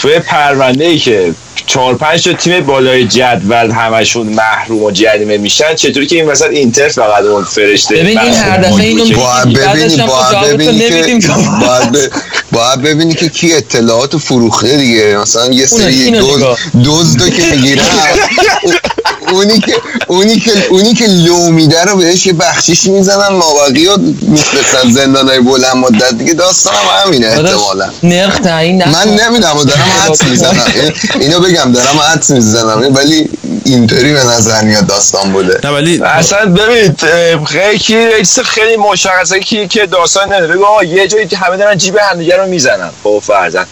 [0.00, 1.34] توی پرونده ای که
[1.66, 6.50] چهار پنج تا تیم بالای جدول همشون محروم و جریمه میشن چطوری که این وسط
[6.50, 10.22] اینتر فقط اون فرشته ببین این هر دفعه اینو که- باید بعدش ببینی هم ما
[10.22, 11.28] باید جوابتو ببینی که.
[11.60, 11.96] باید, ب...
[12.52, 16.42] باید ببینی که کی اطلاعات فروخته دیگه مثلا یه سری دوز.
[16.84, 17.84] دزدو که می‌گیرن
[19.30, 19.74] اونی که
[20.06, 25.40] اونی که اونی که لو میده رو بهش یه بخشیش می‌زنن مابقی و میفرستن زندانای
[25.40, 26.12] بلند مدت.
[26.18, 27.90] دیگه داستانم همینه داداش، احتمالا.
[28.02, 28.90] نرخ تعیین نکن.
[28.90, 30.64] من نمیدم و دارم حدس می‌زنم.
[30.74, 32.94] این- اینو بگم دارم حدس می‌زنم.
[32.94, 33.30] ولی
[33.64, 35.60] اینطوری به نظر میاد داستان بوده.
[35.64, 37.00] نه ولی اصلا ببینید
[37.46, 40.54] خیلی خیلی مشخصه کی که داستان نداره.
[40.54, 42.90] بگو یه جایی که همه دارن جیب همدیگه رو می‌زنن.
[43.04, 43.66] خب فرزن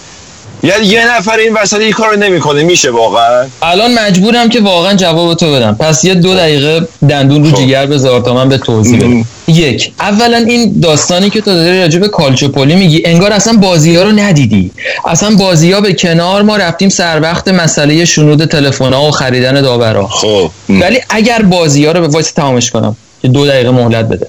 [0.62, 5.34] یعنی یه نفر این وسط این کارو نمی‌کنه میشه واقعا؟ الان مجبورم که واقعا جواب
[5.34, 5.76] تو بدم.
[5.80, 7.56] پس یه دو دقیقه دندون رو خب.
[7.56, 9.24] جیگر بذار تا من به توضیح بدم.
[9.48, 14.02] یک اولا این داستانی که تو داری راجع به کالچوپولی میگی انگار اصلا بازی ها
[14.02, 14.70] رو ندیدی.
[15.06, 19.60] اصلا بازی ها به کنار ما رفتیم سر وقت مسئله شنود تلفن ها و خریدن
[19.60, 20.06] داورا.
[20.06, 20.50] خب.
[20.68, 22.96] ولی اگر بازی ها رو به واسه تمامش کنم.
[23.22, 24.26] که دو دقیقه مهلت بده.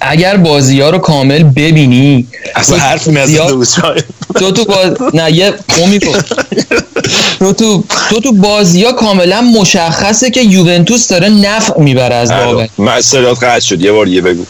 [0.00, 3.68] اگر بازی ها رو کامل ببینی اصلا تو حرف زیاد- بود.
[4.38, 5.14] تو تو باز...
[5.14, 6.18] نه یه قومی کن
[7.38, 12.68] تو تو تو تو بازی ها کاملا مشخصه که یوونتوس داره نفع می‌بره از داور
[12.78, 14.44] من صدات قطع شد یه بار دیگه بگو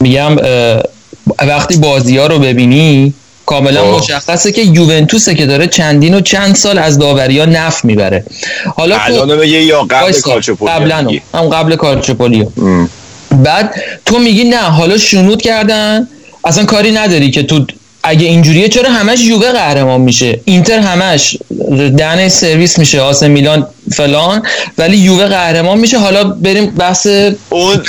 [0.00, 0.36] میگم
[1.38, 3.14] وقتی بازی ها رو ببینی
[3.46, 3.98] کاملا آه.
[3.98, 8.24] مشخصه که یوونتوسه که داره چندین و چند سال از داوری ها نفع می‌بره
[8.76, 10.20] حالا تو الان بگه یا قبل وایسا.
[10.30, 11.08] کالچوپولی قبلا.
[11.34, 12.88] هم قبل کالچوپولی ام.
[13.32, 13.74] بعد
[14.06, 16.08] تو میگی نه حالا شنود کردن.
[16.44, 17.66] اصلا کاری نداری که تو
[18.02, 21.36] اگه اینجوریه چرا همش یووه قهرمان میشه اینتر همش
[21.96, 24.42] دهن سرویس میشه آسه میلان فلان
[24.78, 27.06] ولی یووه قهرمان میشه حالا بریم بحث
[27.50, 27.82] اون.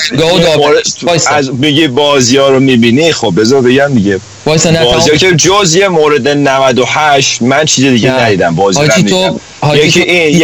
[1.28, 5.18] از میگه بازی ها رو می‌بینی خب بذار بگم دیگه بازی.
[5.18, 8.24] که جز یه مورد 98 من چیز دیگه نه.
[8.24, 8.80] ندیدم بازی.
[9.04, 10.38] تو- حاجی یکی تو این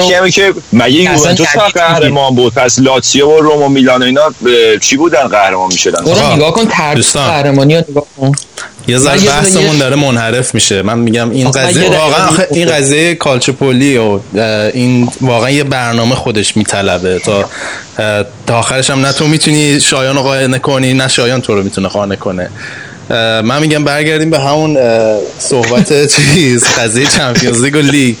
[0.00, 1.46] یکی همین که مگه یوونتوس.
[1.74, 4.22] قهرمان بود پس لاتسیو و روم و میلان و اینا
[4.80, 7.02] چی بودن قهرمان می‌شدن نگاه کن ترتیب.
[7.12, 8.32] قهرمانی نگاه کن
[8.88, 10.82] یه ذره بحثمون داره منحرف میشه.
[10.82, 12.68] من میگم این قضیه واقعا این.
[12.68, 14.20] قضیه کالچوپولی و
[14.74, 17.18] این واقعا یه برنامه خودش میطلبه.
[17.18, 17.44] تا
[18.46, 21.88] تا آخرش هم نه تو می‌تونی شایان رو قانع کنی نه شایان تو رو می‌تونه
[21.88, 22.50] قانع کنه.
[23.44, 24.78] من میگم برگردیم به همون
[25.38, 28.16] صحبت چیز قضیه چمپیونز لیگ و لیگ.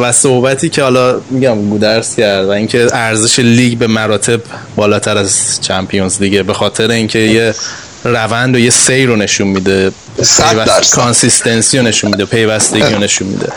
[0.00, 4.40] و صحبتی که حالا میگم گودرس کرد و اینکه ارزش لیگ به مراتب
[4.76, 7.54] بالاتر از چمپیونز لیگه به خاطر اینکه یه
[8.08, 9.92] روند و یه سیر رو نشون میده.
[10.22, 10.94] پیوست-.
[10.94, 13.52] consistency رو نشون میده پیوستگی رو نشون میده.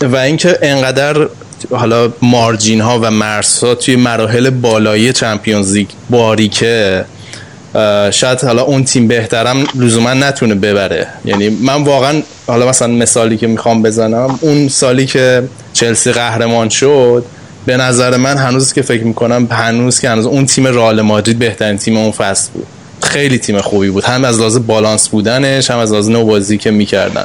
[0.00, 1.28] و اینکه انقدر
[1.70, 7.04] حالا margin ها و مرزها توی مراحل بالایی چمپیونز لیگ باریکه
[8.10, 11.06] شاید حالا اون تیم بهترم لزوما نتونه ببره.
[11.24, 15.42] یعنی من واقعا حالا مثلا مثالی که می‌خوام بزنم اون سالی که
[15.72, 17.24] چلسی قهرمان شد
[17.66, 21.78] به نظر من هنوز که فکر می‌کنم هنوز که هنوز اون تیم رئال مادرید بهترین
[21.78, 22.66] تیم اون فصل بود.
[23.14, 24.04] خیلی تیم خوبی بود.
[24.04, 27.24] هم از لحاظ بالانس بودنش هم از لحاظ نوع بازی که می‌کردن.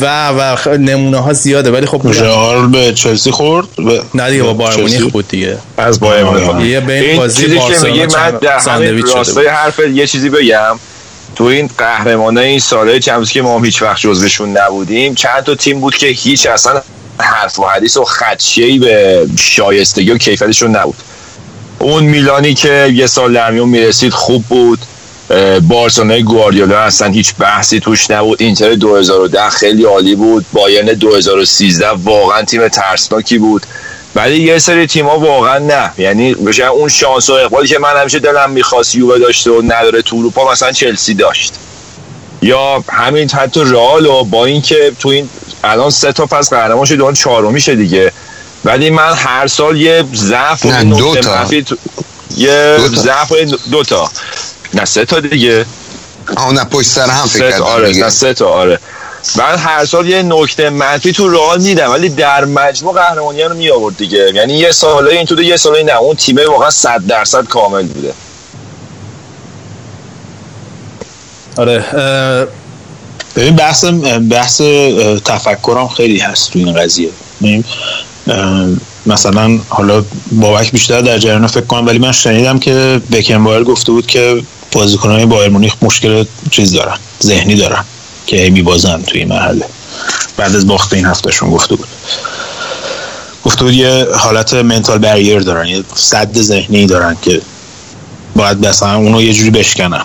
[0.00, 3.68] و و نمونه ها زیاده ولی خب رئال به چلسی خورد؟
[4.14, 5.58] نه دیگه با بایر مونیخ بود دیگه.
[5.76, 6.66] از بایر مونیخ.
[6.66, 10.78] یه بین بازی من در همین راستای حرف یه چیزی بگم.
[11.36, 15.54] تو این قهرمانه این ساله چمپیونز که ما هم هیچ وقت جزوشون نبودیم چند تا
[15.54, 16.82] تیم بود که هیچ اصلا
[17.18, 20.96] حرف و حدیث و خدشه‌ای به شایستگی و کیفیتشون نبود.
[21.84, 24.78] اون میلانی که یه سال در میون می‌رسید خوب بود.
[25.68, 28.42] بارسلونای گواردیولا اصلا هیچ بحثی توش نبود.
[28.42, 30.46] اینتر 2010 خیلی عالی بود.
[30.52, 33.66] بایرن 2013 واقعا تیم ترسناکی بود.
[34.14, 35.90] ولی یه سری تیم‌ها واقعا نه.
[35.98, 40.02] یعنی مثلا اون شانس و اقبالی که من همیشه دلم می‌خواست یووه داشته و نداره
[40.02, 41.52] تو اروپا مثلا چلسی داشت.
[42.42, 45.28] یا همین حتی رئال و با اینکه تو این
[45.64, 48.12] الان سه تا پس قهرمان شده اون چهارمیشه دیگه.
[48.64, 51.46] ولی من هر سال یه ضعف نه دو تا.
[52.36, 53.32] یه ضعف
[53.70, 54.10] دو تا.
[54.74, 55.66] نه سه تا دیگه.
[56.36, 58.78] آه نه پشت سر هم فکر کردم آره نه سه تا آره.
[59.36, 63.70] من هر سال یه نکته منفی تو رئال میدم ولی در مجموع قهرمانی رو می
[63.70, 64.32] آورد دیگه.
[64.34, 65.96] یعنی یه ساله این تو یه ساله نه.
[65.96, 68.14] اون تیمه واقعا 100 درصد کامل بوده.
[71.56, 71.84] آره
[73.36, 73.84] ببین بحث
[74.30, 74.60] بحث
[75.24, 77.10] تفکرم خیلی هست تو این قضیه.
[79.06, 84.06] مثلا حالا بابک بیشتر در جریان فکر کنم ولی من شنیدم که بکنبایر گفته بود
[84.06, 84.42] که
[84.72, 87.84] بازیکنان بایر مونیخ مشکل چیز دارن ذهنی دارن
[88.26, 89.64] که میبازن توی این مرحله.
[90.36, 91.88] بعد از باخت این هفتهشون گفته بود.
[93.44, 97.40] گفته بود یه حالت منتال بریر دارن یه صد ذهنی دارن که
[98.36, 100.04] باید مثلا اونو یه جوری بشکنن.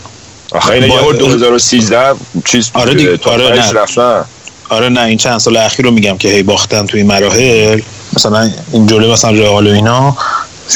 [0.51, 2.15] آخه این یه 2013
[2.45, 3.71] چیز آره دیگه آره نه.
[3.71, 4.25] رفتن.
[4.69, 7.81] آره نه این چند سال اخیر رو میگم که هی باختن توی مراحل.
[8.13, 10.17] مثلا این جلوی مثلا رئال و اینا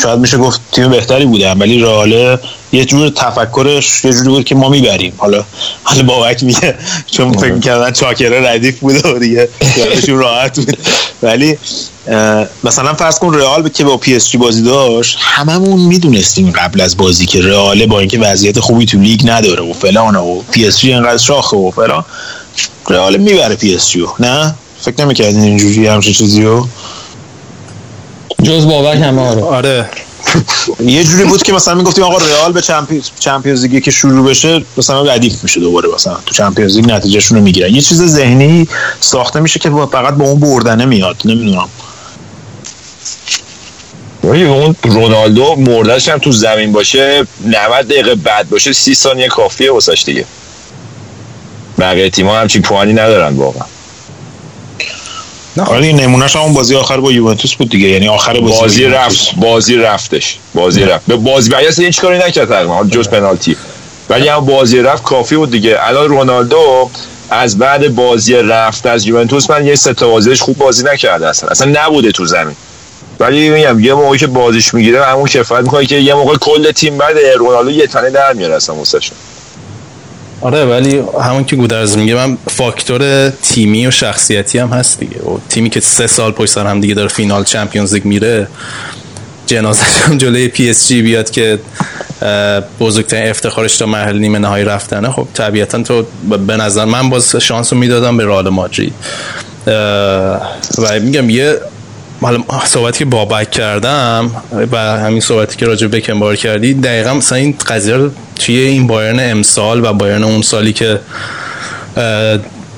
[0.03, 2.37] شاید میشه گفت تیم بهتری بودن ولی رئال
[2.71, 5.13] یه جور تفکرش یه جوری بود که ما می‌بریم.
[5.17, 5.45] حالا
[5.83, 6.75] حالا بابک میگه
[7.11, 10.77] چون فکر می‌کردن چاکره ردیف بوده و دیگه یادشون راحت بود.
[11.23, 11.57] ولی
[12.63, 16.97] مثلا فرض کن رئال که با پی اس جی بازی داشت هممون می‌دونستیم قبل از
[16.97, 20.79] بازی که رئال با اینکه وضعیت خوبی تو لیگ نداره و فلان و پی اس
[20.79, 22.05] جی انقدر شاخه و فلان.
[22.89, 26.67] رئال می‌بره پی اس جی نه؟ فکر نمی‌کردین اینجوری همچین چیزی رو؟
[28.43, 29.89] جز بابک هم آره آره.
[30.79, 32.61] یه جوری بود که مثلا می‌گفتیم آقا رئال به
[33.19, 36.17] چمپیونز لیگ که شروع بشه مثلا ردیف میشه دوباره مثلا.
[36.25, 37.75] تو چمپیونز لیگ نتیجهشون رو می‌گیرن.
[37.75, 38.67] یه چیز ذهنی
[38.99, 41.15] ساخته میشه که فقط با اون بردنه میاد.
[41.25, 41.69] نمی‌دونم.
[44.23, 50.03] اون رونالدو مردش هم تو زمین باشه 90 دقیقه بعد باشه 30 ثانیه کافیه واسش
[50.05, 50.25] دیگه.
[51.83, 53.65] بقیه تیم‌ها همچین پوانی ندارن واقعا.
[55.57, 57.87] نه آره نمونهش اون بازی آخر با یوونتوس بود دیگه.
[57.87, 60.37] یعنی آخر بازی, بازی رفت بازی رفتش.
[60.53, 60.85] بازی نه.
[60.85, 61.05] رفت.
[61.07, 63.55] به بازی بعد هیچ کاری نکرد تقریبا جز پنالتی.
[64.09, 65.77] ولی هم بازی رفت کافی بود دیگه.
[65.79, 66.89] الان رونالدو
[67.29, 71.49] از بعد بازی رفت از یوونتوس من یه سه بازیش خوب بازی نکرده اصلا.
[71.49, 72.55] اصلا نبوده تو زمین.
[73.19, 76.97] ولی میگم یه موقعی که بازیش می‌گیره همون کفایت می‌کنه که یه موقع کل تیم
[76.97, 78.75] بعد رونالدو یه تنه در میاره اصلا
[80.43, 85.17] آره ولی همون که گودرز میگه من فاکتور تیمی و شخصیتی هم هست دیگه.
[85.17, 88.47] و تیمی که سه سال پشت سر هم دیگه داره فینال چمپیونز لیگ میره
[89.45, 91.59] جنازش هم جلوی پی اس جی بیاد که
[92.79, 95.09] بزرگترین افتخارش تا مرحله نیمه نهایی رفتنه.
[95.09, 96.05] خب طبیعتا تو
[96.47, 98.93] به نظر من باز شانس رو می‌دادم به رئال مادرید.
[100.77, 101.59] و میگم یه
[102.65, 104.31] صحبتی که بابک کردم
[104.71, 108.09] و همین صحبتی که راجع بکن بار کردی دقیقا مثلا این قضیه
[108.39, 110.99] توی این بایرن امسال و بایرن اون سالی که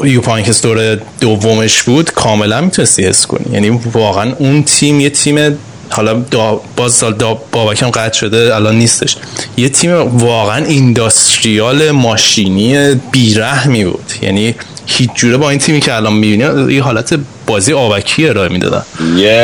[0.04, 3.54] یوپ هاینکس دور دومش بود کاملا می‌تونستی حس کنی.
[3.54, 5.58] یعنی واقعا اون تیم یه تیم
[5.90, 9.18] حالا دا باز سال دا بابک هم قطع شده الان نیستش.
[9.58, 14.12] یه تیم واقعا اینداستریال ماشینی بیرحمی بود.
[14.22, 14.56] یعنی
[14.86, 18.84] هیچ جوره با این تیمی که الان می‌بینی یه حالت بازی آبکی ارائه می‌دادن.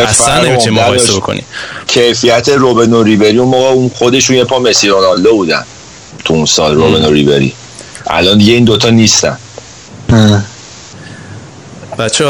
[0.07, 1.43] اصلا نمی‌تونی مقایسه بکنی.
[1.87, 5.65] کیفیت روبن و ریبری اون موقع اون خودشون یه پا مسی رونالدو بودن.
[6.25, 7.53] تو اون سال روبن و ریبری.
[8.07, 9.37] الان دیگه این دوتا نیستن.
[11.99, 12.25] بچه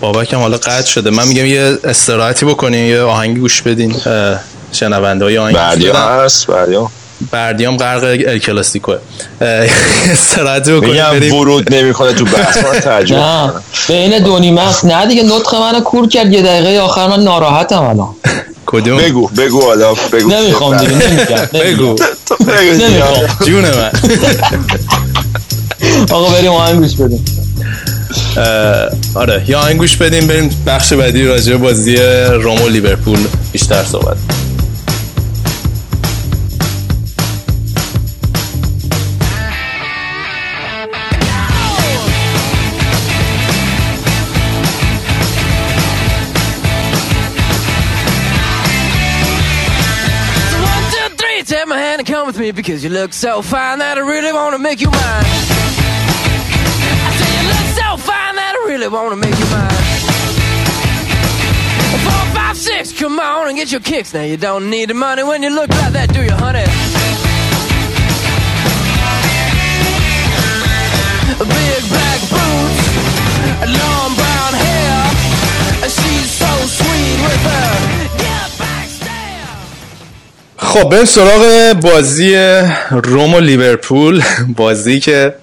[0.00, 1.10] بابک هم حالا قطع شده.
[1.10, 3.96] من میگم یه استراحتی بکنیم یه آهنگی گوش بدین.
[4.72, 6.90] شنونده های آهنگی بردیا هست بردیا
[7.32, 8.92] بردیام غرق ال کلاسیکو
[10.10, 13.50] استراحت میگم ورود نمی‌کنه تو بحث ترجمه
[13.88, 14.84] بین دو نیمه است.
[14.84, 16.32] نه دیگه نطق منو کور کرد.
[16.32, 18.08] یه دقیقه آخر من ناراحتم الان.
[18.66, 20.28] کدوم؟ بگو بگو حالا بگو.
[20.30, 21.96] نمی‌خوام دیگه نمیگم بگو.
[23.46, 23.90] جون من.
[26.10, 27.24] آقا بریم آهنگ گوش بدیم.
[29.14, 31.96] آره یا آهنگ گوش بدیم بریم بخش بعدی راجع بازی
[32.32, 33.18] روم و لیورپول.
[33.52, 34.16] بیشتر صحبت.
[52.46, 55.26] Me because you look so fine that I really wanna make you mine.
[57.06, 59.82] I say you look so fine that I really wanna make you mine.
[62.06, 64.14] Four, five, six, come on and get your kicks.
[64.14, 66.66] Now you don't need the money when you look like that, do you, honey?
[71.38, 72.80] Big black boots,
[73.80, 74.98] long brown hair.
[75.98, 78.25] She's so sweet with her.
[80.66, 82.36] خب بریم سراغ بازی
[82.90, 84.22] روم و لیورپول.
[84.56, 85.34] بازی که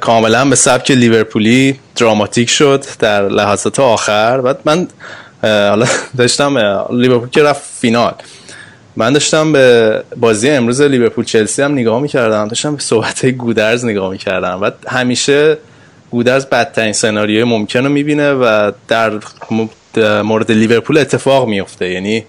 [0.00, 4.40] کاملا به سبک لیورپولی دراماتیک شد در لحظات آخر.
[4.40, 4.88] بعد من
[5.42, 5.86] حالا
[6.18, 6.58] داشتم
[6.90, 8.14] لیورپول که رفت فینال.
[8.96, 12.48] من داشتم به بازی امروز لیورپول چلسی هم نگاه می‌کردم.
[12.48, 14.58] داشتم به صحبت گودرز نگاه می‌کردم.
[14.62, 15.58] و همیشه
[16.10, 19.12] گودرز بدترین سناریوی ممکن رو می‌بینه و در
[20.22, 22.24] مورد لیورپول اتفاق میفته یعنی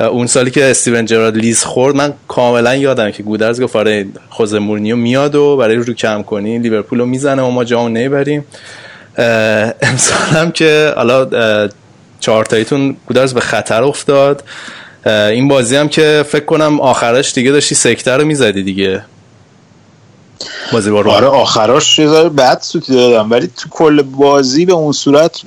[0.00, 4.58] اون سالی که استیون جرارد لیز خورد من کاملا یادم که گودرز گفت آره خوزه
[4.58, 8.44] مورینیو میاد و برای رو کم کنی لیورپول رو می‌زنه و ما جامو نمی‌بریم.
[9.82, 11.70] امسال هم که حالا اه،
[12.20, 14.44] چهار تاییتون گودرز به خطر افتاد.
[15.06, 19.02] این بازی هم که فکر کنم آخرش دیگه داشتی سکته رو می‌زدی دیگه.
[20.72, 20.98] بازی با.
[20.98, 25.40] آره آخراش یه بد سوتی دادم ولی تو کل بازی به اون صورت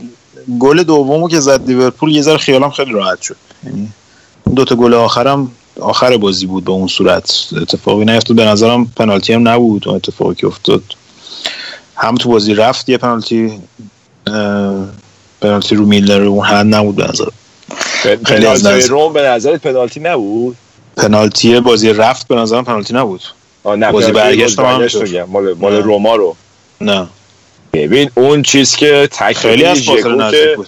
[0.59, 3.35] گل دومو که زد لیورپول یه ذره خیالم خیلی راحت شد.
[3.63, 3.89] یعنی
[4.55, 7.47] دوتا گل آخرم آخر بازی بود به اون صورت.
[7.61, 8.37] اتفاقی نیفتاد.
[8.37, 10.83] به نظرم پنالتی هم نبود اون اتفاقی که افتاد.
[11.95, 13.59] هم تو بازی رفت یه پنالتی
[15.41, 17.25] پنالتی رو میلر اون هند نبود به نظر
[18.03, 20.55] خیلی از پنالتی نظر- روم به نظرت پنالتی نبود؟
[20.97, 23.21] پنالتی بازی رفت به نظرم پنالتی نبود.
[23.65, 24.65] نه بازی برگشت هم
[25.29, 25.73] مال مال.
[25.73, 26.35] روما رو.
[26.81, 27.07] نه.
[27.73, 30.67] ببین اون چیز که خیلی تکلیف از فاصله نزدیک بود.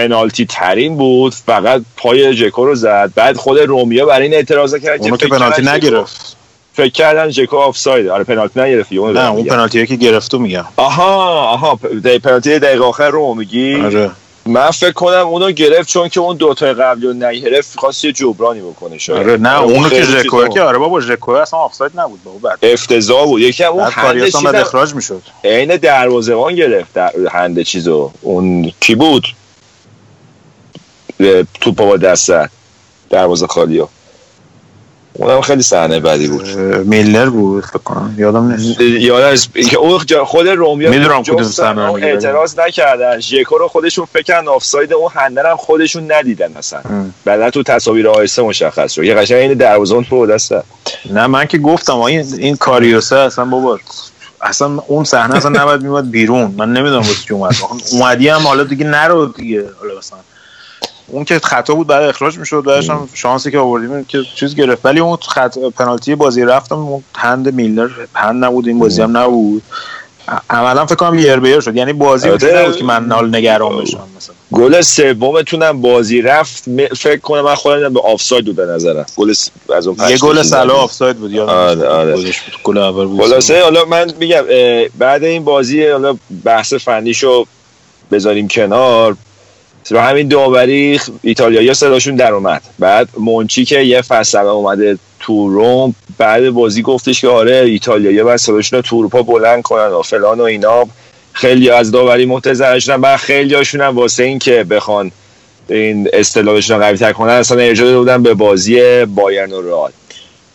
[0.00, 3.10] پنالتی ترین بود فقط پای جکو رو زد.
[3.14, 6.36] بعد خود رومیا برای این اعتراض کرد اونو که فکر پنالتی ژکو- نگرفت.
[6.74, 8.08] فکر کردن جکو آفساید.
[8.08, 10.64] آره پنالتی نگرفت اون نه اون پنالتی که گرفت رو میگم.
[10.76, 14.10] آها آها دی- پنالتی دقیقه آخر رو میگی؟ آره.
[14.46, 18.60] من فکر کنم اونو گرفت چون که اون دوتای قبلی رو نگرفت خواست یه جبرانی
[18.60, 19.18] بکنه شاید.
[19.18, 22.58] آره نه اونو که چیزا- که آره بابا ژکوه اصلا آفساید نبود بابا بعد.
[22.62, 23.40] افتضاح بود.
[23.40, 25.22] یکی اون هند بعد اخراج می‌شد.
[25.44, 28.10] عین دروازه‌بان گرفت در هند چیزو.
[28.22, 29.24] اون کی بود؟
[31.60, 32.50] توپ با دست زد.
[33.10, 33.86] دروازه خالیو
[35.12, 36.48] اونم خیلی صحنه بدی بود.
[36.86, 38.14] میلر بود فکر کنم.
[38.18, 38.80] یادم نیست.
[38.80, 43.20] یادم نیست که اون خود رومیا می‌دونم کدوم صحنه اعتراض نکردن.
[43.20, 46.80] ژکو رو خودشون فکر کردن آفساید اون هندر هم خودشون ندیدن اصلا.
[47.24, 49.04] بعدا تو تصاویر آهسته مشخص شد.
[49.04, 50.64] یه قشنگ این دروازه اون تو دست زد.
[51.10, 53.78] نه من که گفتم این این کاریوسه اصلا بابا
[54.40, 56.54] اصلا اون صحنه اصلا نباید میومد بیرون.
[56.56, 57.54] من نمی‌دونم واسه چی اومد.
[57.92, 59.64] اومدی هم حالا دیگه نرو دیگه.
[59.80, 60.18] حالا مثلا
[61.08, 64.86] اون که خطا بود بعد اخراج می‌شد بعدش هم شانسی که آوردیم که چیز گرفت.
[64.86, 69.62] ولی اون خط پنالتی بازی رفتم اون هند میلر هند نبود این بازی هم نبود.
[70.50, 71.76] عملا فکر کنم یه شد.
[71.76, 74.34] یعنی بازی بود البته- نبود که من حال نگران بشم مثلا.
[74.52, 76.68] گل سومتونم بازی رفت.
[76.68, 79.06] م- فکر کنم من خودم به آفساید بود به نظرم.
[79.16, 80.74] گل س- از اون یه گل سلا.
[80.74, 81.88] آفساید بود آره،.
[81.88, 82.14] آره.
[82.14, 82.26] بود.
[82.64, 83.20] گل اول بود.
[83.20, 84.42] خلاصه حالا من میگم
[84.98, 87.46] بعد این بازی حالا بحث فنیشو
[88.12, 89.16] بذاریم کنار.
[89.90, 92.62] رو همین داوری ایتالیایی صداشون در اومد.
[92.78, 98.36] بعد مونچی که یه فصل اومده تو روم بعد بازی گفتش که آره ایتالیایی باید
[98.36, 100.84] صداشون تو اروپا بلند کنن و فلان و اینا.
[101.32, 105.12] خیلی از داوری منتظر شدن بعد خیلی هاشون هم واسه این که بخوان
[105.68, 109.90] این اصطلاحشون رو قوی تر کنن اصلا ارجاع بودن به بازی بایرن و رئال.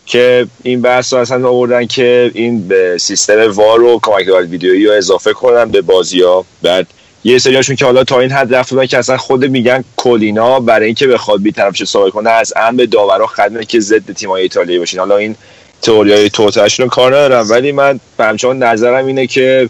[0.06, 4.92] که این بحث رو اصلا آوردن که این به سیستم وار و کمک ویدیویی رو
[4.92, 6.86] اضافه کنن به بازی ها بعد
[7.24, 10.86] یه سریاشون که حالا تا این حد رفت بودن که اصلا خود میگن کلینا برای
[10.86, 15.00] اینکه بخواد بی‌طرفش ثابت کنه از امن به داورا خدمه که ضد تیم‌های ایتالیایی باشین.
[15.00, 15.36] حالا این
[15.82, 19.68] تئوریای توتشون رو کار ندارم ولی من همچنان نظرم اینه که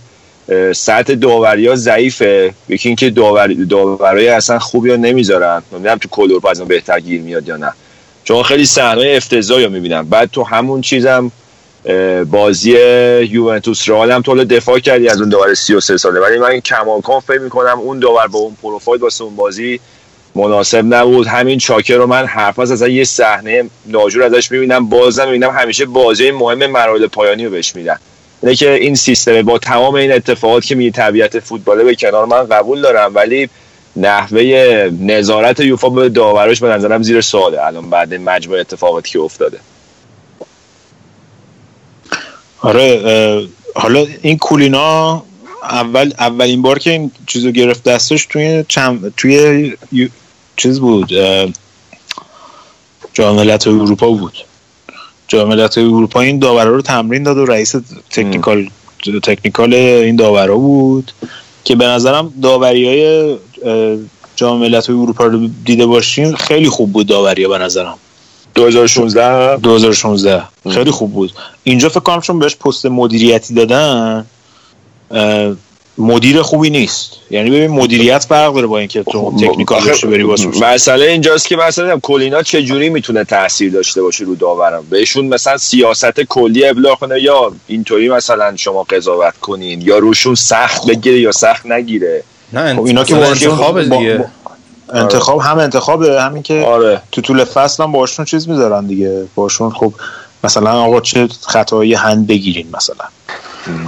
[0.73, 2.55] سطح داوری ضعیفه.
[2.69, 5.63] یکی اینکه داور داورای اصلا خوبی رو نمی‌ذارن.
[5.73, 7.73] نمی‌دونم تو کل اروپا از بهتر گیر میاد یا نه.
[8.25, 10.09] چون خیلی صحنه افتضاحی رو می‌بینم.
[10.09, 11.33] بعد تو همون چیزم
[12.31, 12.71] بازی
[13.31, 16.21] یوونتوس رئال هم تو دفاع کردی از اون داور 33 ساله.
[16.21, 19.81] ولی من کماکان فکر می‌کنم اون داور با اون پروفایل واسه اون بازی
[20.35, 21.27] مناسب نبود.
[21.27, 24.89] همین چاکر رو من حرف از از یه صحنه ناجور ازش می‌بینم.
[24.89, 27.97] بازم می‌بینم همیشه بازی مهم مراحل پایانی رو بهش میدن.
[28.43, 32.47] اینه که این سیستم با تمام این اتفاقات که می طبیعت فوتباله به کنار من
[32.47, 33.49] قبول دارم ولی
[33.97, 34.43] نحوه
[35.01, 37.67] نظارت یوفا به داوراش به نظرم زیر سواله.
[37.67, 39.59] الان بعد مجموع اتفاقاتی که افتاده.
[42.63, 45.23] آره حالا این کولینا
[45.63, 49.73] اول اولین بار که این چیزو گرفت دستش توی چند توی
[50.57, 51.49] چیز بود اه،
[53.15, 54.35] جام ملت اروپا بود.
[55.29, 57.75] جام ملت‌های اروپا این داورا رو تمرین داد و رئیس
[58.11, 58.69] تکنیکال
[59.23, 61.13] تکنیکال این داورا بود
[61.65, 63.37] که به نظرم داوری های
[64.37, 67.99] جام اروپا رو دیده باشین خیلی خوب بود داوری به نظرم.
[68.55, 71.33] 2016 2016 خیلی خوب بود.
[71.65, 74.25] اینجا فکر کنم چون بهش پست مدیریتی دادن
[75.99, 77.13] مدیر خوبی نیست.
[77.31, 81.49] یعنی ببین مدیریت فرق داره با اینکه تو تکنیکال آخه داشته بری واسه مسئله اینجاست
[81.49, 86.65] که مثلا کلینا چه جوری می‌تونه تاثیر داشته باشه رو داورم بهشون مثلا سیاست کلی
[86.65, 92.23] ابلاغ کنه یا اینطوری مثلا شما قضاوت کنین یا روشون سخت بگیره یا سخت نگیره؟
[92.53, 94.25] نه خب اینا که اصلا باشون-
[94.89, 97.03] انتخاب با- انتخاب هم انتخابه همین که آره.
[97.13, 99.25] تو طول فصل هم باشون چیز می‌ذارن دیگه.
[99.35, 99.93] باشون خب
[100.45, 103.05] مثلا آقا چه خطایی هند بگیرین مثلا.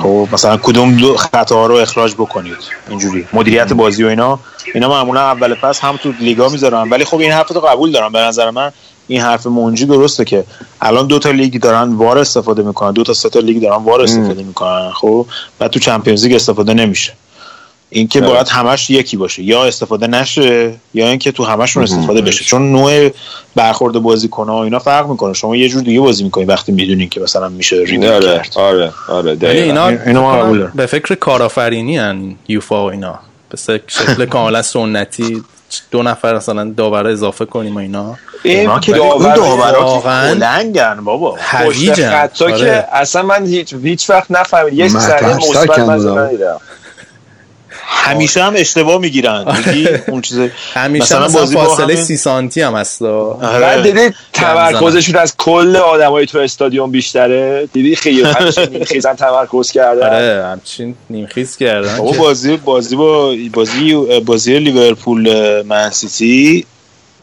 [0.03, 2.57] خب مثلا کدوم دو خطاها رو اخراج بکنید.
[2.89, 3.27] اینجوری.
[3.33, 4.39] مدیریت بازی و اینا.
[4.75, 6.91] اینا معمولا اول فصل هم تو لیگا می‌ذارن.
[6.91, 8.13] ولی خب این حرف رو قبول دارم.
[8.13, 8.73] به نظر من
[9.07, 10.45] این حرف منجی درسته که
[10.81, 12.93] الان دو تا لیگ دارن وار استفاده می‌کنن.
[12.93, 14.91] دو تا سه تا لیگ دارن وار استفاده می‌کنن.
[14.91, 15.27] خب؟
[15.59, 17.13] بعد تو چمپیونز لیگ استفاده نمیشه.
[17.95, 18.29] این که آره.
[18.29, 19.43] باید همش یکی باشه.
[19.43, 22.45] یا استفاده نشه یا اینکه تو همشون استفاده بشه.
[22.45, 23.11] چون نوع
[23.57, 25.33] برخورد بازیکن ها اینا فرق می‌کنه.
[25.33, 28.53] شما یه جور دیگه بازی می‌کنید وقتی می‌دونین که مثلا میشه ریبون آره کرد.
[28.55, 29.65] آره آره دقیقاً.
[29.65, 30.73] اینا اینو ما قبول دارم.
[30.75, 33.19] به فکر کارآفرینی هن یوفا و اینا.
[33.51, 33.57] به
[33.87, 35.43] شکل کاملا سنتی
[35.91, 38.17] دو نفر مثلا داور اضافه کنیم و اینا.
[38.43, 42.59] این اینا که داور- اون داورا واقعاً که کلنگن بابا پشت هویجن خطا آره.
[42.59, 44.77] که اصلا من هیچ هیچ وقت نفهمیدم.
[44.77, 46.19] یه سری مثبت من.
[46.19, 46.61] ندیدم.
[47.87, 49.45] همیشه هم اشتباه می‌گیرن.
[49.67, 50.39] میگی اون چیز
[50.75, 53.61] همیشه مثلا مثلا بازی با فاصله همین- سی سانتی هم هست آره.
[53.61, 60.07] بعد دیدی تمرکزشون از کل آدمای تو استادیوم بیشتره؟ دیدی خیلی همیشه خیزن تمرکز کردن
[60.07, 66.67] آره همچین نیمخیز کردن که- بازی بازی با بازی بازی لیورپول من سیتی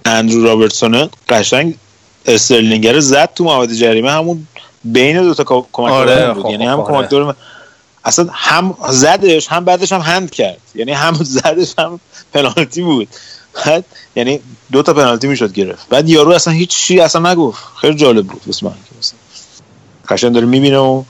[0.05, 1.73] اندرو رابرتسون قشنگ
[2.25, 4.11] استرلینگر زد تو محوطه جریمه.
[4.11, 4.47] همون
[4.83, 6.43] بین دو تا کمک آره، بود.
[6.43, 7.07] خب، یعنی خب، هم آره.
[7.07, 7.35] کمک
[8.05, 10.57] اصلا هم زدش هم بعدش هم هند کرد.
[10.75, 11.13] یعنی هم
[11.43, 11.99] زدش هم
[12.33, 13.07] پنالتی بود.
[13.65, 14.39] بعد یعنی
[14.71, 15.89] دو تا پنالتی می‌شد گرفت.
[15.89, 17.63] بعد یارو اصلا هیچ چی اصلا نگفت.
[17.81, 18.71] خیلی جالب بود مثلا
[20.09, 21.03] قشنگ داره می‌بینه و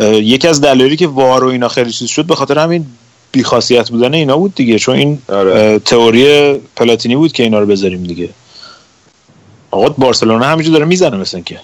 [0.00, 2.86] یکی از دلایلی که وار و اینا خیلی چیز شد به خاطر همین
[3.32, 4.78] بیخاصیت بودن اینا بود دیگه.
[4.78, 5.78] چون این آره.
[5.78, 8.28] تئوری پلاتینی بود که اینا رو بذاریم دیگه.
[9.70, 11.60] آقا بارسلونا همینجور داره می‌زنه مثل که.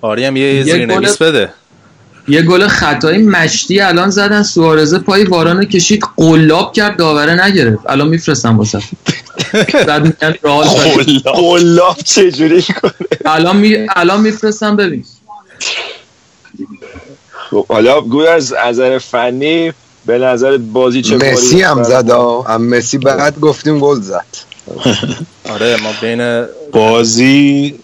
[0.00, 1.52] آری هم یه زیرنویس بده.
[2.30, 4.42] یه گل خطایی مشتی الان زدن.
[4.42, 7.90] سوارزه پای وارانو کشید قلاب کرد داوره نگرفت.
[7.90, 8.82] الان میفرستم واسه.
[9.86, 10.66] بعد میگن رئال.
[11.34, 11.96] قلاب.
[12.04, 12.92] چجوری کنه؟
[13.24, 15.04] الان می الان میفرستم ببین.
[17.50, 19.72] خب، حالا گوی از نظر فنی
[20.06, 22.10] به نظر بازی چه مسی هم زد.
[22.48, 24.50] هم مسی بعد گفتیم گل زد.
[25.54, 27.74] آره ما بین بازی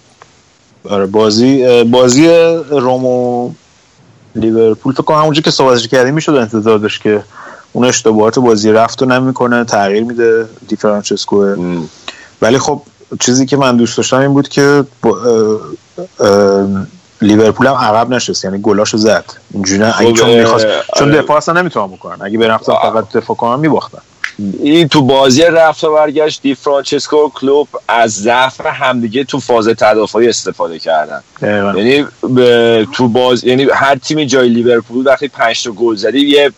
[0.88, 2.28] آره بازی بازی
[2.70, 3.52] روم و
[4.36, 7.22] لیورپول فکر کنم همونجا که صحبتش کردیم می‌شد انتظار داشت که
[7.72, 11.54] اون اشتباهات بازی رفت و نمی‌کنه تغییر میده دی فرانچسکو.
[12.42, 12.82] ولی خب
[13.20, 14.84] چیزی که من دوست داشتم این بود که
[17.22, 19.24] لیورپول هم عقب نشست یعنی گلاشو زد.
[19.54, 21.22] اینجوری اگه خب، چون می‌خواست چون آره.
[21.22, 22.16] دفاع اصلا نمی‌تونن بکنن.
[22.20, 23.98] اگه برفتن فقط دفاع کنن میباختن.
[24.62, 29.68] این تو بازی رفت و برگشت دی فرانچسکو و کلوب از ضعف همدیگه تو فاز
[29.68, 31.22] تدافعی استفاده کردن.
[31.42, 32.06] یعنی
[32.92, 36.50] تو باز یعنی هر تیمی جای لیورپول وقتی 5 تا گل زدی یه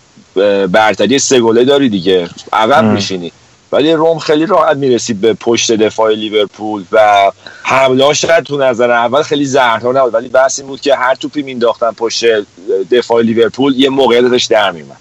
[0.67, 2.29] برتری سه گله داری دیگه.
[2.53, 2.85] عقب.
[2.85, 3.33] میشینی.
[3.73, 7.31] ولی روم خیلی راحت می‌رسید به پشت دفاع لیورپول و
[7.63, 11.43] حمله شاید تو نظر اول خیلی زهردار نبود ولی بحث این بود که هر توپی
[11.43, 12.25] مینداختن پشت
[12.91, 14.97] دفاع لیورپول یه موقعیت ازش در میومد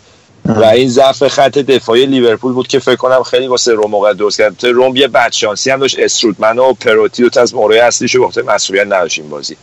[0.48, 4.38] و این ضعف خط دفاعی لیورپول بود که فکر کنم خیلی واسه روم موقع درست
[4.38, 4.58] کرد.
[4.58, 8.38] تو روم یه بدشانسی هم داشت استرودمن و پروتی تا از مورای اصلیش رو وقت
[8.38, 9.58] مسئولیت نداشت این بازی.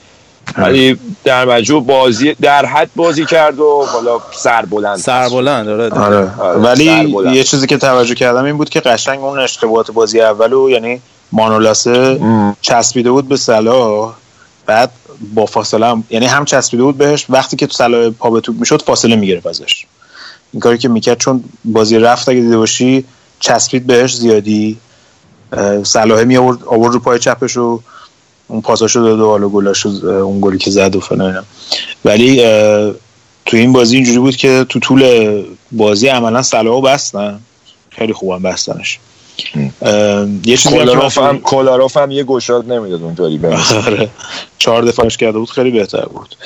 [0.58, 5.90] ولی در مجموع بازی در حد بازی کرد و حالا سربلند سربلند آره.
[5.90, 6.40] آره.
[6.40, 7.36] آره، ولی سربلند.
[7.36, 11.00] یه چیزی که توجه کردم این بود که قشنگ اون اشتباهات بازی اولو یعنی
[11.32, 12.20] مانولاسه
[12.60, 14.14] چسبیده بود به صلاح.
[14.66, 14.90] بعد
[15.34, 18.56] با فاصله هم یعنی هم چسبیده بود بهش وقتی که تو صلاح پا به توپ
[18.58, 19.86] می‌شد فاصله می‌گرفت ازش.
[20.54, 23.04] این کاری که می‌کرد چون بازی رفت اگه دیده باشی
[23.40, 24.76] چسبید بهش زیادی.
[25.52, 27.80] اه، صلاح می آورد آورد رو پای چپش و
[28.48, 31.44] اون پاساشو داد و حالا گلاشو اه، اون گلی که زد و فلان.
[32.04, 32.36] ولی
[33.46, 37.40] تو این بازی اینجوری بود که تو طول بازی عملا صلاحو بستن.
[37.90, 38.98] خیلی خوبم بستنش.
[40.44, 43.56] یه چیزی هم کولاروف هم کولاروف هم یه گشاد نمی‌داد اونطوری به
[43.86, 44.08] آره.
[44.58, 46.36] چهار دفاعش کرده بود خیلی بهتر بود.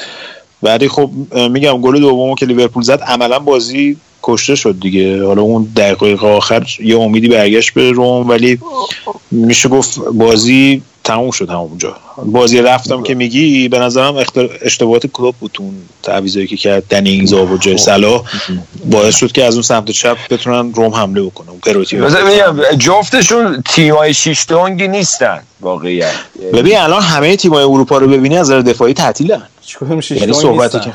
[0.62, 1.10] ولی خب
[1.50, 5.26] میگم گل دومو که لیورپول زد عملا بازی کشته شد دیگه.
[5.26, 8.58] حالا اون دقایق آخر یه امیدی برگشت به روم ولی
[9.30, 14.24] میشه گفت بازی تموم شد همونجا بازی رفتم که میگی به نظرم.
[14.62, 18.22] اشتباهات کلوب بود تو اون تعویضایی که کرد دنی اینگزا و جای صلاح.
[18.84, 22.00] باعث شد که از اون سمت چپ بتونن روم حمله بکنن اون پروتی
[22.78, 26.12] جفتشون تیمای شیش دونگی نیستن واقعیت
[26.52, 29.42] ببین الان همه تیمای اروپا رو ببینی از نظر دفاعی تعطیلن.
[30.10, 30.92] یعنی صحبتی؟ که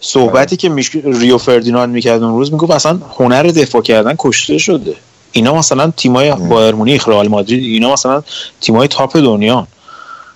[0.00, 0.90] صحبتی که میش...
[1.04, 4.94] ریو فردیناند می‌کرد اون روز می‌گفت اصلا هنر دفاع کردن کشته شده.
[5.32, 8.22] اینا مثلا تیمای بایر مونیخ رئال مادرید اینا مثلا
[8.60, 9.66] تیمای تاپ دنیا.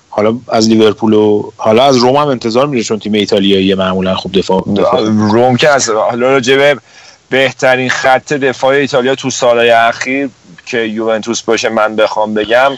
[0.08, 4.32] حالا از لیورپول و حالا از روم هم انتظار میره چون تیم ایتالیایی معمولا خوب
[4.38, 5.00] دفاع, دفاع.
[5.04, 6.76] روم که از حالا راجع به
[7.30, 10.28] بهترین خط دفاع ایتالیا تو سالهای اخیر
[10.66, 12.72] که یوونتوس باشه من بخوام بگم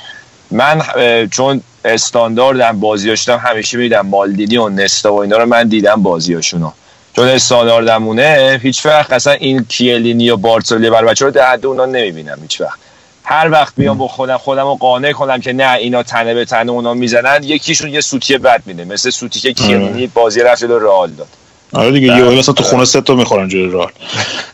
[0.51, 0.83] من
[1.31, 6.71] چون استانداردم بازیاشتم همیشه میدم مالدینی و نستا و اینا رو من دیدم بازیاشونو.
[7.19, 11.87] چون استانداردمونه هیچ وقت اصلا این کیلینی و بارتولی بر بچه رو در حد اونا
[11.87, 12.79] نمی‌بینم هیچ وقت.
[13.25, 16.73] هر وقت بیام با خودم خودم رو قانع کنم که نه اینا تنه به تنه
[16.73, 21.11] اونا می‌زنن یکیشون یه سوتی بد میده مثل سوتی که کیلینی بازی رفت جلو رئال
[21.11, 21.29] داد.
[21.73, 23.93] آره دیگه یه مثلا تو خونه سه تا می‌خورن جلوی رئال.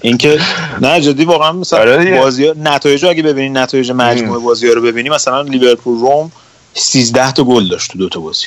[0.01, 0.39] اینکه
[0.81, 2.19] نه جدی واقعا آره مثلا دیگه.
[2.19, 6.33] بازی نتایج اگه ببینی نتایج مجموعه بازی رو ببینی مثلا لیورپول روم
[6.75, 8.47] 13 تا گل داشت تو دو تا بازی.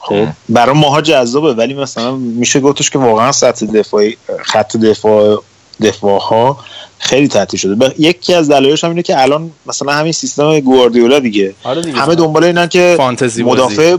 [0.00, 5.42] خب برای ماها جذابه ولی مثلا میشه گفتش که واقعا سطح دفاعی خط دفاع
[5.82, 6.58] دفاع ها
[6.98, 7.74] خیلی تعطیل شده.
[7.74, 11.98] ب- یکی از دلایلش هم اینه که الان مثلا همین سیستم گواردیولا دیگه, آره دیگه.
[11.98, 13.56] همه دنبال اینن که فانتزی بازی.
[13.62, 13.96] مدافع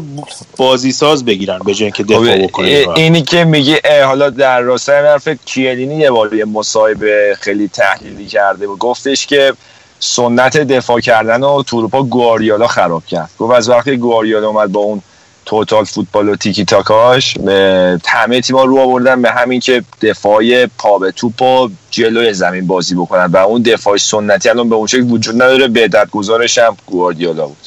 [0.57, 2.65] بازی ساز بگیرن به جای اینکه دفاع خب، بکنن.
[2.65, 7.67] ای- اینی که میگی اه، حالا در راستای حرف کیلینی یه بار یه مصاحبه خیلی
[7.67, 9.53] تحلیلی کرده و گفتش که
[9.99, 13.29] سنت دفاع کردن و تو اروپا گواردیولا خراب کرد.
[13.39, 15.01] گفت از وقتی گواردیولا اومد با اون
[15.45, 17.37] توتال فوتبال و تیکی تاکاش.
[17.37, 22.67] به همه تیما رو آوردن به همین که دفاع پا به توپ و جلوی زمین
[22.67, 23.25] بازی بکنن.
[23.25, 27.57] و اون دفاع سنتی الان به اون شکل وجود نداره بهتر گزارش هم گواردیولا بود.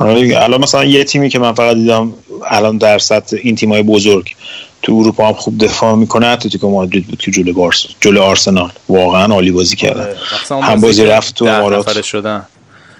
[0.00, 0.42] آره.
[0.42, 2.12] الان مثلا یه تیمی که من فقط دیدم
[2.50, 4.34] الان در سطح این تیمای بزرگ
[4.82, 8.70] تو اروپا هم خوب دفاع می‌کنه اتلتیکو مادرید بود که جلو بارسا جلو آرسنال.
[8.88, 10.08] واقعا عالی بازی کردن.
[10.44, 12.02] مثلا اون هم بازی رفت تو امارات.
[12.02, 12.46] شدن.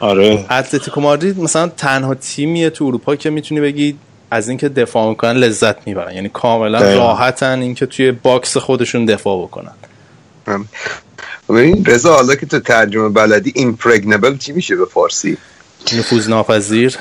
[0.01, 0.47] آره.
[0.51, 3.97] اتلتیکو مادرید مثلا تنها تیمیه تو اروپا که می‌تونی بگی
[4.31, 6.15] از اینکه دفاع می‌کنن لذت می‌برن.
[6.15, 6.95] یعنی کاملا.
[6.95, 9.73] راحتن اینکه توی box خودشون دفاع بکنن.
[11.49, 15.37] ببین رضا حالا که تو ترجمه بلدی impregnable چی میشه به فارسی؟
[15.99, 16.97] نفوذ ناپذیر.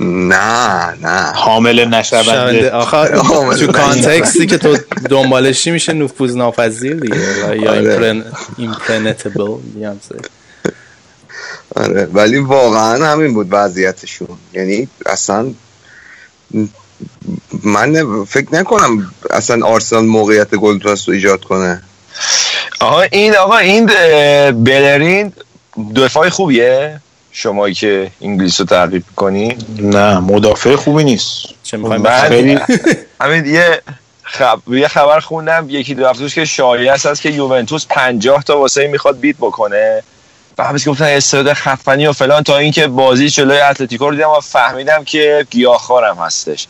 [0.00, 1.32] نه نه.
[1.34, 1.98] حامل شونده.
[1.98, 2.96] نشونده آخه
[3.34, 3.72] حامل تو.
[3.72, 4.76] کانتکستی که تو
[5.10, 7.16] دنبالشی میشه؟ نفوذ ناپذیر دیگه.
[7.62, 8.24] یا آره.
[8.58, 9.56] ایمپرنتبل
[11.76, 14.38] آره ولی واقعا همین بود وضعیتشون.
[14.52, 15.50] یعنی اصلا
[17.64, 21.82] من فکر نکنم اصلا آرسنال موقعیت گل رو ایجاد کنه.
[22.80, 23.86] آقا این آقا این
[24.64, 25.32] بلرین
[25.96, 27.00] دفاع خوبیه؟
[27.32, 31.48] شمایی که انگلیس رو تعقیب کنی نه مدافع خوبی نیست.
[31.62, 32.06] چه می‌خوایم
[33.20, 33.82] همین یه
[34.22, 34.74] خب...
[34.74, 39.20] یه خبر خوندم یکی دو هفته که شایعه است که یوونتوس 50 تا واسه می‌خواد
[39.20, 40.02] بیت بکنه.
[40.64, 45.04] همش گفتن استعداد خفنی و فلان تا اینکه بازی جلوی اتلتیکو رو دیدم و فهمیدم
[45.04, 46.66] که گیاهخوارم هستش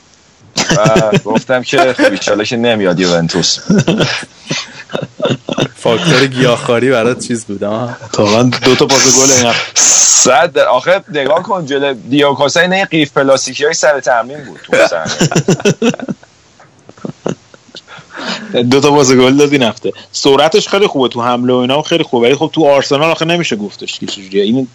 [0.76, 3.58] و گفتم که خب که نمیاد یوونتوس
[5.76, 7.96] فاکتور گیاهخواری برات چیز بود آه.
[8.18, 13.12] واقعا دو تا پاس گل اینا صد در- آخه نگاه کن جلو دیوکوسا این قیف
[13.12, 14.76] پلاستیکی های سر تمرین بود تو.
[18.70, 22.02] دو تا پاس گل داد این هفته سرعتش خیلی خوبه تو حمله و اینا خیلی
[22.02, 22.26] خوبه.
[22.26, 24.42] ولی خب تو آرسنال آخه نمیشه گفتش که چجوریه.
[24.42, 24.68] این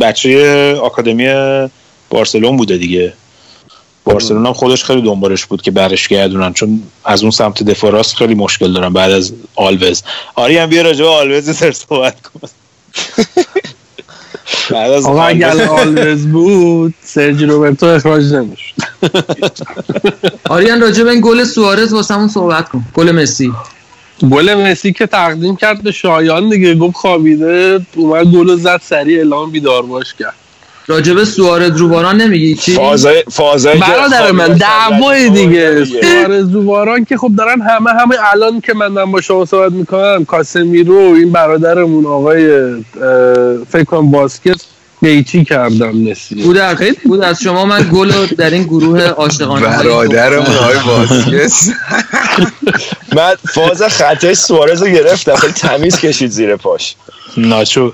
[0.00, 1.28] بچه آکادمی
[2.10, 3.12] بارسلون بوده دیگه.
[4.04, 8.16] بارسلون هم خودش خیلی دنبالش بود که برش گردونن چون از اون سمت دفاع راست
[8.16, 10.02] خیلی مشکل دارن بعد از آلوز.
[10.34, 12.48] آری هم بیا راجع به آلوز سر صحبت کن.
[14.70, 18.74] بعد از آقا اگر آلوز بود سرجی روبرتو اخراج نمی‌شد.
[20.48, 22.84] آریان راجع به این گل سوارز واسمون صحبت کن.
[22.94, 23.52] گل مسی.
[24.30, 29.50] گل مسی که تقدیم کرد به شایان دیگه گفت خوابیده اومد گل زد سریع اعلام
[29.50, 30.34] بیدار باش کرد.
[30.88, 35.84] راجع به سوارز روباران نمیگی؟ چی؟ فازای فازای برادر من دعوای دیگه.
[36.02, 40.94] سوارز روباران که خب دارن همه همه الان که من با شما صحبت می‌کنم کاسمیرو
[40.94, 42.74] این برادرمون آقای
[43.70, 44.60] فکر کنم باسکت
[45.02, 50.46] قیچی کردم مسی بود از بود از شما من گل در این گروه عاشقانه برادرمون
[50.46, 51.52] های باسکت
[53.16, 56.94] من فاز خطای سوارز رو گرفتم خیلی تمیز کشید زیر پاش.
[57.36, 57.92] ناچو.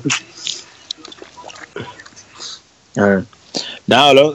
[3.89, 4.35] نه حالا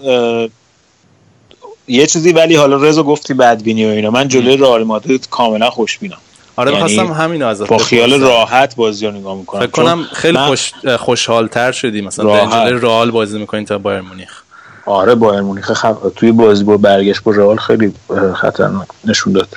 [1.87, 4.09] یه چیزی ولی حالا رضا گفتی بدبینی و اینا.
[4.09, 6.17] من جلوی رئال مادرید کاملا خوشبینم.
[6.55, 9.61] آره یعنی می‌خواستم همین از با خیال راحت بازی رو نگاه می‌کنم.
[9.61, 12.45] فکر کنم خیلی خوش خوشحال تر شدی مثلا.
[12.45, 14.41] جلوی رئال بازی می‌کنین تا بایر مونیخ.
[14.85, 17.93] آره بایر مونیخ خب توی بازی با برگشت با رئال خیلی
[18.35, 19.49] خطرناک نشون داد.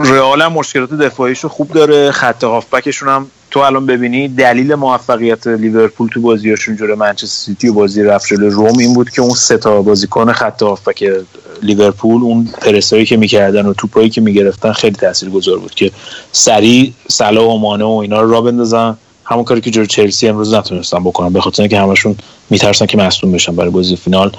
[0.00, 6.08] رئال هم مشکلات دفاعیشو خوب داره خط هافبکشون هم تو الان ببینی دلیل موفقیت لیورپول
[6.08, 9.58] تو بازیاشون جلوی منچستر سیتی و بازی رفت جلوی روم این بود که اون سه
[9.58, 11.04] تا بازیکن خط هافبک
[11.62, 15.90] لیورپول اون پرسایی که می‌کردن و توپایی که می‌گرفتن خیلی تاثیرگذار بود که
[16.32, 18.96] سریع صلاح و مانع و اینا رو را بندازن.
[19.24, 22.16] همون کاری که جلوی چلسی امروز نتونستن بکنن به خاطر اینکه همشون
[22.50, 24.32] میترسن که مصدوم بشن برای بازی فینال.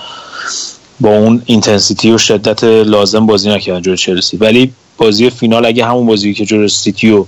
[1.00, 4.38] با اون intensity و شدت لازم بازی نکردن جلوی چلسی.
[4.38, 7.26] ولی بازی فینال اگه همون بازی که جلوی سیتی و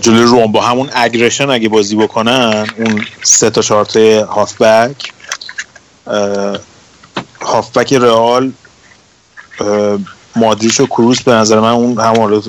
[0.00, 5.12] جلوی روم با همون aggression اگه بازی بکنن اون سه تا چهار تا هافبک
[7.42, 8.52] هافبک رئال
[9.60, 9.98] اه،
[10.36, 12.42] مادریچ و کروس به نظر من اون هم حالا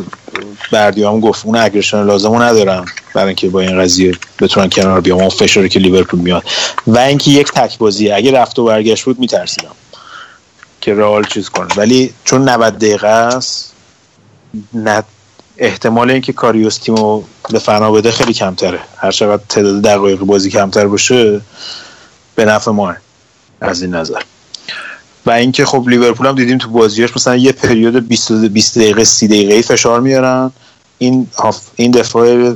[0.71, 1.45] بردی هم گفت.
[1.45, 5.19] اون aggression لازم رو ندارم برای اینکه با این قضیه بتونن کنار بیام.
[5.19, 6.43] اون فشاری که لیورپول میاد.
[6.87, 8.15] و اینکه یک تک بازیه.
[8.15, 9.75] اگه رفت و برگشت بود میترسیدم
[10.81, 11.67] که رئال چیز کنه.
[11.77, 13.73] ولی چون 90 دقیقه است
[14.73, 15.03] نه
[15.57, 18.79] احتمال اینکه کاریوس تیمو به فنا بده خیلی کمتره.
[18.97, 21.41] هر چقدر تعداد دقایق بازی کمتر باشه
[22.35, 22.93] به نفع ما
[23.61, 24.21] از این نظر.
[25.25, 29.27] و اینکه خب لیورپول هم دیدیم تو بازیاش مثلا یه پریود 20 20 دقیقه 30
[29.27, 30.51] دقیقه فشار میارن.
[30.97, 31.27] این
[31.75, 32.53] این دفاع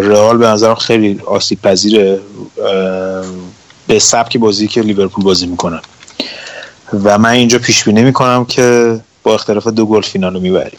[0.00, 2.20] رئال به نظرم خیلی آسیب پذیره
[3.86, 5.80] به سبک بازی که لیورپول بازی می‌کنن
[7.04, 10.78] و من اینجا پیش بینی می‌کنم که با اختلاف دو گل فینال رو می‌بریم.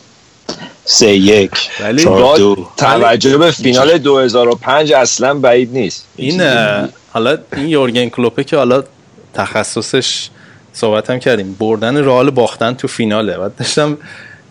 [0.86, 1.52] سه یک
[1.82, 2.68] ولی دو.
[2.78, 6.06] توجه به فینال 2005 اصلا بعید نیست.
[6.16, 6.42] این
[7.14, 8.84] حالا این یورگن کلوپه که حالا
[9.34, 10.30] تخصصش
[10.74, 13.38] صحبت هم کردیم بردن رئال باختن تو فیناله.
[13.38, 13.98] بعد داشتم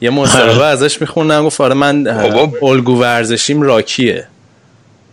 [0.01, 2.07] یه مصاحبه ازش میخوندم گفت آره من.
[2.63, 4.29] الگو ورزشیم راکیه.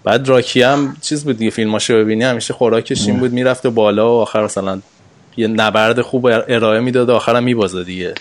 [0.03, 4.21] بعد راکی هم چیز بود دیگه فیلماشو ببینی همیشه خوراکش این بود می‌رفت بالا و
[4.21, 4.81] آخر مثلا
[5.37, 8.13] یه نبرد خوب ارائه می‌داد و آخرم میبازه دیگه.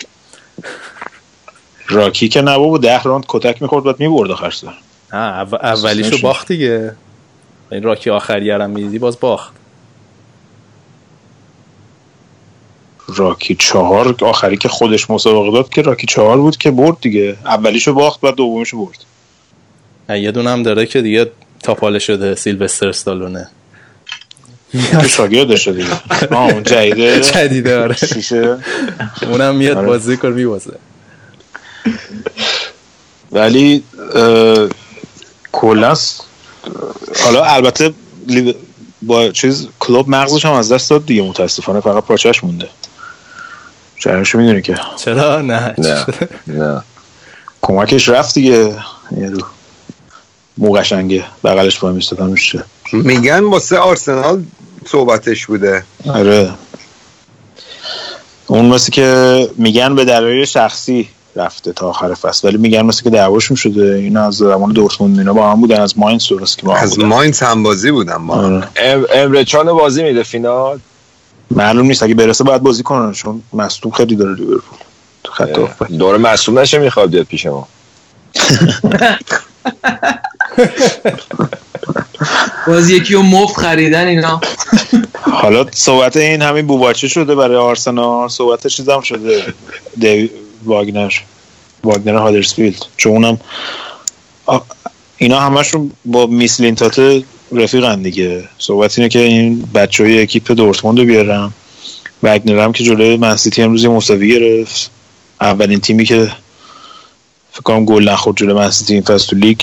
[1.91, 4.73] راکی که نه بابا ده راند کتک می‌خورد بعد می‌برد آخر سر
[5.13, 6.17] اول اولیشو.
[6.21, 6.95] باخت دیگه.
[7.71, 9.53] این راکی آخریه هم می‌دیدی باز باخت.
[13.07, 17.37] راکی چهار آخری که خودش مسابقه داد که راکی چهار بود که برد دیگه.
[17.45, 19.05] اولیشو باخت بعد دومیشو برد.
[20.21, 21.31] یه دونه هم داره که دیگه
[21.63, 23.47] تاپاله شده سیلوستر استالونه
[24.71, 25.85] که شاگردش دیگه.
[26.35, 27.19] آه اون جدیده.
[27.19, 27.95] جدیده آره.
[27.95, 28.57] شیشه.
[29.21, 29.87] اونم میاد آره.
[29.87, 30.73] بازی کن میبازه.
[33.31, 33.83] ولی
[35.51, 35.95] کلا
[37.23, 37.93] حالا البته
[39.01, 41.79] با چیز کلوب مغزش هم از دست داد دیگه متاسفانه.
[41.79, 42.69] فقط پاچش مونده.
[43.99, 44.75] جریانشو می‌دونی که.
[45.05, 45.75] چرا؟ نه.
[45.77, 46.05] نه.
[46.47, 46.83] نه.
[47.61, 48.75] کمکش رفت دیگه.
[49.17, 49.41] یه رو
[50.57, 51.23] مو قشنگه.
[51.43, 52.63] بغلش با میستادم میشه.
[52.93, 54.43] میگن واسه آرسنال
[54.85, 55.83] صحبتش بوده.
[56.07, 56.51] آره.
[58.47, 61.09] اون مثل که میگن به دلایل شخصی.
[61.35, 62.47] رفته تا آخر فصل.
[62.47, 65.99] ولی میگن مثل که دعواشون شده این از زمان دورتموند اینا با هم بودن از
[65.99, 67.07] ماینز درست که با هم از بودن.
[67.07, 68.67] ماینز هم بازی بودم ما آره.
[68.75, 70.79] ام- امرچان بازی میده فینال؟
[71.51, 72.03] معلوم نیست.
[72.03, 74.77] اگه برسه باید بازی کنن چون مصدوم خیلی داره لیورپول.
[75.23, 75.59] تو خط.
[75.97, 77.67] دور مصوم نشه می‌خواد بیاد پیش ما.
[82.67, 84.41] باز یکی رو مفت خریدن اینا.
[85.21, 89.53] حالا صحبت این همین بوباچه شده برای آرسنال صحبت چیز هم شده.
[89.97, 90.29] دیوی
[90.65, 91.13] واگنر
[91.83, 93.39] واگنر هادرسفیلد چون اونم
[95.17, 98.49] اینا همشون با میسلینتات رفیقن دیگه.
[98.57, 101.53] صحبت اینه که این بچه های اکیپ دورتموند رو بیارم
[102.23, 104.91] واگنر هم که جلوی منسیتی امروز یه مساوی گرفت.
[105.41, 106.31] اولین تیمی که
[107.51, 109.59] فکر کنم گل نخورد جلوی منسیتی این فصل تو لیگ.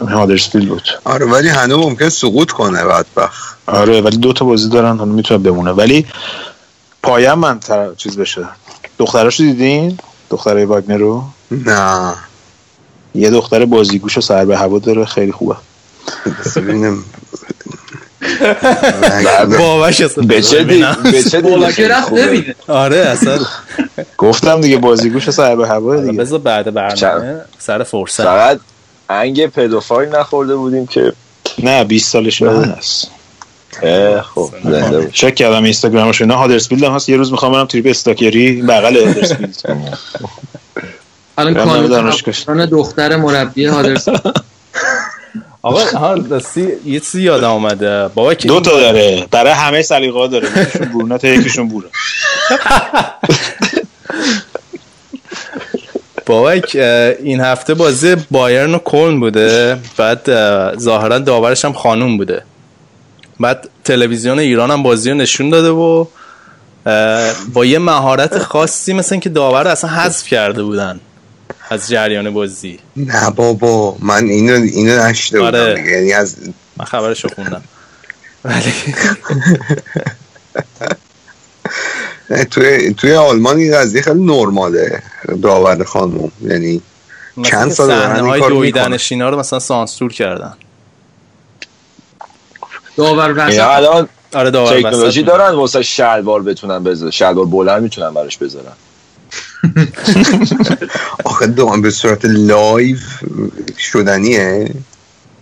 [0.00, 0.88] هادرسفیلد بود.
[1.04, 3.58] آره ولی هنوز ممکن سقوط کنه بدبخت.
[3.66, 5.70] آره ولی دو تا بازی دارن حالا می‌تونه بمونه.
[5.70, 6.06] ولی
[7.02, 7.94] پایم من تر...
[7.94, 8.48] چیز بشه.
[8.98, 9.98] دختراشو دیدین؟
[10.30, 12.14] دخترای واگنر رو؟ نه.
[13.14, 15.54] یه دختر بازیگوش و سر به هوا داره خیلی خوبه.
[16.56, 17.04] ببینم.
[19.58, 20.84] باباش اصلا به چه دی...
[21.02, 23.38] به چه بالا دیگه آره اصلا.
[24.18, 26.12] گفتم دیگه بازیگوش و سر به هوا دیگه.
[26.12, 28.24] بذار بعد برنامه سر فرصت.
[28.24, 28.60] فقط
[29.10, 31.12] انگ پدوفایل نخورده بودیم که
[31.58, 33.17] نه 20 سالش هست اه،
[34.34, 37.08] خب زنده بود چک کردم اینستاگرامش اینا هادرسفیلد هم هست.
[37.08, 39.56] یه روز می‌خوام برم تریپ استاکری بغل هادرسفیلد.
[41.38, 44.18] الان کانون دختر مربی هادرسون
[45.62, 46.68] آقا ها سی...
[46.86, 48.08] یه چیزی یادم اومده.
[48.08, 49.26] بابا که دو تا داره.
[49.30, 50.48] برای همه سلیقه‌ها داره.
[50.60, 51.88] یکیشون برونه تا یکیشون بوره
[56.26, 56.76] بابک
[57.22, 59.78] این هفته بازی بایرن و کلن بوده.
[59.96, 62.42] بعد اه، ظاهرا داورش هم خانوم بوده.
[63.40, 66.06] بعد تلویزیون ایران هم بازی رو نشون داده و
[67.52, 71.00] با یه مهارت خاصی مثل اینکه داور رو اصلا حذف کرده بودن
[71.70, 75.74] از جریان بازی نه بابا من اینو اینو نشده بودم آره.
[75.74, 75.90] دیگه.
[75.90, 76.36] یعنی از
[76.76, 77.62] من خبرش رو خوندم
[78.44, 78.72] ولی
[82.50, 85.02] توی توی آلمان این قضیه خیلی نرماله
[85.42, 86.82] داور خانم یعنی
[87.42, 90.54] چند سال دارن این کارو رو مثلا سانسور کردن
[92.98, 95.22] داور وسط الان آره داور تکنولوژی.
[95.22, 97.10] دارن واسه شلوار بتونن بذارن.
[97.10, 98.72] شلوار بلند می‌تونن براش بذارن.
[101.24, 102.96] آخه دوام به صورت live
[103.78, 104.70] شدنیه.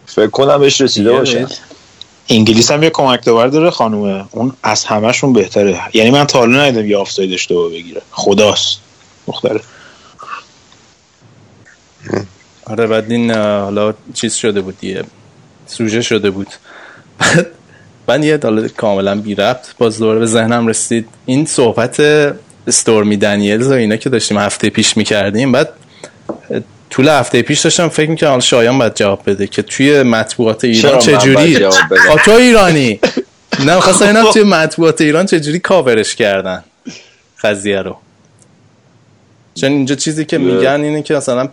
[0.07, 1.47] فکر کنم بهش رسیده یه باشه.
[2.29, 4.25] انگلیس هم یه کمک داور داره خانومه.
[4.31, 5.81] اون از همهشون بهتره.
[5.95, 8.03] یعنی من تا حالا ندیدم یه آفساید اشتباه بگیره.
[8.11, 8.79] خداست.
[9.29, 9.63] مختلف
[12.65, 15.05] آره بعد این حالا چیز شده بود دیگه.
[15.67, 16.49] سوژه شده بود.
[18.09, 21.09] من یه حالا کاملا بی ربط باز دوباره به ذهنم رسید.
[21.27, 22.01] این صحبت
[22.67, 25.69] استورمی دنیلز و اینا که داشتیم هفته پیش می‌کردیم بعد
[26.91, 30.99] طول هفته پیش داشتم فکر می‌کنم حالا شایان باید جواب بده که توی مطبوعات ایران
[30.99, 31.59] چجوری
[32.25, 33.01] تو ایرانی.
[33.65, 36.65] نه خواستم اینم توی مطبوعات ایران چجوری کاورش کردن
[37.43, 37.97] قضیه رو.
[39.55, 41.49] چون اینجا چیزی که میگن اینه که مثلا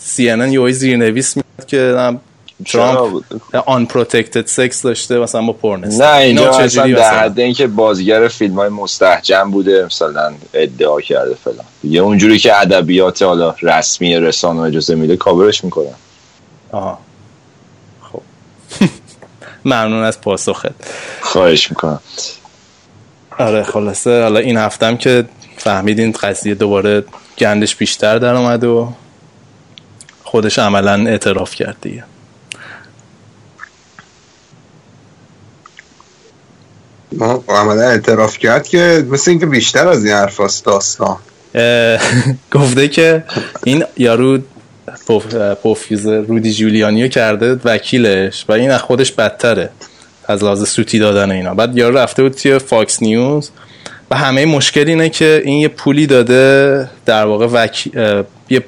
[0.00, 1.78] سی ان ان یه زیرنویس میاد که
[2.64, 3.24] ترامپ؟
[3.66, 7.66] unprotected sex داشته مثلا با porn star نه اینجا اصلا چجوری در مثلا؟ حد اینکه
[7.66, 11.64] بازیگر فیلم های مستهجن بوده مثلا ادعا کرده فلان.
[11.84, 15.94] یه اونجوری که ادبیات حالا رسمی رسانه اجازه میده کاورش می‌کنن.
[16.72, 16.98] آها.
[18.12, 18.22] خب.
[19.64, 20.66] ممنون از پاسخت.
[21.20, 22.00] خواهش می‌کنم.
[23.38, 24.22] آره خلاصه.
[24.22, 25.24] حالا این هفتم که
[25.56, 27.04] فهمیدین قضیه دوباره
[27.38, 28.92] گندش بیشتر در اومد و
[30.24, 32.04] خودش عملا اعتراف کرد دیگه.
[37.48, 41.16] عملا اعتراف کرد که مثل اینکه بیشتر از این حرف هست داستان.
[42.54, 43.24] گفته که
[43.64, 44.38] این یارو
[45.06, 49.70] پوف- اه، پوفیوز رودی جولیانیو کرده وکیلش و این از خودش بدتره
[50.28, 51.54] از لحاظ سوتی دادن اینا.
[51.54, 53.50] بعد یارو رفته بود توی فاکس نیوز
[54.10, 57.92] و همه مشکل اینه که این یه پولی داده در واقع وکی...
[58.50, 58.64] یه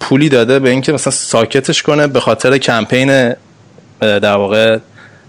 [0.00, 3.34] پولی داده به اینکه مثلا ساکتش کنه به خاطر کمپین
[4.00, 4.78] در واقع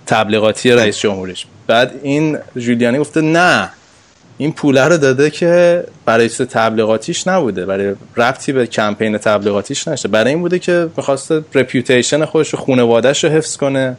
[0.05, 3.69] تبلیغاتی رئیس جمهورش بعد این جولیانی گفته نه
[4.37, 10.07] این پوله رو داده که برای چیز تبلیغاتیش نبوده برای ربطی به کمپین تبلیغاتیش نشده
[10.07, 13.97] برای این بوده که می‌خواست reputation خودش و خانوادهش رو حفظ کنه.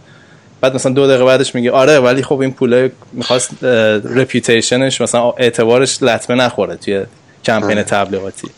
[0.60, 3.64] بعد مثلا دو دقیقه بعدش میگه آره ولی خب این پوله می‌خواست
[4.04, 7.04] رپیوتیشنش مثلا اعتبارش لطمه نخوره توی
[7.44, 8.48] کمپین تبلیغاتی.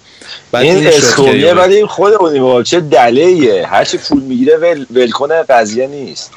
[0.53, 2.63] بعد این این یارو- ولی خودمونیم بابا.
[2.63, 6.31] چه دلیه؟ هرچی پول می‌گیره ول, ول کنه قضیه نیست.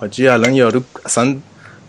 [0.00, 1.36] حاجی الان یارو اصلا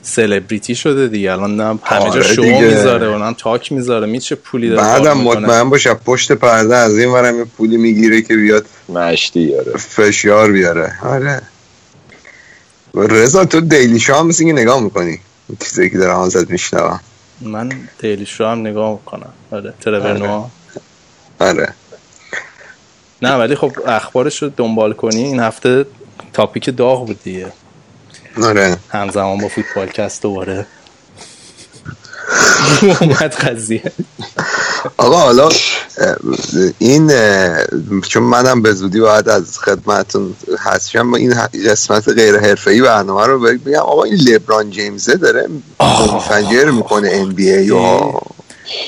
[0.05, 1.31] سلبریتی شده دیگه.
[1.31, 2.43] الان هم همه جا آره شو.
[2.43, 4.07] می‌ذاره و هم تاک می‌ذاره.
[4.07, 5.17] می چه پولی داره بعدم.
[5.17, 9.77] مطمئن باش از پشت پرده از این ورم یه پولی می‌گیره که بیاد مشتی آره.
[9.77, 10.93] فشار بیاره.
[11.03, 11.41] آره.
[12.93, 15.19] رضا تو Daily Show هم مثل نگاه می‌کنی؟
[15.59, 16.99] چیزایی که دارم ازت میشنوم.
[17.41, 19.33] من Daily Show هم نگاه می‌کنم.
[19.51, 20.45] آره ترور نوآ.
[21.39, 21.73] آره.
[23.21, 25.23] نه ولی خب اخبارش رو دنبال کنی.
[25.23, 25.85] این هفته
[26.33, 27.53] topic داغ بود دیگه.
[28.41, 28.77] آره.
[28.89, 30.65] همزمان با فوتبال کست دوباره.
[33.01, 33.91] اومد قضیه.
[34.97, 35.49] آقا حالا
[36.79, 37.11] این
[38.09, 43.39] چون منم به زودی باید از خدمتون هستم این ه- قسمت غیر حرفه‌ای برنامه رو
[43.39, 43.73] بگم.
[43.75, 45.47] آقا این لبران جیمزه داره
[46.29, 47.71] منفجر می‌کنه NBA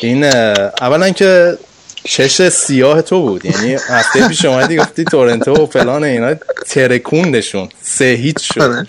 [0.02, 0.24] این
[0.82, 1.58] اولا که
[2.04, 3.46] چش سیاه تو بود.
[3.46, 6.34] یعنی هفته پیش اومدی گفتی تورنتو و فلان اینا
[6.70, 8.88] ترکوندشون سه هیچ شد.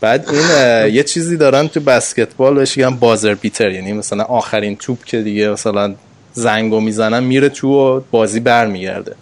[0.00, 5.04] بعد این یه چیزی دارن تو بسکتبال بهش میگن buzzer beater یعنی مثلا آخرین توپ
[5.04, 5.94] که دیگه مثلا
[6.32, 9.14] زنگو می‌زنن میره تو و بازی برمیگرده.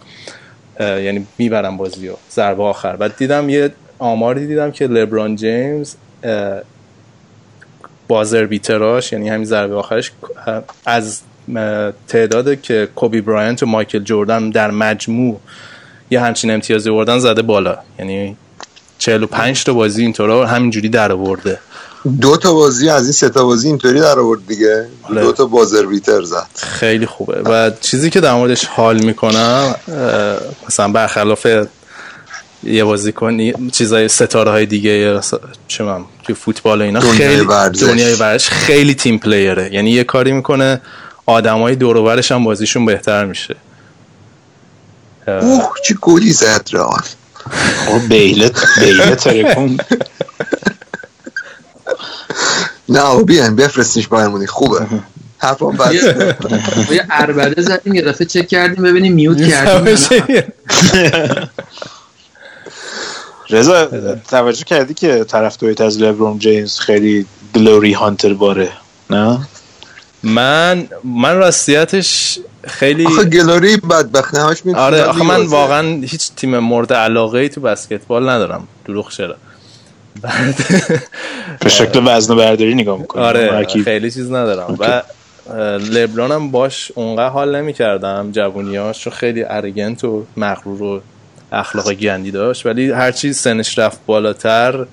[0.79, 2.95] یعنی می‌برن بازی رو ضربه آخر.
[2.95, 5.95] بعد دیدم یه آماری دیدم که لبران جیمز
[8.07, 10.11] بازر بیتراش یعنی همین ضربه آخرش
[10.85, 11.21] از
[12.07, 15.39] تعداد که کوبی براینت و مایکل جوردن در مجموع
[16.11, 17.77] یه همچین امتیازی بردن زده بالا.
[17.99, 18.37] یعنی
[18.97, 21.59] 45 تا بازی اینطورا همینجوری در آورده.
[22.21, 24.87] دو تا بازی از این سه تا بازی اینطوری در آورد دیگه.
[25.09, 26.47] دو تا بازر بیتر زد.
[26.55, 27.41] خیلی خوبه.
[27.41, 29.75] و چیزی که در موردش حال می‌کنم
[30.69, 31.47] مثلا برخلاف
[32.63, 35.19] یه بازیکن چیزای ستاره های دیگه
[35.67, 37.83] چه من توی فوتبال و اینا دنیای خیلی ورزش.
[37.83, 39.73] دنیای ورزش خیلی تیم پلیره.
[39.73, 40.81] یعنی یه کاری می‌کنه
[41.25, 43.55] آدمای دور و هم بازیشون بهتر میشه.
[45.27, 47.01] اوه چه گلی زد رئال.
[48.09, 49.77] بیله بیله ترکون
[52.89, 54.85] نه آقا بیاین بفرستیش بایر مونیخ خوبه.
[55.37, 55.93] حرفم بس
[56.91, 59.97] یه اربده زدیم یه دفعه چک کردیم ببینیم میوت کردیم.
[63.49, 63.85] رضا
[64.29, 67.25] توجه کردی که طرفداریت از لبرون جیمز خیلی
[67.55, 68.71] گلوری هانتر باره
[69.09, 69.47] نه؟
[70.23, 76.93] من من راستیتش خیلی آخه گلوری بدبخت همش آره آخه من واقعا هیچ تیم مورد
[76.93, 79.35] علاقه ای تو بسکتبال ندارم دروغ چرا؟
[80.21, 80.55] بعد
[81.59, 84.75] به شکل وزن برداری نگاه می‌کنی آره خیلی چیز ندارم.
[84.79, 84.83] و
[85.49, 91.01] اه، لبران هم باش اونقدر حال نمی کردم جوونیاش چون خیلی ارگنت و مغرور و
[91.51, 92.65] اخلاق گندی داشت.
[92.65, 94.85] ولی هرچی سنش رفت بالاتر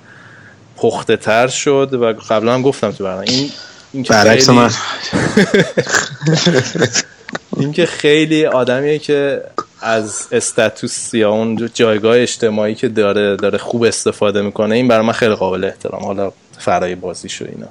[0.76, 3.50] پخته تر شد و قبلا هم گفتم تو برنامه این
[4.02, 4.70] برعکس خیلی- من.
[7.56, 9.42] این که خیلی آدمیه که
[9.80, 15.12] از استاتوس یا اون جایگاه اجتماعی که داره داره خوب استفاده می‌کنه این برای من
[15.12, 16.04] خیلی قابل احترام.
[16.04, 17.66] حالا فرای بازیش و اینا.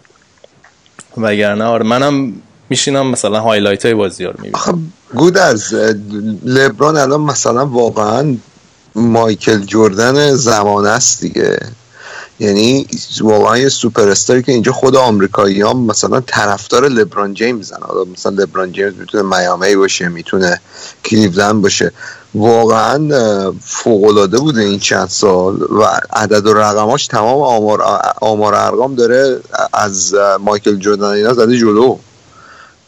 [1.18, 2.34] وگرنه آره منم
[2.70, 4.56] میشینم مثلا هایلایت های بازی ها رو می‌بینم.
[4.56, 4.74] آخه
[5.16, 5.74] گود از
[6.46, 8.36] لبران الان مثلا واقعا
[8.96, 11.60] مایکل جردن زمان است دیگه.
[12.44, 12.88] یعنی
[13.22, 18.32] واقعا یه سوپر استاری که اینجا خود آمریکایی هم مثلا طرفدار لبران جیمزن حالا مثلا
[18.32, 20.62] لبران جیمز می‌تونه میامی باشه می‌تونه
[21.06, 21.92] کلیولند باشه.
[22.36, 25.84] واقعا فوق العاده بوده این چند سال و
[26.14, 27.82] عدد و رقماش تمام آمار
[28.22, 29.40] آمار ارقام داره
[29.74, 31.98] از مایکل جردن اینا زده جلو.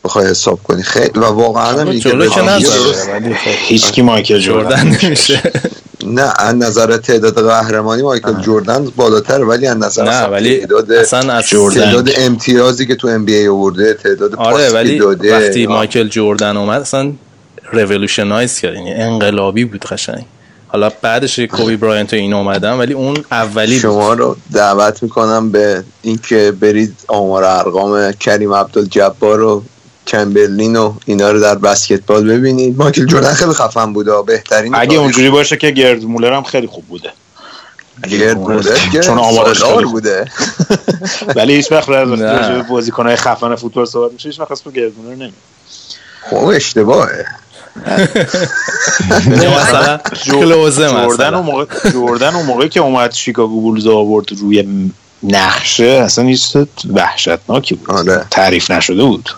[0.03, 0.83] بخوای حساب کنی.
[0.83, 2.41] خیلی و واقعا هم جلو که
[3.45, 5.51] هیچ کی مایکل جردن نمیشه.
[6.05, 11.33] نه از نظر تعداد قهرمانی مایکل جردن بالاتر ولی از نظر نه ولی تعداد اصلا
[11.33, 15.37] از تعداد امتیازی که تو NBA آورده تعداد آره ولی داده.
[15.37, 17.11] وقتی مایکل جردن اومد اصلا
[17.71, 20.25] revolutionize کرد یعنی انقلابی بود قشنگ.
[20.67, 23.79] حالا بعدش کوبی براینت و این اومدن ولی اون اولی.
[23.79, 29.63] شما رو دعوت می‌کنم به اینکه برید آمار ارقام کریم عبدالجبار و
[30.05, 32.77] چمبرلین و اینا رو در بسکتبال ببینید.
[32.77, 36.85] مایکل جردن خیلی خفن بوده بهترین اگه اونجوری باشه که گرد مولر هم خیلی خوب
[36.85, 37.11] بوده.
[38.09, 39.85] گرد بوده که چون سالار خیلی.
[39.85, 40.25] بوده.
[41.35, 41.89] ولی هیچ وقت.
[41.89, 45.33] راجع بازیکن‌های خفن فوتبال صحبت میشه هیچ وقت اسم گرد مولر نمیاد
[46.29, 47.25] خب اشتباهه.
[49.27, 49.99] مثلا
[51.07, 51.37] مثلا.
[51.37, 54.91] اون موقع جردن اون موقعی که اومد شیکاگو بولز آورد روی
[55.23, 56.55] نقشه اصلا یه چیز
[56.93, 57.91] وحشتناکی بود.
[57.91, 58.25] آره.
[58.31, 59.29] تعریف نشده بود.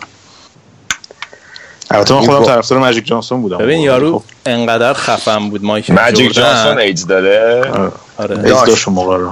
[1.91, 3.57] البته من خودم طرفدار ماجیک جانسون بودم.
[3.57, 7.64] ببین یارو انقدر خفن بود مایکل ماجیک جانسون ایدز داره؟
[8.18, 8.35] آره.
[8.35, 8.88] داشت.
[8.88, 9.31] اون موقع رو.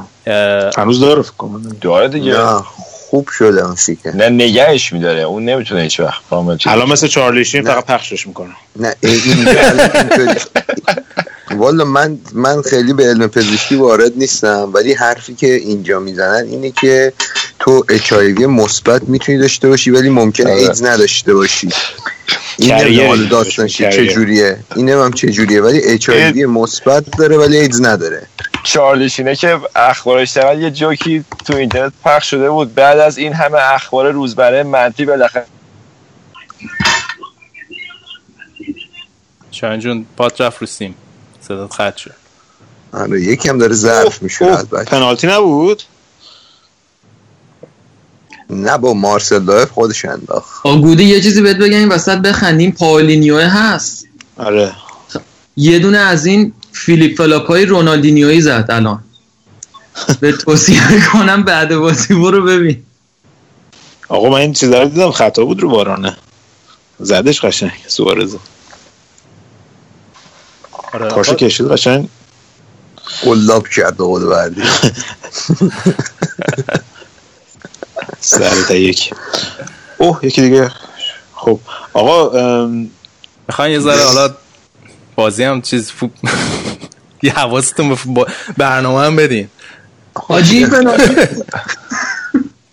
[0.78, 1.78] هنوز داره فکر کنم.
[1.82, 2.34] داره دیگه.
[2.34, 5.22] نه خوب شده اون سیکه نه نگهش میداره.
[5.22, 6.22] اون نمی‌تونه هیچ وقت
[6.66, 8.50] الان مثل چارلی شین فقط پخشش می‌کنه.
[8.76, 9.48] نه این
[11.56, 16.72] والا من من خیلی به علم پزشکی وارد نیستم ولی حرفی که اینجا می‌زنن اینه
[16.72, 17.14] که
[17.66, 18.14] تو اچ
[18.48, 20.62] مثبت می‌تونی داشته باشی ولی ممکنه آره.
[20.62, 21.70] ایدز نداشته باشی.
[22.58, 26.10] این نمی‌دونم میگن، چجوریه؟ این هم چجوریه ولی اچ
[26.48, 28.28] مثبت داره ولی ایدز نداره.
[28.64, 32.76] چارلیشینه که اخبارش شد یه جوکی تو اینترنت پخش شده بود.
[32.76, 35.46] بعد از این همه اخبار روزبره منفی بالاخره
[39.52, 40.96] شاهین جون پات رفت رو سیم.
[41.48, 42.14] صدات خط شد.
[42.94, 45.84] آره یکی هم داره ظرف میشه البته پنالتی نبود؟
[48.50, 50.66] نه با مارسل لایف خودش انداخت.
[50.66, 54.06] آگودی یه چیزی بهت بگم این وسط بخندیم پاولینیو هست.
[54.38, 54.72] آره.
[55.58, 59.04] یه دونه از این فیلیپ فلاپ های رونالدینیویی زد الان.
[60.20, 60.82] به توصیه
[61.14, 62.84] کنم بعد بازی برو ببین.
[64.10, 66.18] آقا من این چیزا رو دیدم خطا بود رو بارانه.
[67.00, 68.36] زدش قشنگ سوارز.
[70.94, 72.10] آره کارشو آقا، کشید قشنگ.
[73.22, 74.62] قلاب کرد قول بردی
[78.20, 79.14] سر تا یک.
[79.98, 80.72] اوه یکی دیگه.
[81.34, 81.60] خب
[81.94, 82.90] آقا ام،
[83.48, 84.34] می‌خواین یه ذره حالا
[85.16, 86.08] بازی هم چیز فو...
[87.24, 88.26] یه حواستون به
[88.58, 89.48] برنامه هم بدین.
[90.16, 90.68] حاجی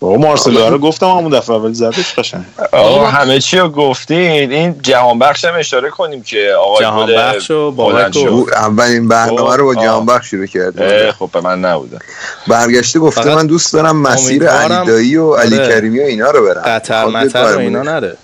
[0.03, 2.43] بابا مارسلو رو گفتم همون دفعه اول زدش قشنگ.
[2.71, 4.51] آقا همه چی رو گفتین.
[4.51, 8.17] این جهان بخش هم اشاره کنیم که آقای جهان بخش و بابک
[8.51, 9.75] اولین برنامه رو با.
[9.75, 11.99] جهان بخش شروع کرد خب به من نبوده.
[12.47, 15.67] برگشته گفته من دوست دارم مسیر علی دایی و علی آره.
[15.67, 16.61] کریمی و اینا رو برم.
[16.61, 17.81] قطر مطر و اینا.
[17.81, 18.17] نره.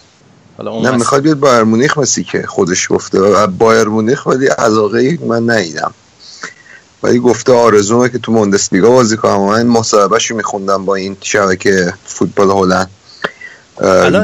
[0.64, 3.20] نه می‌خواد بیاد بایر مونیخ مسی که خودش گفته.
[3.46, 5.94] بایر مونیخ ولی علاقه من ندیدم
[7.04, 9.40] ولی گفته آرزومه که تو موندسلیگا بازی کنم.
[9.40, 12.90] و من مصاحبهشو میخوندم با این شبکه فوتبال هلند.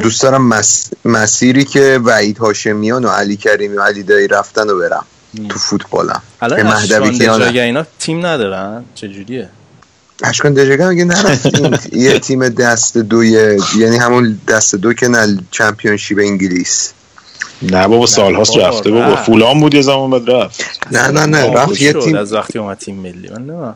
[0.02, 0.90] دوست دارم مس...
[1.06, 5.06] مسیری که وحید هاشمیان و علی کریمی و علی دایی رفتن رو برم
[5.50, 6.22] تو فوتبالم.
[6.42, 7.18] الان به مهدوی.
[7.18, 9.50] دژاگه اینا تیم ندارن؟ چجوریه؟
[10.24, 13.30] اشکان دژاگه میگه نرفتیم یه تیم دست دوی
[13.78, 16.94] یعنی همون دست دو که نه چمپیونشیپ انگلیس.
[17.62, 19.06] نه بابا سالهاست بابا، رفته بابا.
[19.06, 19.26] رفت.
[19.26, 20.64] فولان بود یه زمان بعد رفت.
[20.92, 22.16] نه نه نه رفت یه تیم.
[22.16, 23.30] از وقتی اومد تیم ملی.
[23.30, 23.76] من نمی‌دونم.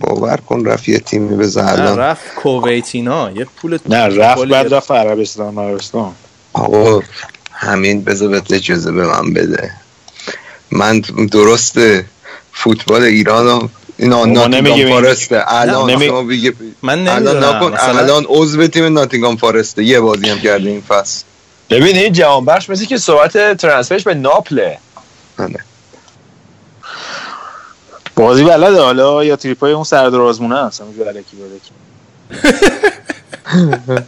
[0.00, 3.30] باور کن رفت یه تیمی به نه زرلان رفت کویتینا.
[3.30, 4.74] یه پول نه رفت بعد.
[4.74, 6.12] رفت عربستان عربستان.
[6.52, 7.02] آقا
[7.52, 9.70] همین بذار بهت اجازه به من بده.
[10.70, 11.00] من
[11.32, 12.04] درسته
[12.52, 16.52] فوتبال ایران و این ما ناتینگام فارسته الان نمی-
[16.82, 19.84] من الان نکن الان عضو تیم ناتینگام فارسته.
[19.84, 21.24] یه بازی هم کرده این فصل.
[21.70, 24.78] ببین این جهان بخش مثل که صحبت ترانسفرش به ناپله.
[25.38, 25.60] آره.
[28.16, 31.70] بازی بلده حالا یا تریپای اون سردار آزمونه هست همینجور الکی بالکی
[33.44, 33.98] خب،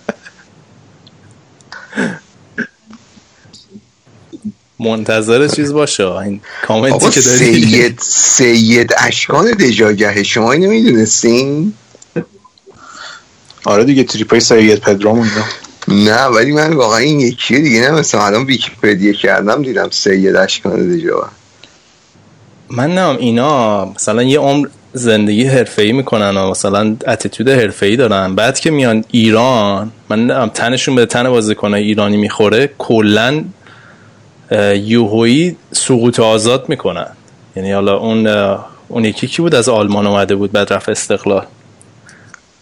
[4.80, 7.62] منتظر چیز باشه این کامنتی که داری.
[7.62, 11.72] سید سید اشکان دژاگه شما اینو می‌دونستین؟
[13.64, 15.44] آره دیگه تریپای سید پدرام اونجا
[15.90, 17.90] نه ولی من واقعا این یکی دیگه.
[17.90, 21.26] نمیستم الان ویکیپدیا کردم دیدم سید اشکان دژاگه
[22.70, 28.34] من نم اینا مثلا یه عمر زندگی حرفه‌ای می‌کنن و مثلا اتیتود حرفه‌ای دارن.
[28.34, 33.44] بعد که میان ایران من تنشون به تن بازیکنای ایرانی می‌خوره کلا
[34.74, 37.06] یوهویی سقوط آزاد می‌کنن.
[37.56, 38.26] یعنی حالا اون
[38.88, 41.46] اون یکی کی بود؟ از آلمان اومده بود بعد رفت استقلال.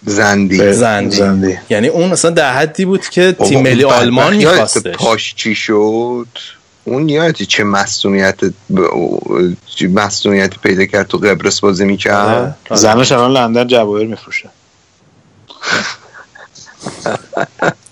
[0.04, 0.72] زندی.
[0.72, 1.16] زندی.
[1.16, 1.58] زندی.
[1.70, 4.94] یعنی اون مثلا در حدی بود که تیم ملی آلمان میخواستش.
[4.94, 6.26] پاش چی شد؟
[6.84, 8.40] اون یادتی چه مسئولیت
[9.90, 12.80] مسئولیت پیدا کرد تو قبرس بازی می‌کرد؟ آره.
[12.80, 14.48] زنش الان لندن جواهر میفروشه.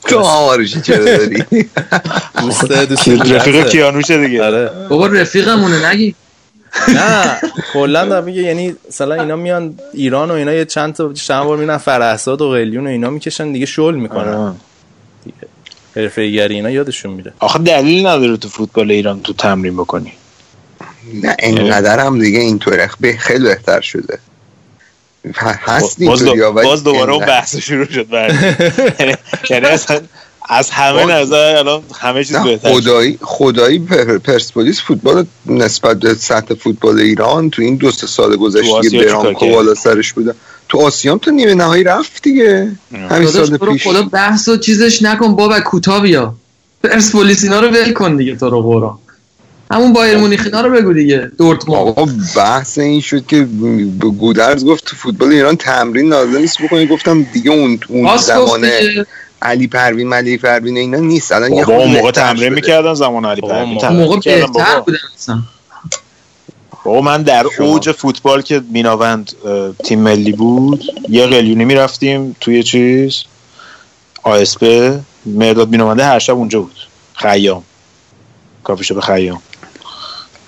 [0.09, 1.45] تو آمارشی چرا داری؟
[3.35, 4.45] رفیق کیانوشه دیگه.
[4.45, 4.71] آره.
[4.89, 6.15] بابا رفیقمونه نگی.
[6.95, 7.41] نه
[7.73, 11.57] کلا دارم میگه یعنی مثلا اینا میان ایران و اینا یه چند تا چند بار
[11.57, 14.55] میرن فرهزاد و قلیون و اینا می‌کشن دیگه شل می‌کنن.
[15.97, 17.33] حرفه گری اینا یادشون میره.
[17.39, 20.13] آخه دلیل نداره تو فوتبال ایران تو تمرین بکنی.
[21.23, 24.19] نه اینقدر هم دیگه اینطوره به خیلی بهتر شده.
[25.37, 26.53] هست باز, دو...
[26.53, 28.33] باز دوباره اون بحث شروع شد بعد.
[29.01, 29.15] یعنی-
[29.51, 30.01] یعنی اصلا
[30.49, 32.73] از همه باز- نظر الان همه چیز بهتر.
[32.73, 38.37] خدایی خدایی پر- پرسپولیس فوتبال نسبت به سطح فوتبال ایران تو این دو سه سال
[38.37, 40.35] گذشته چیکار برانکو؟ بالا سرش بوده.
[40.69, 42.73] تو آسیام تو نیمه نهایی رفت دیگه.
[43.11, 43.87] همین سال پیش.
[43.87, 46.35] خدا بحث و چیزش نکن بابا کوتاه بیا.
[46.85, 48.99] پرسپولیس اینا رو ول کن دیگه تو رو قرآن
[49.71, 51.81] همون بایر مونیخ اینا رو بگو دیگه دورتموند.
[51.89, 52.07] آقا
[52.37, 53.47] بحث این شد که
[54.01, 59.05] گودرز گفت تو فوتبال ایران تمرین لازم نیست بکنی گفتم دیگه اون اون زمانه.
[59.45, 61.33] علی پروین ملی پروین اینا نیست.
[61.33, 62.53] الان یه اون خورده موقع تمرین.
[62.55, 63.63] می‌کردن زمان علی پروین.
[63.93, 64.81] موقع- بهتر.
[64.81, 65.39] بودن اصلا.
[66.85, 67.67] بابا من در شما.
[67.67, 69.33] اوج فوتبال که میناوند
[69.85, 73.23] تیم ملی بود یه قلیونی می‌رفتیم توی چیز
[74.23, 76.77] آسپه مرداد میناونده هر شب اونجا بود.
[77.15, 77.63] خیام.
[78.65, 79.41] کافی شاپ خیام.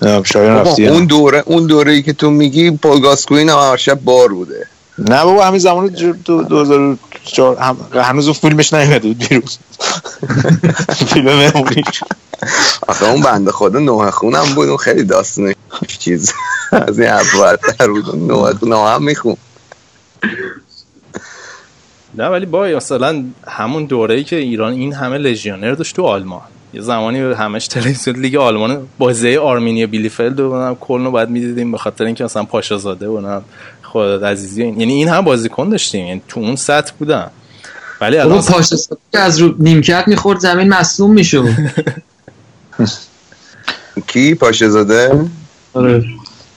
[0.01, 4.33] رفتی اون دوره اون دوره ای که تو میگی پول گاسکوین هم هر شب بار
[4.33, 4.67] بوده.
[4.97, 6.99] نه بابا همین زمان جو- دو- 2004 هم-
[7.93, 9.43] هنوز اون فیلمش نیومده بود بیرون
[11.13, 12.03] فیلم مهمونیش
[12.87, 15.55] آخه اون بنده خدا نوح خونم بود اون خیلی داستانش
[15.99, 16.33] چیز.
[16.71, 19.37] از این اولتر بود اون نوح خون هم میخون.
[22.15, 26.41] نه ولی با مثلا همون دوره ای که ایران این همه لژیونر داشت تو آلمان.
[26.73, 31.77] یه زمانی همش تلویزیون لیگ آلمان بازی آرمینیا بیلیفلد و کلن رو باید می‌دیدیم به
[31.77, 33.41] خاطر اینکه مثلا پاشا زاده و
[33.91, 34.63] خود عزیزی.
[34.63, 36.07] یعنی این هم بازیکن داشتیم.
[36.07, 37.29] یعنی تو اون سطح بودن
[38.01, 38.69] ولی الان پاش
[39.11, 41.47] که از رو نیمکت می‌خورد زمین مصدوم می‌شد.
[44.07, 45.25] کی پاشه زاده؟
[45.73, 46.05] آره.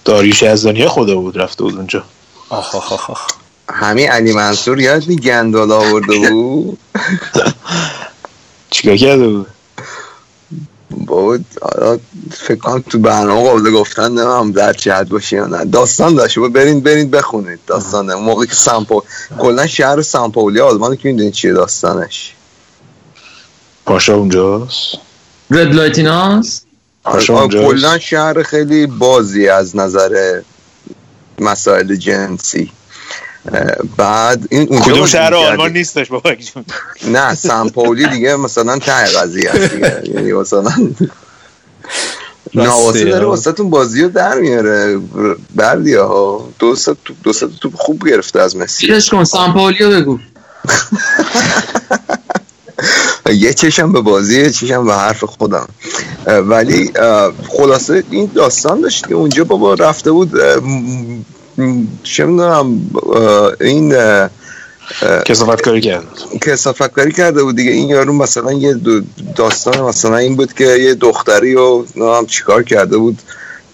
[0.04, 2.04] داریوش یزدانی خدا بود رفته بود اونجا.
[3.70, 6.78] همین علی منصور یادت گندال آورده بود؟
[8.70, 9.46] چیکار کرده بود؟
[11.62, 11.98] حالا
[12.32, 15.64] فکر کنم تو برنامه قابل گفتن نمیم در جهت باشه یا نه.
[15.64, 16.38] داستان داشت.
[16.38, 18.10] با برین برین بخونید داستان.
[18.10, 19.02] اون موقعی که سامپو
[19.38, 22.34] کلا شهر سامپولی آلمان که می‌دونید چیه داستانش.
[23.86, 24.98] پاشا اونجاست؟
[25.50, 26.62] رد لایتیناس
[27.04, 30.40] پاشا اونجاست؟ کلا شهر خیلی بازی از نظر
[31.38, 32.72] مسائل جنسی.
[33.96, 35.34] بعد این اونجا کدوم شهر.
[35.34, 36.30] آلمان نیستش بابا
[37.08, 40.02] نه سامپولی دیگه مثلا ته قضیه است دیگه.
[40.14, 40.72] یعنی مثلا
[42.54, 45.00] نواسه داره واسهتون بازی رو در میاره.
[45.54, 46.48] بردیا ها.
[46.58, 48.86] دو ست دو ست توپ خوب گرفته از مسی.
[48.86, 50.18] شیرش کن سامپاولیو بگو.
[53.34, 55.68] یه چشم به بازی یه چشم به حرف خودم.
[56.26, 56.92] ولی
[57.48, 60.30] خلاصه این داستان داشت که اونجا بابا رفته بود
[62.02, 62.90] چه می‌دونم
[63.60, 64.02] این اه،
[65.02, 66.04] اه، کسافت کاری کرد.
[66.40, 67.70] کسافت کاری کرده بود دیگه.
[67.70, 69.02] این یارو مثلا یه دو-
[69.36, 73.18] داستان مثلا این بود که یه دختری و هم چیکار کرده بود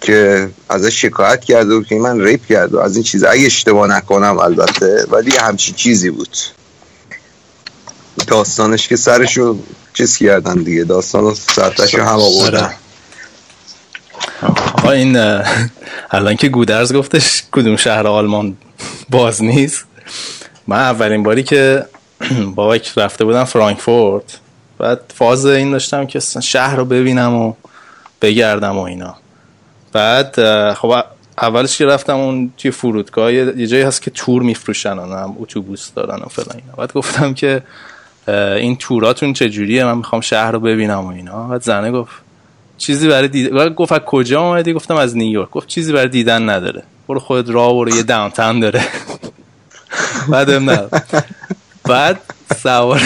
[0.01, 3.87] که ازش شکایت کرده بود که من ریپ کرده و از این چیز اگه اشتباه
[3.87, 6.37] نکنم البته ولی یه همچین چیزی بود.
[8.27, 9.57] داستانش که سرشو
[9.93, 10.83] چیز کردن دیگه.
[10.83, 12.73] داستان رو سرتشو هم آوردن.
[14.77, 15.17] آقا این
[16.11, 18.57] الان که گودرز گفتش کدوم شهر آلمان
[19.09, 19.85] باز نیست.
[20.67, 21.85] من اولین باری که
[22.55, 24.39] بابک رفته بودم فرانکفورت
[24.77, 27.53] بعد فاز این داشتم که شهر رو ببینم و
[28.21, 29.15] بگردم و اینا.
[29.93, 30.35] بعد
[30.73, 31.03] خب
[31.41, 35.93] اولش که رفتم اون توی فرودگاه یه جایی هست که تور میفروشن و هم اتوبوس
[35.95, 36.73] دارن و فلان اینا.
[36.77, 37.63] بعد گفتم که
[38.27, 41.47] این توراتون چجوریه؟ من می‌خوام شهر رو ببینم و اینا.
[41.47, 42.11] بعد زنه گفت
[42.77, 45.49] چیزی برای دیدن گفت از کجا اومدی؟ گفتم از نیویورک.
[45.49, 46.83] گفت چیزی برای دیدن نداره.
[47.07, 48.83] برو خودت راه برو یه downtown داره.
[50.29, 50.87] بعدم نه.
[51.83, 52.19] بعد
[52.63, 53.01] سوار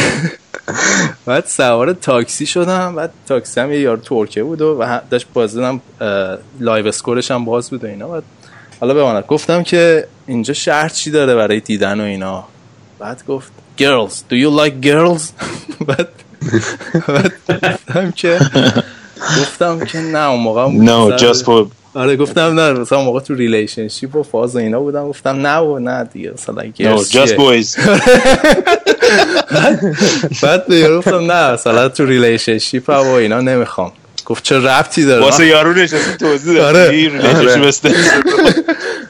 [1.25, 2.95] بعد سوار تاکسی شدم.
[2.95, 5.81] بعد تاکسی هم یه یارو ترکه بود و داشت بازدم
[6.59, 8.07] live score ش هم باز بود و اینا.
[8.07, 8.23] بعد
[8.79, 9.25] حالا بماند.
[9.25, 12.47] گفتم که اینجا شهر چی داره برای دیدن و اینا؟
[12.99, 14.15] بعد گفت girls.
[14.29, 15.23] Do you like girls?
[15.87, 16.09] بعد
[17.87, 18.39] بعد که
[19.39, 23.35] گفتم که نه اون موقع No, just for آره گفتم نه مثلا اون موقع تو
[23.35, 27.79] relationship و فاز و اینا بودم گفتم نه و نه دیگه مثلا just چیه؟ boys.
[30.43, 33.91] بعد یارو گفتم نه مثلا تو relationship و اینا نمی‌خوام.
[34.25, 36.73] گفت چه ربطی داره؟ واسه یارو نشستی توضیح آره.
[36.73, 38.11] دادی relationship status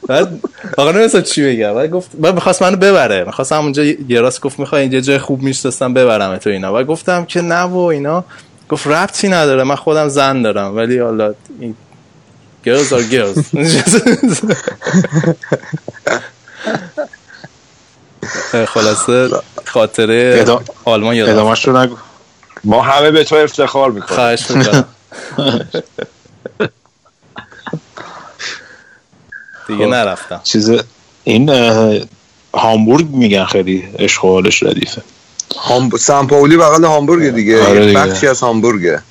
[0.08, 0.40] بعد
[0.78, 3.24] آقا نمیستم چی بگم بعد گفت بعد می‌خواست منو ببره.
[3.24, 6.80] می‌خواستم اونجا یه راست گفت می‌خوای اینجا جای خوب می‌شناسم ببرم تو اینا.
[6.80, 8.26] و گفتم که نه و اینا.
[8.72, 11.76] گفت ربطی نداره من خودم زن دارم ولی حالا این
[12.66, 13.40] girls are girls.
[18.74, 19.30] خلاصه
[19.66, 20.46] خاطره
[20.86, 21.96] آلمان یادم رو نگو.
[22.64, 24.16] ما همه به تو افتخار می‌کنیم.
[24.16, 24.86] خواهش می‌کنم.
[29.68, 30.42] دیگه نرفتم.
[30.44, 30.72] چیز
[31.24, 31.50] این
[32.54, 33.90] هامبورگ میگن خیلی
[34.22, 35.02] حالش ردیفه.
[35.58, 35.90] هام...
[36.00, 37.68] سان پائولی بغل هامبورگ دیگه.
[37.68, 38.00] آره دیگه.
[38.00, 39.02] بخشی از هامبورگه.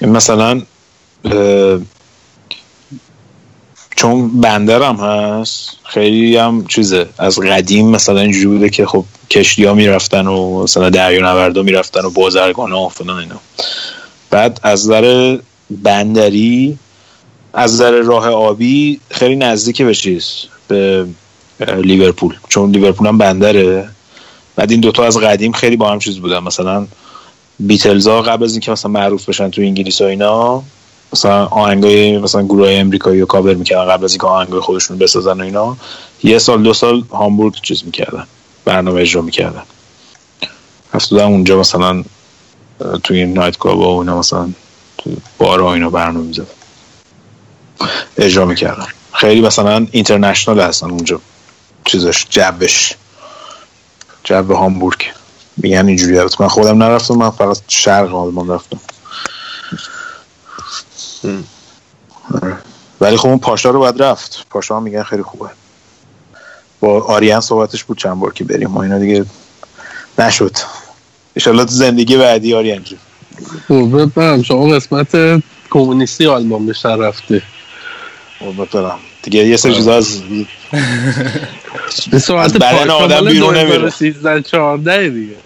[0.00, 0.62] مثلا
[1.24, 1.78] اه،
[3.96, 7.06] چون بندرم هست خیلی هم چیزه.
[7.18, 12.04] از قدیم مثلا اینجوری بوده که خب کشتی ها می‌رفتن و مثلا دریا نوردا می‌رفتن
[12.04, 13.40] و بازرگان ها و فلان اینا.
[14.30, 15.38] بعد از نظر
[15.70, 16.78] بندری
[17.54, 20.28] از نظر راه آبی خیلی نزدیک به چیز
[20.68, 21.06] به
[21.60, 22.34] لیورپول.
[22.48, 23.88] چون لیورپول هم بندره.
[24.56, 26.38] بعد این دوتا از قدیم خیلی با هم چیز بودن.
[26.38, 26.86] مثلا
[27.58, 30.62] بیتلز ها قبل از اینکه مثلا معروف بشن تو انگلیس و اینا
[31.12, 35.40] مثلا آهنگای مثلا گروه های امریکایی رو کاور می‌کردن قبل از اینکه آهنگای خودشون بسازن
[35.40, 35.76] و اینا.
[36.22, 38.26] یه سال دو سال هامبورگ چیز می‌کردن
[38.64, 39.62] برنامه اجرا می‌کردن.
[40.94, 42.04] رفته بودم اونجا مثلا
[43.04, 44.48] توی این نایت کلاب و اینا مثلا
[45.38, 46.46] بار و اینا برنامه می‌زد
[48.16, 48.86] اجرا می‌کردن.
[49.12, 51.20] خیلی مثلا اینترنشنال هستن اونجا
[51.84, 52.92] چیزش جوش
[54.24, 55.04] جو هامبورگ.
[55.56, 58.80] میگن اینجوری هست من خودم نرفتم من فقط شرق آلمان رفتم.
[63.00, 64.46] ولی خب اون پاشا رو باید رفت.
[64.50, 65.48] پاشا هم میگن خیلی خوبه.
[66.80, 68.70] با آریان صحبتش بود چند بار که بریم.
[68.70, 69.24] ما اینا دیگه
[70.18, 70.56] نشد.
[71.36, 72.98] انشالله تو زندگی بعدی آریان جون.
[73.68, 77.42] قربونت برم شما قسمت کمونیستی آلمان بیشتر رفته.
[78.40, 78.98] قربونت برم.
[79.22, 80.22] دیگه یه سری چیزا از
[82.10, 83.78] به سرعت بدن آدم بیرون نمیره.
[83.78, 85.36] 2013 14 دیگه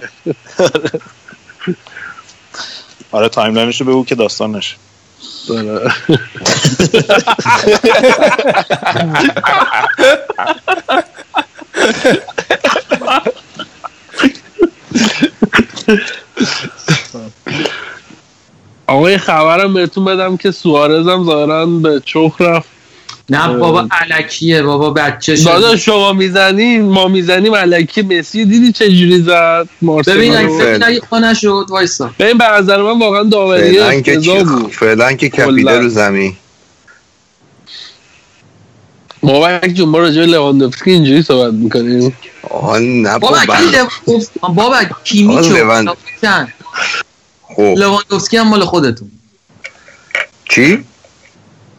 [3.12, 4.76] آره timeline ش رو بگو که داستان نشه
[5.50, 5.92] آره.
[18.86, 22.75] آقا یه خبرم بهتون بدم که سوارز هم ظاهرا به چوخ رفت
[23.30, 28.88] نه بابا علکیه بابا بچه شد دادا شما می‌زنین ما می‌زنیم علکی مسی دیدی چه
[28.88, 29.68] جوری زد
[30.06, 32.10] ببین؟ اگه نشد وایسا.
[32.18, 34.72] ببین به نظر من واقعا داوری فعلا که افتضاح چی- بود.
[34.72, 35.80] فعلا که کپیده.
[35.80, 36.36] رو زمین.
[39.22, 42.16] بابک جون ما راجع به لواندوفسکی اینجوری صحبت می‌کنیم.
[42.50, 43.38] آه نه بابا
[44.42, 45.54] بابا کی کیمیچو
[47.42, 49.10] خب لواندوفسکی هم مال خودتون.
[50.48, 50.84] چی؟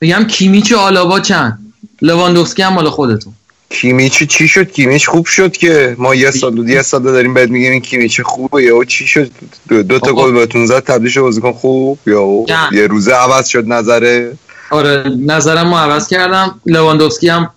[0.02, 1.60] میگم کیمیچ و آلابا چند؟
[2.02, 3.34] لواندوفسکی هم مال خودتون.
[3.70, 7.72] کیمیچی چی شد؟ کیمیچ خوب شد که ما یه سال یه سال داریم بهت میگیم
[7.72, 8.64] این کیمیچ خوبه.
[8.64, 9.32] یا چی شد؟
[9.70, 10.14] دو, دو تا.
[10.14, 12.00] گل بهتون زد تبدیل شد بازیکن خوب.
[12.06, 12.46] یا.
[12.72, 14.38] یه روزه عوض شد نظره.
[14.70, 16.62] آره نظرم رو عوض کردم.
[16.66, 17.50] لواندوفسکی هم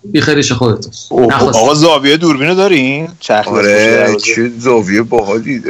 [0.59, 0.93] خودتون.
[1.09, 1.59] اوه، نخواست.
[1.59, 5.62] آقا زاویه دوربینو دارین؟ چرخ آره چه زاویه باحالی.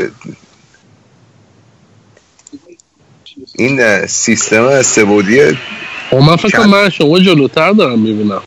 [3.54, 5.56] این سیستم استبودی خب
[6.12, 8.42] من فکر کنم من شما جلوتر دارم می‌بینم.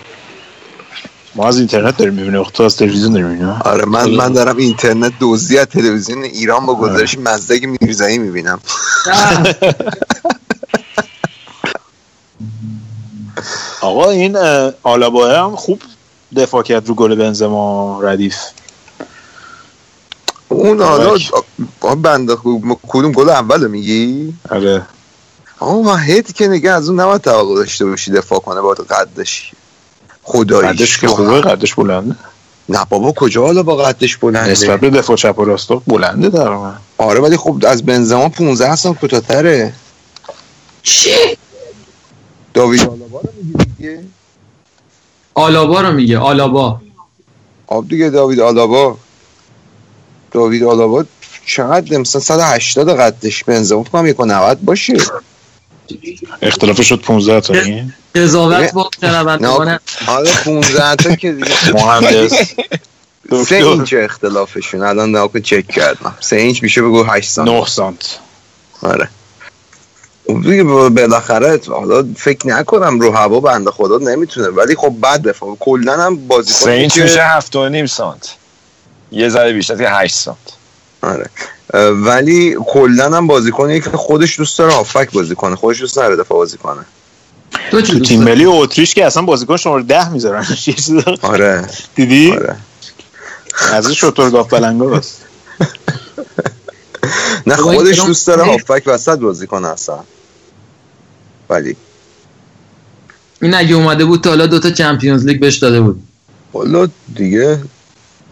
[1.36, 5.14] ما از اینترنت داریم می‌بینیم تو از تلویزیون داریم می‌بینیم آره من من دارم اینترنت
[5.20, 8.60] دزدی از تلویزیون ایران با گزارش مزدک میرزایی می‌بینم.
[13.82, 15.82] آقا این اه، آلابا هم خوب
[16.36, 18.36] دفاع کرد رو گل بنزما ردیف.
[20.50, 21.16] اون حالا
[21.96, 24.82] بنده خوب کدوم گل اول میگی؟ آره.
[25.64, 29.52] آقا واحد که نگه از اون نباید توقع داشته باشی دفاع کنه با قدش
[30.24, 30.82] خداییش.
[30.82, 32.16] قدش که خوبه قدش بلنده.
[32.70, 36.50] نه بابا کجا حالا با قدش بلنده؟ نسبت به دفاع چپ و راست بلنده در
[36.50, 39.74] من آره ولی خب از بنزما 15 سال کوتاه‌تره.
[40.84, 41.10] چی؟
[42.54, 44.04] داوید آلابا رو میگی دیگه؟
[45.34, 46.82] آلابا رو میگه آلابا.
[47.68, 48.98] آب دیگه داوید آلابا.
[50.32, 51.06] داوید آلابا
[51.46, 53.44] چقدر مثلا 180 قدش.
[53.44, 54.98] بنزما فکر کنم 190 باشه.
[56.42, 62.34] اختلافش شد 15 تا این قضاوت با شنوندگان نه آره 15 تا که دیگه مهندس.
[63.48, 64.82] سه اینچ اختلافشون.
[64.84, 66.16] الان نگاه کن چک کردم.
[66.20, 67.50] سه اینچ میشه بگو 8 سانت.
[67.50, 68.20] 9 سانت.
[68.82, 69.10] آره.
[70.24, 74.48] اون دیگه بالاخره حالا فکر نکنم رو هوا بنده خدا نمی‌تونه.
[74.48, 78.36] ولی خب بعد دفاع کلا هم بازی سه اینچ میشه هفت و نیم سانت.
[79.12, 80.38] یه ذره بیشتر که هشت سانت.
[81.04, 81.30] آره.
[81.74, 86.16] اه، ولی کلا هم بازیکنیه که خودش دوست داره هافک بازی کنه خودش دوست نداره
[86.16, 86.86] دفاع بازی کنه
[87.72, 90.46] تو تیم؟ ملی اتریش که اصلا بازیکن شماره 10 می‌ذارن.
[91.22, 91.68] آره.
[91.96, 92.56] دیدی؟ آره.
[93.74, 95.22] از این شطرگاه بلنگا است
[97.48, 100.00] نه خودش دوست داره هافک وسط بازی کنه اصلا.
[101.50, 101.76] ولی.
[103.42, 106.04] این اگه اومده بود تا حالا دوتا چمپیونز لیگ بهش داده بود.
[106.54, 107.60] والا دیگه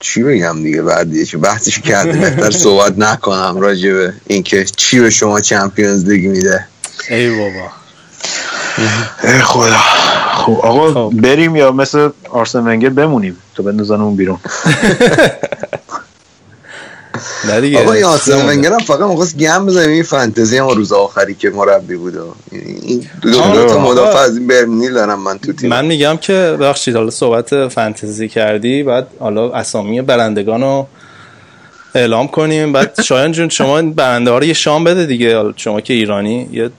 [0.01, 2.11] چی بگم دیگه؟ بعد دیگه چه بحثش کرده.
[2.11, 6.65] بهتر صحبت نکنم راجع به اینکه چی به شما چمپیونز لیگ میده.
[7.09, 7.69] ای بابا.
[9.23, 9.77] ای خدا.
[10.33, 13.37] خب آقا بریم یا مثل آرسن ونگر بمونیم.
[13.55, 14.39] تو بندازن اون بیرون.
[17.47, 18.49] نه دیگه آقا زمان.
[18.49, 22.35] ونگر هم فقط می‌خواست گم بزنه این فانتزی هم روز آخری که مربی بود و
[22.51, 23.65] این دو, دو.
[23.65, 27.67] تا مدافع از این برنیل دارم من تو تیم من میگم که ببخشید حالا صحبت
[27.67, 30.87] فانتزی کردی بعد حالا اسامی برندگان رو
[31.95, 35.53] اعلام کنیم بعد شایان جون شما این برنده ها رو یه شام بده دیگه حالا
[35.55, 36.69] شما که ایرانی یه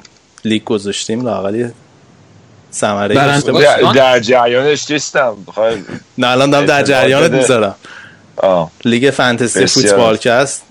[0.45, 1.73] لیگ گذاشتیم لاقل یه
[2.73, 3.15] ثمره.
[3.95, 5.37] در, جریانش نیستم
[6.19, 7.31] نه الان دارم در جریانت.
[7.31, 7.75] می‌ذارم
[8.37, 8.71] آه.
[8.85, 9.67] لیگ فانتزی.
[9.67, 10.63] فوتبال کست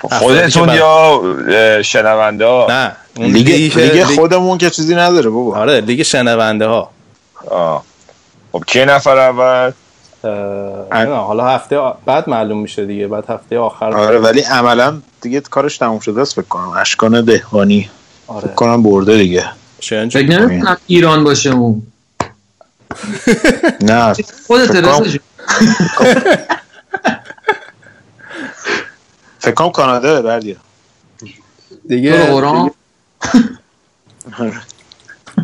[0.00, 6.66] خودتون یا شنونده ها نه لیگ لیگ خودمون که چیزی نداره بابا آره لیگ شنونده
[6.66, 6.90] ها
[7.50, 7.84] آه.
[8.52, 9.72] خب کی نفر اول
[10.24, 15.40] اه، نه، حالا هفته بعد معلوم میشه دیگه بعد هفته آخر آره ولی عملا دیگه
[15.40, 17.90] کارش تموم شده است فکر کنم اشکان دهقانی
[18.26, 19.44] آره فکر کنم برده دیگه.
[19.80, 21.82] فکر نمی‌کنم ایران باشه اون
[23.80, 24.14] نه
[24.46, 25.18] خودت جون.
[29.38, 30.56] فکر کنم کانادا بردیا
[31.20, 31.26] تو
[31.88, 32.70] دیگه رو قرآن؟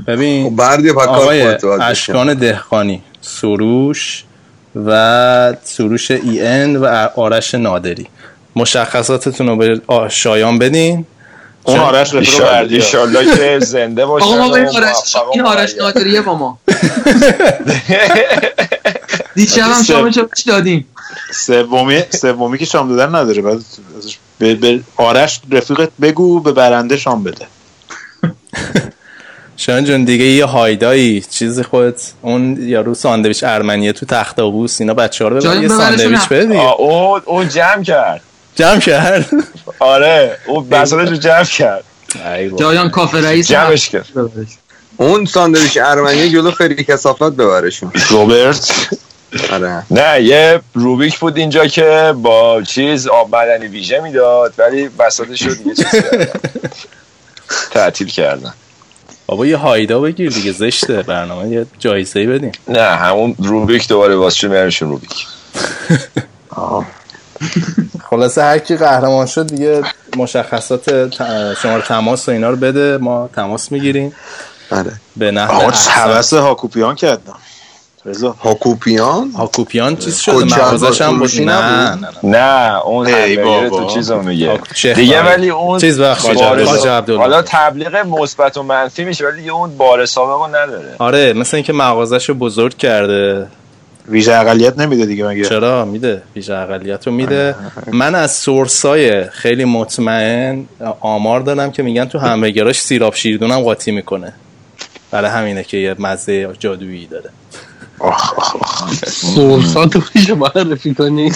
[0.06, 1.56] ببین خب بردی پا کار آقای.
[1.82, 4.24] اشکان دهقانی سروش
[4.86, 8.06] و سروش ای ان و آرش نادری.
[8.56, 11.06] مشخصاتتون رو به شایان بدین.
[11.64, 12.76] اون آرش رفیق ایشال- بردیا.
[12.76, 14.26] ایشالله که زنده باشه.
[14.26, 16.58] آقا ما این آرش این آرش نادریه با ما؟
[19.34, 20.86] دیشب هم شام چاپش دادیم.
[21.32, 23.60] سومی سومی که شام دادن نداره بعد
[23.98, 27.46] ازش به, به آرش رفیقت بگو به برنده شام بده.
[29.56, 34.94] شایان جون دیگه یه هایدایی چیزی خودت اون یارو ساندویچ ارمنیه تو تخت آبوس اینا
[34.94, 38.20] بچه ها رو ببر یه ساندویچ آه، اون اون جمع کرد.
[38.54, 39.26] جمع کرد؟
[39.78, 41.84] آره اون بساتش رو جمع کرد.
[42.36, 42.62] ای بابا.
[42.62, 44.06] جایان کافه رئیس جمعش کرد.
[44.96, 47.92] اون ساندویچ ارمنی جلو فری کسافت ببرشون.
[48.10, 48.72] روبرت.
[49.52, 49.82] آره.
[49.90, 55.54] نه یه روبیک بود اینجا که با چیز آب معدنی ویژه می‌داد ولی بساتش رو
[55.54, 56.26] دیگه چیز کردن
[57.74, 58.54] تعطیل کردن.
[59.26, 61.02] بابا یه هایدا بگیر دیگه زشته.
[61.02, 65.26] برنامه یه جایزه ای بدیم نه همون روبیک دوباره واسه میارشون روبیک.
[68.10, 69.82] خلاصه هر کی قهرمان شد دیگه
[70.16, 71.14] مشخصات
[71.62, 74.14] شماره تماس و اینا رو بده ما تماس می‌گیریم.
[74.70, 74.92] آره.
[75.16, 75.70] به نحو.
[75.70, 77.36] حوس هاکوپیان کردم.
[78.06, 78.36] رضا.
[78.40, 83.68] هاکوپیان هاکوپیان چیز شده مغازش هم بود نه؟ نه اون همبرگر.
[83.68, 84.60] تو چیز رو میگه.
[84.94, 85.22] دیگه.
[85.22, 86.00] ولی اون چیز.
[86.00, 90.96] حالا تبلیغ مثبت و منفی میشه ولی دیگه اون بار سابق رو نداره.
[90.98, 93.46] آره مثل اینکه مغازش رو بزرگ کرده.
[94.08, 96.22] ویژه اقلیت نمیده دیگه مگه؟ چرا؟ میده.
[96.36, 97.54] ویژه اقلیت رو میده.
[97.86, 100.64] من از سورسای خیلی مطمئن
[101.00, 104.34] آمار دارم که میگن تو همبرگراش سیراب شیردون هم قاطی می‌کنه.
[105.10, 107.30] برای همینه که یه مزه جادویی داره.
[108.02, 108.94] آخ آخ آخ.
[109.34, 111.32] سورسات رو میشه معرفی کنی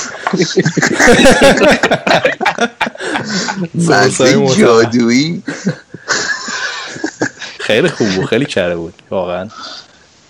[3.75, 4.55] مطمئن.
[4.55, 5.43] جادویی.
[7.61, 9.49] خیلی خوب بود خیلی کره بود واقعا.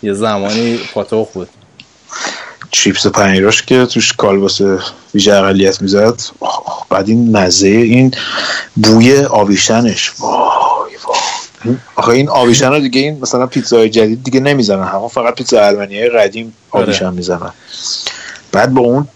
[0.03, 1.49] یه زمانی پاتوق بود.
[2.71, 4.61] چیپس و پنیراش که توش کالباس
[5.15, 6.21] ویژه اقلیت می‌زد.
[6.91, 8.15] بعد این مزه این
[8.77, 10.13] بوی آویشنش.
[10.19, 11.36] وای وای.
[11.97, 14.85] آخه این آویشن رو دیگه این مثلا پیتزای جدید دیگه نمی‌زنن.
[14.85, 17.53] همون فقط پیتزا ارمنی های قدیم آویشن می‌زنن.
[18.53, 19.09] بعد با اون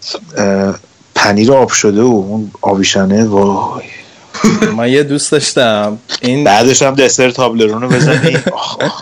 [1.15, 3.83] پنیر آب شده و اون آویشنه وای.
[4.77, 5.97] من یه دوست داشتم.
[6.21, 8.37] این بعدش هم دسر تابلرون رو بزنی.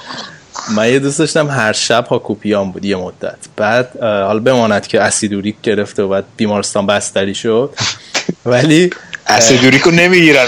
[0.75, 3.37] من یه دوست داشتم هر شب هاکوپیان بود یه مدت.
[3.55, 7.73] بعد حالا بماند که اسیدوریک گرفته و بعد بیمارستان بستری شد.
[8.45, 8.89] ولی
[9.27, 10.45] اسیدوریک رو نمی‌گیرن.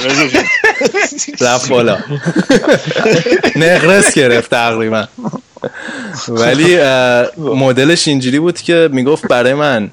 [1.48, 1.98] رفت بالا.
[3.56, 5.08] نقرس گرفت تقریبا.
[6.28, 6.80] ولی
[7.38, 9.92] مدلش اینجوری بود که می‌گفت برای من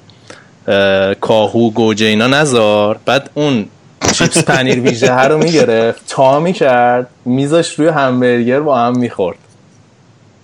[0.67, 3.65] اه، کاهو گوجه اینا نزار بعد اون
[4.13, 9.37] چیپس پنیر ویژه رو می‌گرفت تا می‌کرد میذاش روی همبرگر با هم می‌خورد.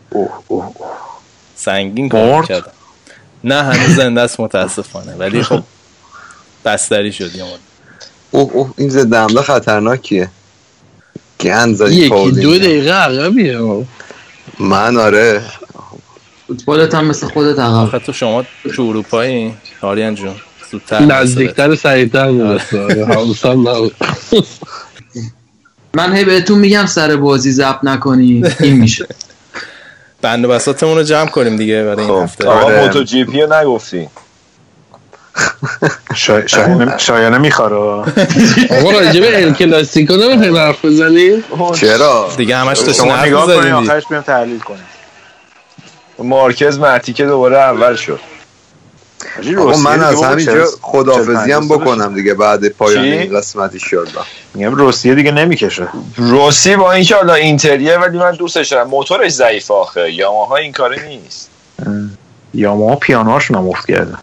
[0.10, 0.88] اوه اوه اوه.
[1.56, 2.72] سنگین کار؟ کردم
[3.44, 5.16] نه هنوز زنده است متاسفانه.
[5.16, 5.64] ولی خب
[6.66, 7.44] بستری شد یه
[8.32, 10.30] اوه اوه این ضد حمله خطرناکیه.
[11.40, 12.32] گند زدی یکی.
[12.32, 13.86] دو دقیقه عقبیه.
[14.60, 15.42] من آره.
[16.48, 17.74] فوتبالت هم مثل خودت عقب.
[17.74, 18.46] آخه تو شما
[18.76, 20.36] تو اروپایی؟ آریان جون
[20.72, 22.78] زودتر نزدیکتر و سریعتر می‌رسه.
[23.46, 23.96] نبود.
[25.94, 28.44] من هی بهتون میگم سر بازی ضبط نکنی.
[28.60, 29.08] این میشه.
[30.22, 32.48] بند و بساتمون رو جمع کنیم دیگه برای این خب هفته.
[32.48, 32.82] آقا آره.
[32.82, 34.10] موتو جی پی رو نگفتی.
[36.14, 37.76] شا- شایانه شایانه میخواره.
[37.76, 41.44] آقا راجب ال کلاسیکو نمی‌خوایم حرف بزنیم
[41.76, 43.74] چرا؟ دیگه همش داشتین شما نگاه دیگه.
[43.74, 44.86] آخرش بیام تحلیل کنیم.
[46.20, 48.20] مارکز مرتیکه دوباره اول شد.
[49.60, 54.08] آقا من از همینجا خدافزی هم بکنم دیگه بعد پایان؟ این قسمتی شد
[54.54, 55.88] میگم روسیه دیگه نمی‌کشه.
[56.18, 58.88] روسی با اینکه حالا اینتریه ولی من دوستش دارم.
[58.88, 60.12] موتورش ضعیف آخه.
[60.14, 61.50] یاماها این کاره نیست.
[62.54, 64.18] یاما پیانوهاشون هم افت کرده.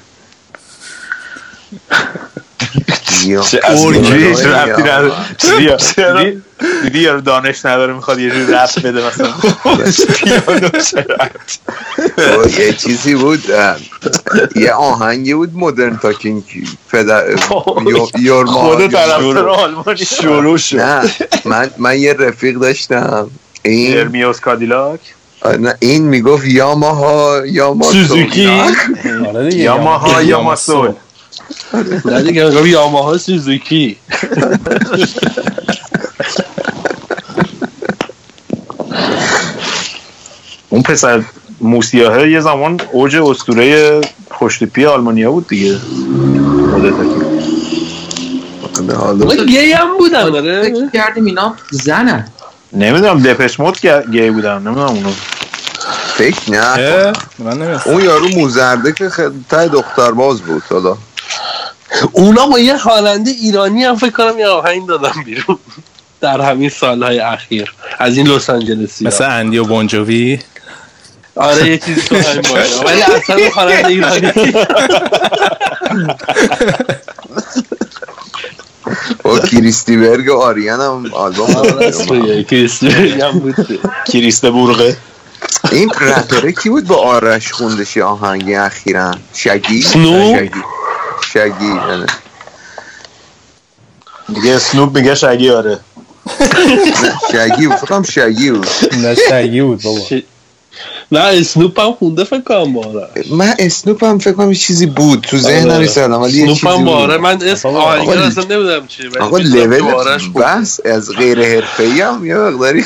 [3.50, 3.58] چه
[4.48, 6.24] ربطی نداره؟ دیدی- چرا؟
[6.82, 9.28] دیدی- یارو دانش نداره می‌خواد یه جور رفت بده مثلا؟
[10.14, 10.68] پیانو
[12.58, 13.42] یه چیزی بود
[14.56, 16.42] یه آهنگی بود مدرن تاکینگ
[16.90, 17.24] پدر
[18.18, 19.96] یور خود طرفدار آلمانی.
[19.98, 20.80] شروع شد.
[20.80, 21.10] نه
[21.44, 23.30] من من یه رفیق داشتم.
[23.64, 25.00] این ارمیوس کادیلاک
[25.58, 28.46] نه این می‌گفت یاماها یاما سوزوکی
[29.26, 30.92] آره یاماها یاماسول
[32.05, 33.97] نه دیگه میگم یاماها سوزوکی.
[40.69, 41.23] اون پسر
[41.60, 44.01] موسیاهه یه زمان اوج اسطوره
[44.31, 45.77] پشتپی آلمانیا بود دیگه.
[49.20, 50.35] مدت گی هم بودن.
[50.35, 50.62] آره.
[50.62, 52.28] فکر کردیم اینا زنن.
[52.73, 53.78] نمی‌دونم دپش مود
[54.12, 54.59] گی بودن.
[54.59, 55.10] نمی‌دونم اونو
[56.16, 57.12] فکر نه.
[57.39, 57.62] من.
[57.86, 60.97] اون یارو موزرده که خیلی ته دختر باز بود حالا.
[62.12, 65.59] اونا با یه خواننده ایرانی هم فکر کنم یه آهنگ دادم بیرون
[66.20, 67.73] در همین سالهای اخیر.
[67.98, 70.39] از این لس آنجلسی مثل اندی و بونجوی
[71.36, 72.43] آره یه چیزی تو همین
[72.85, 74.32] ولی اصلا خواننده ایرانی.
[79.23, 81.82] با کریستی برگ و آریان هم آلبوم آره، داد.
[81.82, 82.44] راست میگه.
[82.44, 82.86] کریستی
[83.20, 83.55] هم بود.
[84.06, 84.97] کریست برغه
[85.73, 89.85] این رپره کی بود با آرش خوندش یه آهنگی اخیرا؟ شگی؟
[91.32, 91.72] شگی.
[94.34, 95.78] دیگه اسنوب میگه شگی آره
[97.32, 100.00] شگی بود فکرم شگی بود نه شگی بود بابا
[101.12, 105.20] نه اسنوپ هم خونده فکر کنم باره من اسنوپ هم فکر کنم یه چیزی بود
[105.20, 105.78] تو ذهنم آره.
[105.78, 108.44] نیست الان ولی یه اسنوپ چیزی هم باره بود من اسم آقا، آهنگ آقا، اصلا
[108.44, 110.32] نمی‌دونم چیه ولی آقا لول.
[110.34, 112.84] بس از غیر حرفه‌ای هم یه مقداری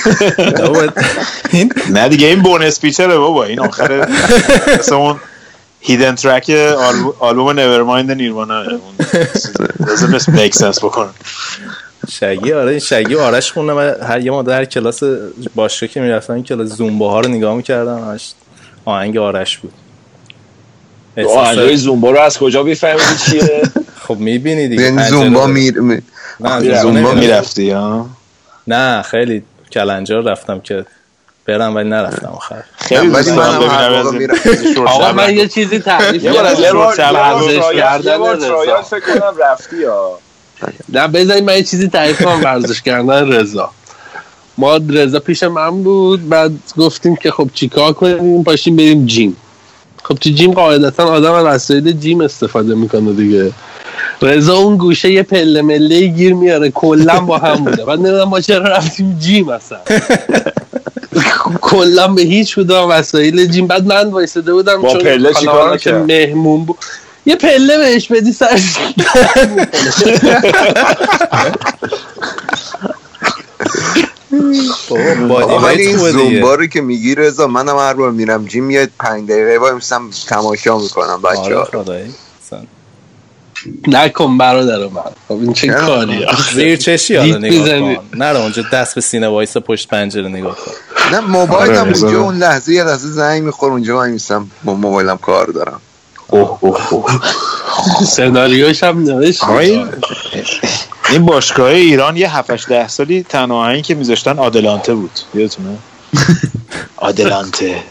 [1.90, 4.08] نه دیگه این بونس پیچره بابا این آخر
[4.78, 5.20] مثل اون
[5.86, 6.50] هیدن ترک
[7.20, 11.08] آلبوم- نورمایند نیروانا لازم نیست میک سنس بکنه.
[12.10, 15.00] شگی آره این شگی آرش خوندم من هر یه ماده هر کلاس
[15.54, 18.32] باشگاه که می‌رفتم کلاس زومبا ها رو نگاه می‌کردم همش
[18.84, 19.72] آهنگ آرش بود.
[21.28, 23.62] آهنگای زومبا رو از کجا میفهمیدی چیه؟
[24.08, 25.46] خب می‌بینی دیگه یعنی زومبا.
[25.46, 26.02] میر می-
[26.40, 28.06] نه زومبا می‌رفتی می‌رفتی ها
[28.66, 29.42] نه خیلی
[29.72, 30.84] کلنجار رفتم که
[31.46, 32.62] برم ولی نرفتم آخر.
[32.76, 34.10] خیلی ولی دوست دارم.
[34.12, 34.34] ببینم.
[34.74, 35.12] شورت آقا.
[35.12, 36.62] من یه چیزی تعریف یه بار کنم.
[36.62, 38.36] یه بار یه بار
[38.82, 39.76] فکر کنم رفتی
[40.88, 42.40] نه بذارید من یه چیزی تعریف کنم.
[42.44, 43.70] ورزش کردن رضا.
[44.58, 46.28] ما رضا پیش من بود.
[46.28, 49.36] بعد گفتیم که خب چیکار کنیم؟ پاشیم بریم جیم.
[50.02, 53.52] خب تو جیم قاعدتا آدم از وسایل جیم استفاده می‌کنه دیگه.
[54.22, 56.70] رضا اون گوشه یه پله مله گیر میاره.
[56.70, 57.84] کلا با هم بوده.
[57.84, 59.78] بعد نمی‌دونم ما چرا رفتیم جیم اصلا.
[61.60, 65.92] کلا به هیچ کدوم وسایل جیم بعد من وایساده بودم با چون پله چیکار که؟
[65.92, 66.78] مهمون بود
[67.26, 68.78] یه پله بهش بدی سرش.
[76.12, 80.10] زومبا رو که میگی رضا منم هر بار میرم جیم یه پنج دقیقه وای میسم
[80.28, 81.68] تماشا می‌کنم بچه ها.
[83.88, 85.02] نکن برادر من.
[85.28, 87.80] خب این چه؟ کاری زیر چشی حالا نگاه.
[87.80, 87.96] کن.
[88.14, 90.72] نرو اونجا دست به سینه وایس پشت پنجره نگاه کن.
[91.12, 92.20] نه موبایلم آره، اونجا.
[92.20, 95.80] اون لحظه یه لحظه زنگ میخور اونجا وای میسم با موبایلم کار دارم.
[96.28, 97.20] اوه اوه اوه.
[98.06, 99.44] سناریوش هم نوشت.
[101.10, 105.10] این باشگاه ایران یه 7 ده سالی تنها آهنگی که میذاشتن Adelante بود.
[105.34, 105.68] یادتونه؟
[106.96, 107.82] Adelante.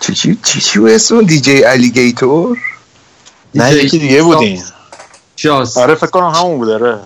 [0.00, 2.58] چی چی چی اسم؟ DJ Aligator
[3.54, 4.58] نه یکی دیگه بود
[5.40, 6.98] شاس آره فکر کنم همون بود آره.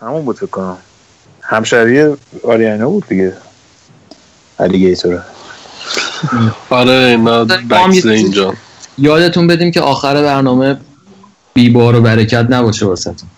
[0.00, 0.76] همون بود فکر کنم.
[1.42, 2.14] همشهری
[2.44, 3.32] آریانا بود دیگه.
[4.58, 5.22] الیگیتوره
[6.70, 8.54] آره اینا داریم بکس اینجا.
[8.98, 10.76] یادتون بدیم که آخر برنامه
[11.54, 13.28] بیبار و برکت نباشه واسهتون.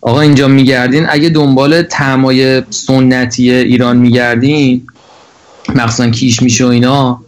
[0.00, 1.06] آقا اینجا میگردین.
[1.08, 4.86] اگه دنبال تعمای سنتی ایران میگردین
[5.74, 7.20] مخصوصا کیش میشه و اینا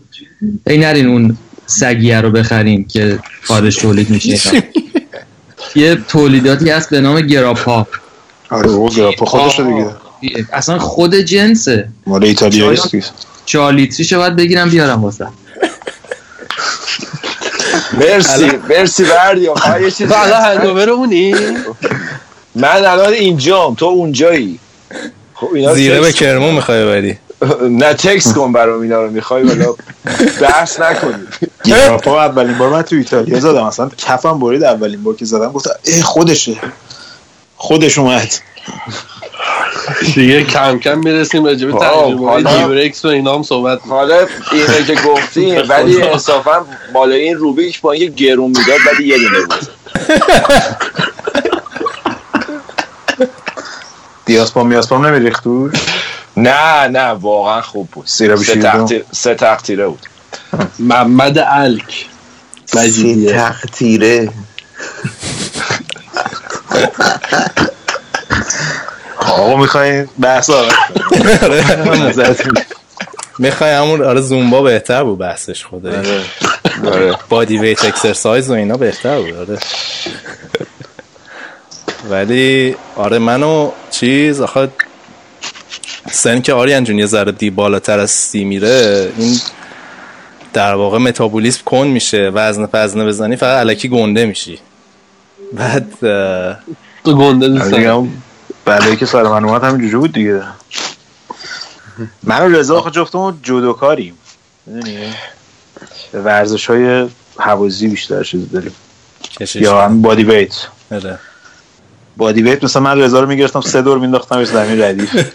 [0.66, 1.36] ای نرین اون
[1.66, 4.62] سگیه رو بخرین که خارج تولید میشه.
[5.78, 7.86] یه تولیداتی هست به نام گراپا.
[8.50, 9.62] آره گراپا خودشه
[10.20, 10.46] دیگه.
[10.52, 11.88] اصلا خود جنسه.
[12.06, 12.74] مال ایتالیا.
[13.46, 15.26] چهار لیتریشو باید بگیرم بیارم واسه.
[17.92, 21.34] مرسی مرسی تو الان هنگاور اونی
[22.54, 24.58] من الان اینجام تو اونجایی.
[25.34, 27.18] خب اینا زیره به کرمون می‌خوای بری
[27.70, 29.64] نه تکس کن برام اینا رو می‌خوای ولی
[30.40, 31.28] بحث نکنیم
[31.64, 35.70] گراپا اولین بار من تو ایتالیا زدم اصلا کفم برید اولین بار که زدم گفتم
[35.84, 36.56] ای خودشه.
[37.56, 38.34] خودش اومد.
[40.14, 44.84] دیگه کم کم می‌رسیم راجع به خب، تجربه جیبرکس و اینا هم صحبت حالا اینه
[44.86, 49.68] که گفتیم ولی انصافا مال این روبیک با اینکه گرون می‌داد ولی یه دونه بود.
[54.26, 55.72] دیاسپام میاسپام نمیریخت توش؟
[56.42, 58.06] نه نه واقعا خوب بود.
[58.06, 58.36] سه.
[58.36, 60.06] تقطیر- سه تقطیره بود.
[60.78, 62.06] محمد الک.
[62.74, 63.32] مجیدیه.
[63.32, 64.28] تقطیره.
[69.18, 70.68] آقا می‌خواین بحث آقا
[73.38, 76.20] می‌خوای همون آره زومبا بهتر بود بحثش خدایی.
[76.86, 77.16] آره.
[77.28, 79.58] بادی ویت اکسرسایز و اینا بهتر بود آره.
[82.10, 84.68] ولی آره منو چیز آخه
[86.10, 89.40] سن که آریان جون یه ذره دی بالاتر از سی میره این
[90.52, 92.30] در واقع متابولیسم کن میشه.
[92.34, 94.58] وزن وزنه بزنی فقط علکی گنده میشی.
[95.52, 95.92] بعد
[97.04, 97.74] تو گنده دارم.
[97.74, 98.22] هم
[98.64, 100.42] بلایی که سر من اومد همین جوجه بود دیگه.
[102.22, 104.14] من و رضا آخه جفتمون جودوکاریم.
[104.66, 105.14] می‌دونی؟
[106.14, 107.08] ورزش های
[107.38, 108.74] حوازی بیشتر چیز داریم.
[109.54, 110.54] یا هم بادی ویت
[110.92, 111.18] آره.
[112.18, 115.32] بادی ویت مثلا من رضا رو می‌گرفتم سه دور مینداختم زمین ردیف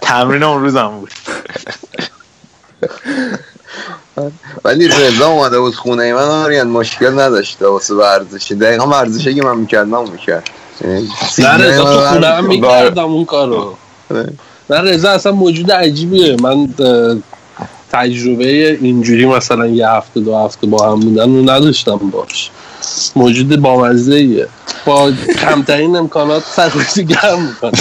[0.00, 1.10] تمرین اون روزم بود.
[4.64, 9.56] ولی رضا اومده بود خونه من آریان مشکل نداشته واسه ورزشی دقیقا ورزشی که من
[9.56, 10.50] می‌کردم اون می‌کرد
[10.84, 11.08] یعنی
[11.38, 12.46] نه رضا تو خونه هم.
[12.46, 13.76] می‌کردم اون کارو.
[14.70, 16.36] نه رضا اصلا موجود عجیبیه.
[16.42, 16.74] من
[17.92, 22.50] تجربه اینجوری مثلا یه هفته دو هفته با هم بودن رو نداشتم باش.
[23.16, 24.48] موجود بامزه ایه
[24.84, 27.72] با کمترین امکانات سرخوشی گرم می‌کنه.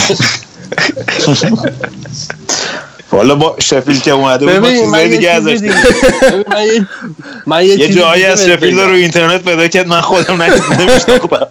[3.11, 5.59] والا با شفیل که اومده بود ما ببین من چیزای دیگه ازش
[7.45, 8.79] من یه جایی از شفیل.
[8.79, 11.47] رو اینترنت پیدا کرد من خودم نمیشناختم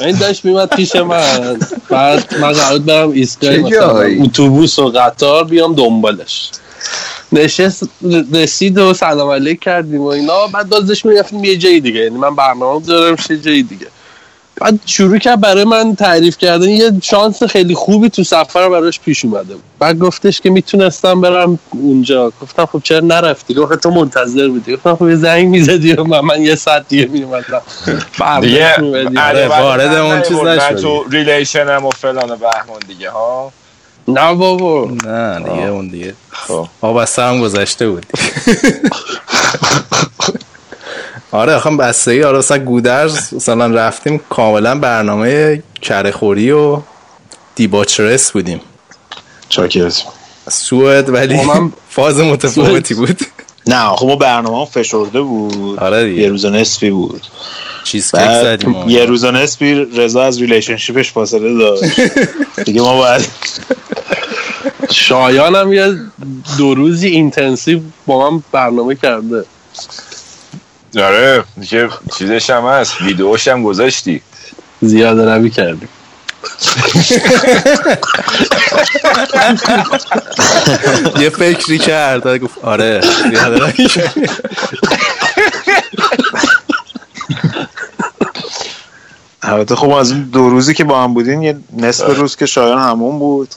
[0.00, 1.58] این داشت میمد پیش من.
[1.88, 6.50] بعد من قرار بود برم ایستگاه مثلا؟ اتوبوس و قطار بیام دنبالش.
[7.32, 7.88] نشست
[8.34, 10.46] رسید و سلام علیک کردیم و اینا.
[10.46, 12.00] بعد بازش می‌رفتیم یه جایی دیگه.
[12.00, 13.86] یعنی من برنامه دارم یه جایی دیگه.
[14.60, 16.68] بعد شروع کرد برای من تعریف کردن.
[16.68, 19.62] یه شانس خیلی خوبی تو سفر براش پیش اومده بود.
[19.78, 22.32] بعد گفتش که می‌تونستم برم اونجا.
[22.42, 24.76] گفتم خب چرا نرفتی؟ گفت تو منتظر بودی.
[24.76, 27.62] گفتم خب یه زنگ می‌زدی و من, من یه ساعت دیگه میومدم
[28.40, 28.74] دیگه
[29.20, 30.82] آره، وارد اون چیز.
[30.82, 33.52] تو ریلیشنم و فلان و بهمان دیگه ها؟
[34.12, 34.90] نه بابا.
[35.04, 36.14] نه دیگه اون دیگه.
[36.80, 38.06] آب از سرم گذشته بود.
[41.32, 46.80] آره آخه بستگی آره مثلا گودرز مثلا رفتیم کاملا برنامه کرخوری و
[47.54, 48.60] دیباچرس بودیم.
[49.48, 50.02] چاکرت.
[50.48, 53.20] سوئد ولی خب فاز متفاوتی بود.
[53.66, 55.78] نه خب ما برنامه فشرده بود.
[55.78, 56.22] آره دیگه.
[56.22, 57.22] یه روز و نصفی بود.
[57.84, 58.12] چیز
[58.86, 62.00] یه روز و نصفی رضا از ریلیشنشیپش فاصله داشت.
[62.66, 63.28] دیگه ما باید
[64.90, 65.96] شایان هم یه
[66.58, 69.44] دو روزی اینتنسیو با من برنامه کرده.
[70.96, 71.88] آره دیگه
[72.18, 73.00] چیزش هم هست.
[73.00, 74.22] ویدیوش هم گذاشتی.
[74.80, 75.88] زیاده روی کردیم.
[81.20, 83.00] یه فکری کرد گفت آره.
[89.42, 92.78] البته خب از اون دو روزی که با هم بودین یه نصف روز که شایان
[92.78, 93.48] همون بود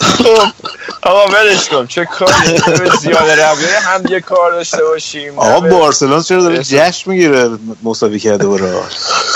[0.00, 0.52] خب
[1.04, 1.86] آقا ولش کن.
[1.86, 2.32] چه کاری؟
[2.78, 5.38] به زیاده روی هم یه کار داشته باشیم.
[5.38, 7.50] آقا نه بارسلون چرا داره جشن می‌گیره
[7.82, 8.72] مساوی کرده برای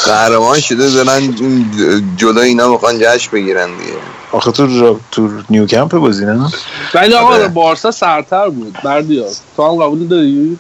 [0.07, 1.71] قهرمان شده دارن اون
[2.17, 3.93] جلو اینا می‌خوان جشن بگیرن دیگه.
[4.33, 6.51] آخه تو را- تو نیوکمپ گزینه
[6.95, 7.49] ولی آقا آره.
[7.49, 8.77] بارسا سرتر بود.
[8.85, 9.25] بردیا
[9.57, 10.59] تو هم قبول داری؟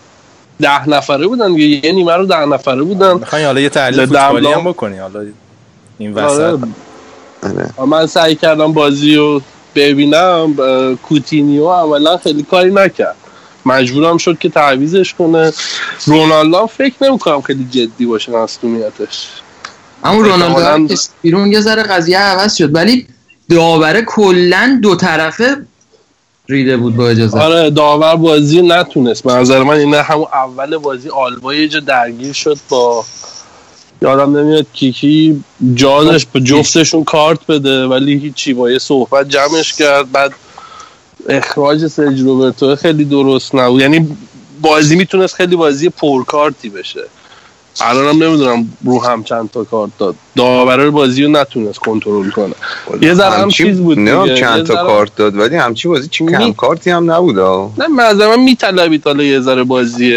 [0.60, 1.86] ده نفره بودن دیگه.
[1.86, 3.12] یه نیمه رو ده نفره بودن.
[3.14, 5.26] می‌خوای حالا یه تحلیل فوتبالی هم بکنی حالا
[5.98, 6.52] این آره.
[6.52, 6.58] وسط
[7.86, 9.42] من سعی کردم بازی رو
[9.78, 10.54] ببینم
[11.02, 13.16] کوتینیو اولا خیلی کاری نکرد.
[13.66, 15.52] مجبورم شد که تعویزش کنه.
[16.06, 19.28] رونالدو فکر نمی‌کنم خیلی جدی باشه مسئولیتش
[20.04, 23.06] همون رونالدو بیرون یه ذره قضیه عوض شد ولی
[23.50, 25.56] داوره کلا دو طرفه
[26.48, 27.40] ریده بود با اجازه.
[27.40, 29.24] آره داور بازی نتونست.
[29.24, 33.04] به نظر من اینه همون اول بازی آلبا یه جا درگیر شد با
[34.02, 35.44] یادم نمیاد کیکی
[35.74, 40.12] جا داشت به جفتشون کارت بده ولی هیچی با یه صحبت جمعش کرد.
[40.12, 40.32] بعد
[41.28, 43.80] اخراج سرج روبرتو خیلی درست نبود.
[43.80, 44.16] یعنی
[44.60, 47.00] بازی می‌تونست خیلی بازی پرکارتی بشه.
[47.80, 50.14] الانم نمی‌دونم رو هم چند تا کارت داد.
[50.36, 52.54] داور بازی رو نتونست کنترل کنه.
[53.00, 54.34] یه ذره هم چیز بود نه.
[54.34, 57.38] چند تا کارت داد ولی همچی بازی چی کم می- کارتی هم نبود.
[57.78, 60.16] نه مثلا من میطلبید حالا یه ذره بازی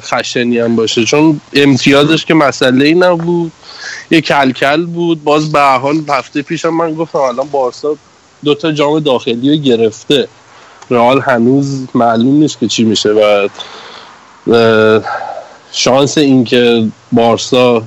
[0.00, 1.04] خشنی هم باشه.
[1.04, 3.52] چون امتیازش که مسئله ای نبود.
[4.10, 5.24] یه کلکل بود.
[5.24, 7.96] باز به حال هفته پیشم من گفتم الان بارسا
[8.44, 10.28] دوتا جام داخلی رو گرفته.
[10.90, 13.10] رئال هنوز معلوم نیست که چی میشه.
[13.10, 13.48] و
[15.78, 17.82] شانس اینکه بارسا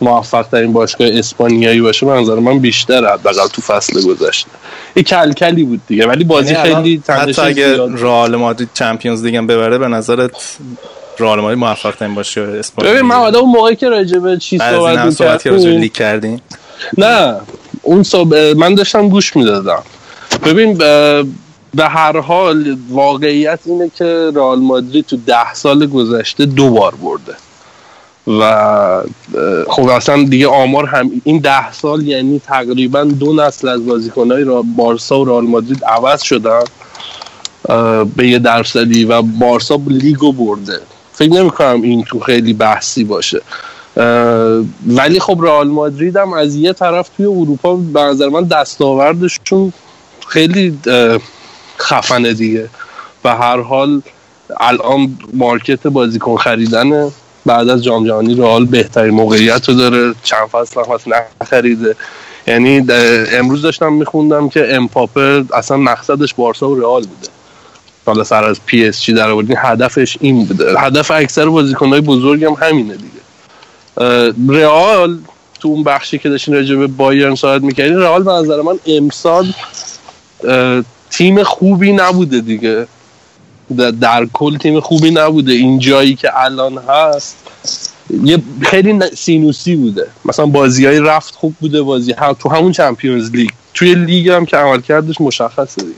[0.00, 4.50] موفق ترین باشگاه اسپانیایی باشه به نظر من بیشتر حداقل تو فصل گذشته.
[4.96, 9.78] یه کلکلی بود دیگه ولی بازی یعنی خیلی حتی اگه رئال مادرید چمپیونز لیگ ببره
[9.78, 10.56] به نظرت
[11.18, 14.62] رئال مادرید موفق ترین باشه اسپانیا ببین من حالا اون موقعی که راجع به چی
[14.62, 16.42] این صحبت که کردیم
[16.98, 17.36] نه
[17.82, 18.34] اون صحب...
[18.34, 19.82] من داشتم گوش می‌دادم.
[20.44, 20.82] ببین.
[21.74, 27.36] به هر حال واقعیت اینه که رئال مادرید تو ده سال گذشته دو بار برده.
[28.26, 29.02] و
[29.68, 35.20] خب اصلا دیگه آمار هم این ده سال یعنی تقریبا دو نسل از بازیکنهای بارسا
[35.20, 36.60] و رئال مادرید عوض شدن
[38.16, 40.80] به یه درصدی و بارسا لیگو برده.
[41.12, 43.40] فکر نمی کنم این تو خیلی بحثی باشه.
[44.86, 49.72] ولی خب رئال مادرید هم از یه طرف توی اروپا به نظر من دستاوردشون
[50.28, 50.78] خیلی
[51.80, 52.68] خفنه دیگه.
[53.24, 54.02] و هر حال
[54.60, 57.10] الان market بازیکن خریدن
[57.46, 60.14] بعد از جام جهانی رئال بهترین موقعیت رو داره.
[60.22, 61.96] چند فصل هم نخریده.
[62.46, 62.86] یعنی
[63.32, 67.28] امروز داشتم میخوندم که امپاپه اصلا مقصدش بارسا و رئال بوده.
[68.06, 70.80] حالا سر از PSG در آوردین هدفش این بوده.
[70.80, 73.18] هدف اکثر بازیکنهای بزرگ هم همینه دیگه.
[74.48, 75.18] رئال
[75.60, 79.52] تو اون بخشی که داشتین راجع به بایرن صحبت می‌کردین رئال به نظر من امسال
[81.10, 82.86] تیم خوبی نبوده دیگه.
[83.76, 85.52] در- در کل تیم خوبی نبوده.
[85.52, 87.36] این جایی که الان هست
[88.24, 90.06] یه خیلی سینوسی بوده.
[90.24, 93.50] مثلا بازی های رفت خوب بوده بازی ها تو همون چمپیونز لیگ.
[93.74, 95.94] توی لیگ هم که عمل کردش مشخصه دیگه.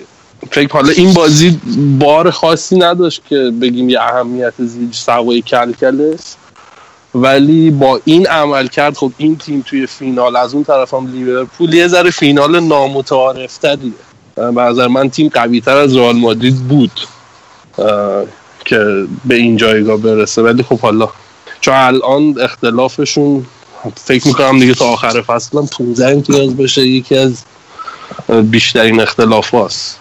[0.50, 1.60] فکر حالا این بازی
[1.98, 6.16] بار خاصی نداشت که بگیم یه اهمیت زیاد سوای کلکله.
[7.14, 11.74] ولی با این عمل کرد خب این تیم توی فینال از اون طرف هم لیورپول
[11.74, 13.92] یه ذره فینال نامتعارف تریه
[14.34, 17.00] به نظر من تیم قوی تر از رئال مادرید بود
[18.64, 20.42] که به این جایگاه برسه.
[20.42, 21.08] ولی خب حالا
[21.60, 23.46] چون الان اختلافشون
[23.94, 27.42] فکر می‌کنم دیگه تا آخر فصل هم 15 امتیاز بشه یکی از
[28.42, 29.98] بیشترین اختلاف هاست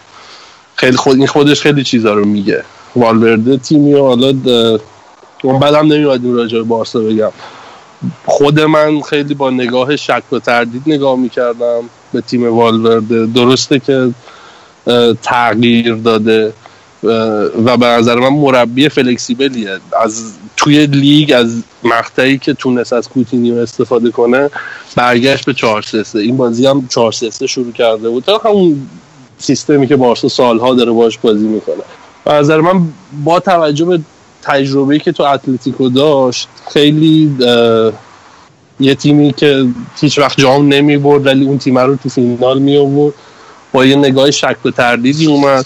[0.75, 2.63] خیلی خود این خودش خیلی چیزا رو میگه.
[2.95, 4.33] والورده تیمی حالا
[5.43, 7.31] اون بعدم نمیاد راجع به بارسا بگم.
[8.25, 11.89] خود من خیلی با نگاه شک و تردید نگاه می‌کردم.
[12.13, 13.25] به تیم والورده.
[13.25, 14.13] درسته که
[15.23, 16.53] تغییر داده
[17.65, 19.77] و به نظر من مربی فلکسیبلیه.
[20.01, 24.49] از توی لیگ از مقطعی که تونست از کوتینیو استفاده کنه
[24.95, 28.29] برگشت به 4 3 این بازی هم 4 3 شروع کرده بود.
[28.45, 28.87] همون
[29.37, 31.83] سیستمی که بارسا سالها داره باش بازی می‌کنه.
[32.25, 32.81] به نظر من
[33.23, 33.99] با توجه به
[34.41, 37.35] تجربه‌ای که تو اتلتیکو داشت خیلی
[38.79, 39.67] یه تیمی که
[40.01, 43.13] هیچ وقت جام نمی برد ولی اون تیم رو تو فینال می آورد.
[43.71, 45.65] با یه نگاه شک و تردیدی اومد.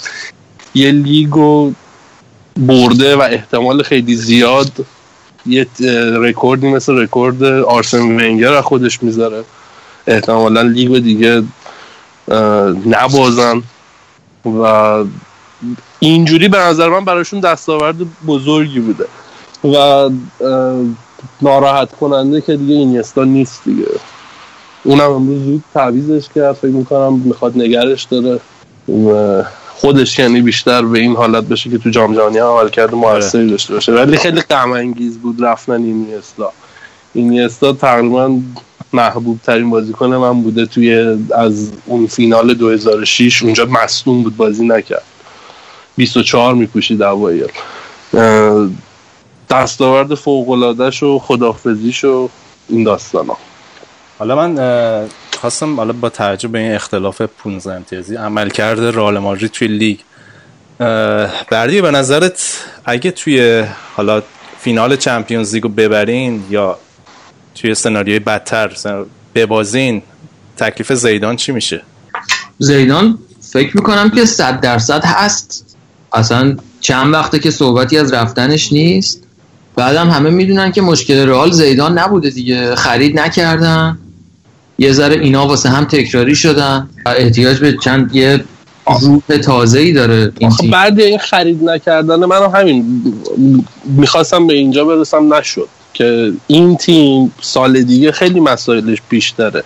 [0.74, 1.74] یه لیگو
[2.58, 4.72] برده و احتمال خیلی زیاد
[5.46, 5.68] یه
[6.18, 9.44] رکوردی مثل رکورد آرسن ونگر خودش می‌ذاره.
[10.08, 11.44] احتمالا لیگو دیگه
[12.28, 13.64] اه، نبازن.
[14.46, 15.04] و
[16.00, 17.96] اینجوری به نظر من براشون دستاورد
[18.28, 19.06] بزرگی بوده.
[19.64, 20.10] و
[21.42, 23.88] ناراحت کننده که دیگه اینیستا نیست دیگه.
[24.84, 28.40] اونم امروز زود تعویزش کرد فکر می‌کنم می‌خواد نگرش داره.
[29.76, 33.50] خودش یعنی بیشتر به این حالت بشه که تو جام جهانی هم عمل کرده موثری
[33.50, 33.92] داشته باشه.
[33.92, 36.52] ولی خیلی غم انگیز بود رفتن اینیستا.
[37.14, 38.40] اینیستا تقریبا
[38.94, 45.04] محبوب ترین بازیکن من بوده توی از اون فینال 2006 اونجا مصدوم بود بازی نکرد.
[45.96, 47.52] 24 میپوشید اوایل.
[49.54, 52.30] دستاورد فوق‌العاده‌ش و خدافزیش و
[52.70, 53.38] این داستان ها
[54.20, 55.08] حالا من
[55.40, 59.98] خواستم حالا با توجه به این اختلاف 15 امتیازی عمل کرده رئال مادرید توی لیگ
[61.50, 63.64] بردی به نظرت اگه توی
[63.96, 64.22] حالا
[64.60, 66.78] فینال چمپیونز لیگو ببرین یا
[67.56, 68.72] توی سناریوی بدتر
[69.36, 70.02] ببازین
[70.58, 71.82] تکلیف زیدان چی میشه؟
[72.60, 73.20] زیدان
[73.54, 75.76] فکر می‌کنم که صد درصد هست.
[76.14, 79.24] اصلا چند وقته که صحبتی از رفتنش نیست.
[79.76, 82.76] بعدم همه می‌دونن که مشکل رئال زیدان نبوده دیگه.
[82.76, 83.98] خرید نکردن.
[84.80, 88.44] یه ذره اینا واسه هم تکراری شدن و احتیاج به چند یه
[89.02, 90.72] روح تازه ای داره این تیم.
[90.72, 93.04] بعد این خرید نکردن من هم همین
[93.86, 95.68] می‌خواستم به اینجا برسم نشد.
[95.94, 99.64] که این تیم سال دیگه خیلی مسائلش بیشتره.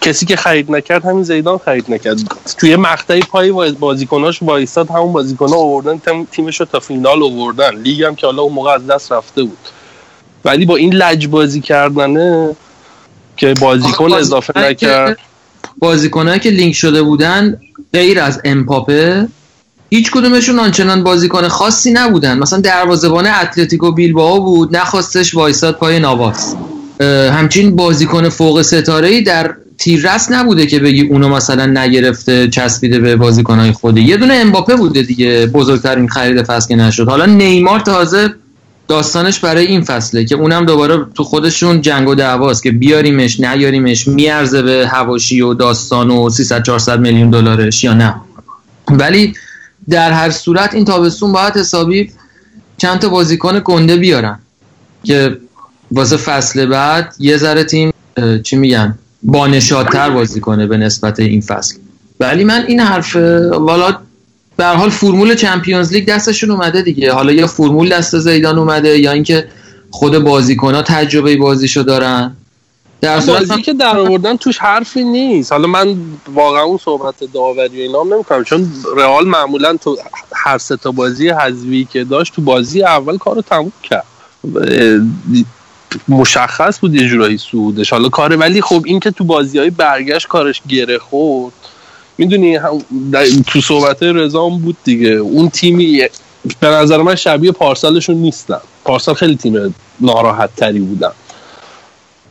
[0.00, 2.18] کسی که خرید نکرد همین زیدان خرید نکرد.
[2.58, 7.74] توی مقطعی پای بازیکناش وایستاد همون بازیکنها آوردن تیم- تیمش رو تا فینال آوردن.
[7.76, 9.58] لیگ هم که حالا اون موقع از دست رفته بود.
[10.44, 12.56] ولی با این لج بازی کردنه
[13.36, 15.18] که بازیکن اضافه نکرد.
[15.78, 17.60] بازیکنایی که لینک شده بودن
[17.92, 19.28] غیر از امپاپه
[19.90, 22.38] هیچ کدومشون آنچنان بازیکن خاصی نبودن.
[22.38, 26.54] مثلا دروازه‌بان اتلتیکو بیلبائو بود نخواستش وایساد پای نواس
[27.00, 33.16] اه، همچین بازیکن فوق ستاره در تیررس نبوده که بگی اونو مثلا نگرفته چسبیده به
[33.16, 34.00] بازیکنهای خودی.
[34.00, 37.08] یه دونه امباپه بوده دیگه بزرگترین خرید فصل که نشد.
[37.08, 38.34] حالا نیمار تازه
[38.88, 44.08] داستانش برای این فصله که اونم دوباره تو خودشون جنگ و دعواست که بیاریمش نیاریمش
[44.08, 48.14] میارزه به هواشی و داستان و 300 400 میلیون دلارش یا نه.
[48.88, 49.34] ولی
[49.88, 52.12] در هر صورت این تابستون باید حسابی
[52.78, 54.38] چند تا بازیکن گنده بیارن
[55.04, 55.36] که
[55.90, 57.92] واسه فصل بعد یه ذره تیم
[58.42, 61.76] چی میگن بانشادتر بازی کنه به نسبت این فصل.
[62.20, 63.16] ولی من این حرف
[63.50, 63.98] والا
[64.56, 67.12] به حال فرمول چمپیونز لیگ دستشون اومده دیگه.
[67.12, 69.48] حالا یا فرمول دست زیدان اومده یا اینکه
[69.90, 72.36] خود بازیکن ها تجربه بازیشو دارن.
[73.00, 75.52] در بازی که در آوردن توش حرفی نیست.
[75.52, 75.96] حالا من
[76.34, 79.96] واقعا اون صحبت داوری و اینا نمی‌کنم چون رئال معمولا تو
[80.32, 84.04] هر سه تا بازی حذوی که داشت تو بازی اول کارو تموم کرد.
[86.08, 90.28] مشخص بود یه جورایی سودش حالا کار ولی خب این که تو بازی های برگشت
[90.28, 91.52] کارش گره خورد
[92.18, 92.58] می‌دونی
[93.46, 95.10] تو صحبت رضا هم بود دیگه.
[95.10, 96.02] اون تیمی
[96.60, 98.60] به نظر من شبیه پارسالشون نیستن.
[98.84, 101.12] پارسال خیلی تیم ناراحت تری بودن.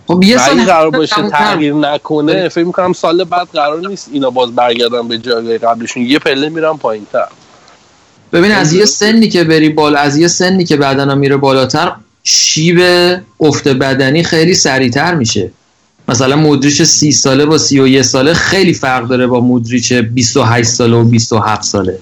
[0.10, 2.50] خب یه و سال قرار باشه تغییر نکنه.
[2.50, 6.78] فکر می‌کنم سال بعد قرار نیست اینا باز برگردن به جایگاه قبلشون یه پله میرن
[6.78, 7.28] پایین تر
[8.34, 11.92] ببین از یه سنی که بری بالا از یه سنی که بدنم میره بالاتر
[12.24, 12.80] شیب
[13.40, 15.52] افت بدنی خیلی سریعتر میشه.
[16.08, 21.04] مثلا مودریچ 30 ساله با 31 ساله خیلی فرق داره با مودریچ 28 ساله و
[21.04, 22.00] 27 ساله.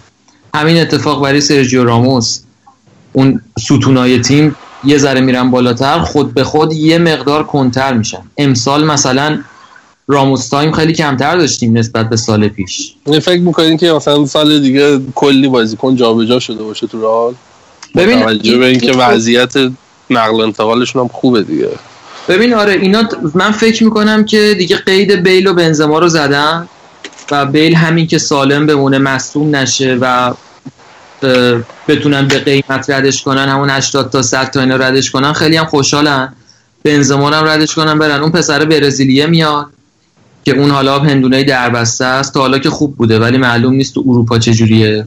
[0.55, 2.39] همین اتفاق برای سرجیو راموس.
[3.13, 8.85] اون ستونای تیم یه ذره میرن بالاتر خود به خود یه مقدار کنتر میشن امسال
[8.85, 9.39] مثلا
[10.07, 12.93] راموس تایم خیلی کمتر داشتیم نسبت به سال پیش.
[13.05, 17.33] این فکر می‌کنین که مثلا سال دیگه کلی بازیکن جابجا شده باشه تو رئال؟
[17.95, 19.53] ببین، توجه به اینکه این- وضعیت
[20.09, 21.69] نقل انتقالشون هم خوبه دیگه.
[22.27, 23.03] ببین آره اینا
[23.35, 26.67] من فکر می‌کنم که دیگه قید بیل و بنزما رو زدن
[27.31, 30.33] و بیل همین که سالم بمونه مصوم نشه و
[31.87, 35.65] بتونن به قیمت ردش کنن همون 80 تا 100 تا اینا ردش کنن خیلی هم
[35.65, 36.33] خوشحالن.
[36.83, 38.21] بنزما هم ردش کنن برن.
[38.21, 39.65] اون پسر برزیلیه میاد
[40.45, 42.33] که اون حالا هندونه دربسته است.
[42.33, 45.05] تا حالا که خوب بوده ولی معلوم نیست تو اروپا چجوریه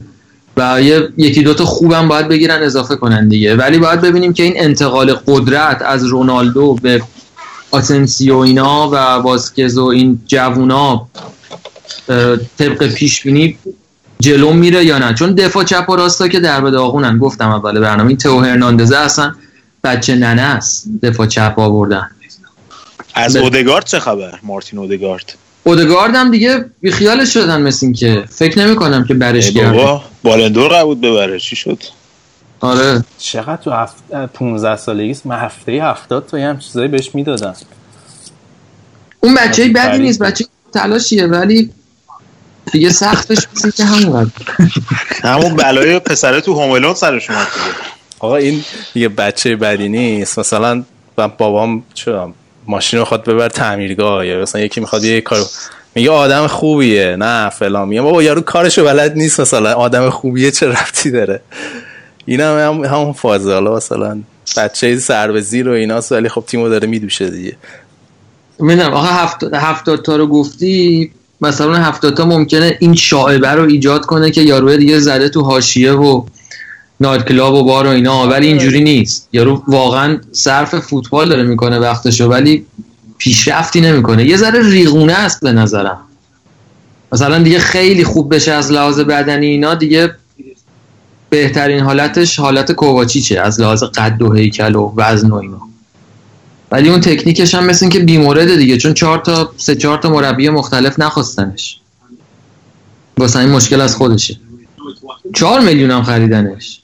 [0.57, 3.55] و یه یکی دوتا خوبم باید بگیرن اضافه کنن دیگه.
[3.55, 7.01] ولی باید ببینیم که این انتقال قدرت از رونالدو به
[7.71, 11.07] آسنسیو اینا و واسکز و این جوونا
[12.57, 13.57] طبق پیش بینی
[14.21, 18.09] جلو میره یا نه؟ چون دفاع چپ و راستا که در داغونن گفتم اول برنامه.
[18.09, 19.33] این تو هرناندزه اصلا
[19.83, 20.87] بچه ننه است.
[21.03, 22.09] دفاع چپ آوردن.
[23.13, 23.35] از.
[23.35, 25.33] اودگارد چه خبر؟ مارتین اودگارد.
[25.63, 30.03] اودگارد هم دیگه بیخیالش شدن مثل این که فکر نمی کنم که برش گرده بابا
[30.23, 31.39] بالندور قرار بود ببره.
[31.39, 31.83] چی شد؟
[32.59, 33.03] آره.
[33.17, 33.95] چقدر تو هفت...
[34.33, 37.53] 15 سالگی است؟ من هفته 70 تا یه هم چیزایی بهش می‌دادن
[39.19, 39.99] اون بچه بدی.
[39.99, 40.19] نیست.
[40.19, 41.69] بچه تلاشیه ولی
[42.71, 44.31] دیگه سختش مثل که همون
[45.23, 47.47] همون بلای پسره تو هوملون سرش اومد
[48.19, 48.63] آقا این
[48.95, 50.39] یه بچه بدی نیست.
[50.39, 50.83] مثلا
[51.17, 52.19] من بابام چه
[52.67, 55.45] ماشین رو خواد ببر تعمیرگاه یا مثلا یکی می‌خواد یه کارو
[55.95, 57.15] میگه آدم خوبیه.
[57.15, 57.87] نه فلان.
[57.87, 59.73] میگه بابا یارو کارشو بلد نیست مثلا.
[59.73, 61.41] آدم خوبیه چه رفتی داره؟
[62.25, 64.21] این هم, هم همون فازه حالا مثلا
[64.57, 67.55] بچه سر به زیر و ایناست ولی خب تیمو داره میدوشه دیگه.
[68.59, 68.93] می‌دونم.
[68.93, 71.11] آقا هفتاد, هفتاد تا رو گفتی
[71.41, 75.41] مثلا اون هفتاد تا ممکنه این شاعبه رو ایجاد کنه که یارو دیگه زده تو
[75.41, 76.23] حاشیه و
[76.99, 79.29] نایت کلاب و بار و اینا ولی اینجوری نیست.
[79.33, 82.65] یارو واقعا صرف فوتبال داره می‌کنه وقتشو ولی
[83.17, 84.25] پیشرفتی نمی‌کنه.
[84.25, 85.97] یه ذره ریغونه است به نظرم.
[87.11, 90.15] مثلا دیگه خیلی خوب بشه از لحاظ بدنی اینا دیگه
[91.29, 95.70] بهترین حالتش حالت کوواچیچه از لحاظ قد و هیکل و وزن و اینا.
[96.71, 100.09] ولی اون تکنیکش هم مثل این که بیمورده دیگه چون چهار تا سه چهار تا
[100.09, 101.77] مربی مختلف نخواستنش.
[103.17, 104.39] واسه این مشکل از خودشه.
[105.35, 106.81] چهار میلیون هم خریدنش.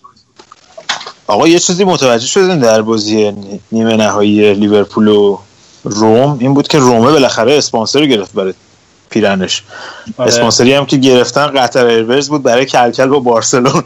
[1.27, 3.33] آقا یه چیزی متوجه شدین در بازی
[3.71, 5.39] نیمه نهایی لیورپول و
[5.83, 8.53] روم؟ این بود که رومه بالاخره اسپانسر رو گرفت برای
[9.09, 9.63] پیرنش.
[10.17, 10.29] آره.
[10.29, 13.83] اسپانسری هم که گرفتن قطر ایرورز بود برای کلکل با بارسلون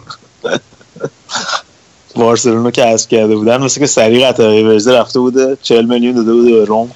[2.15, 6.15] بارسلون رو که اسب کرده بودن مثل که سریع قطر ایرورز رفته بوده 40 میلیون
[6.15, 6.91] داده بوده به روم.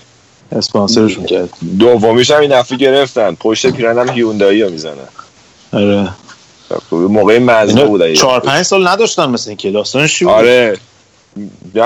[0.52, 1.50] اسپانسرشون کرد.
[1.80, 3.36] دومیش هم این دفعه گرفتن.
[3.36, 4.94] پشت پیرن هم هیوندایی رو می‌زنن.
[5.74, 6.10] آره.
[6.92, 10.78] موقع مزنه اینا چهار پنج سال نداشتن مثل این که داستانش چی بود؟ آره.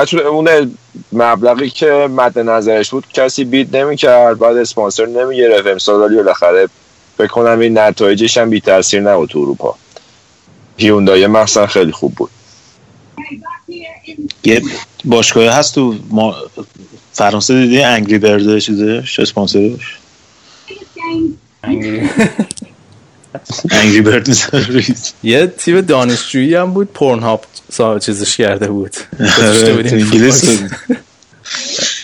[0.05, 0.77] چون اون
[1.13, 5.67] مبلغی که مد نظرش بود کسی بید نمی‌کرد بعد اسپانسر نمی‌گرفت.
[5.67, 6.67] امسال ولی بالاخره
[7.17, 9.75] فکر کنم این نتایجش هم بی تاثیر نبود تو اروپا.
[10.77, 12.29] هیوندای مثلا خیلی خوب بود.
[14.43, 14.61] یه
[15.05, 16.35] باشگاه هست تو ما
[17.13, 19.97] فرانسه دیدی؟ انگری برده چیزش اسپانسرش
[21.63, 22.09] انگری.
[24.01, 24.29] برد
[25.23, 27.45] یه تیم دانشجویی هم بود پورن هاپ
[27.99, 28.95] چیزش کرده بود.
[29.19, 30.59] انگلیس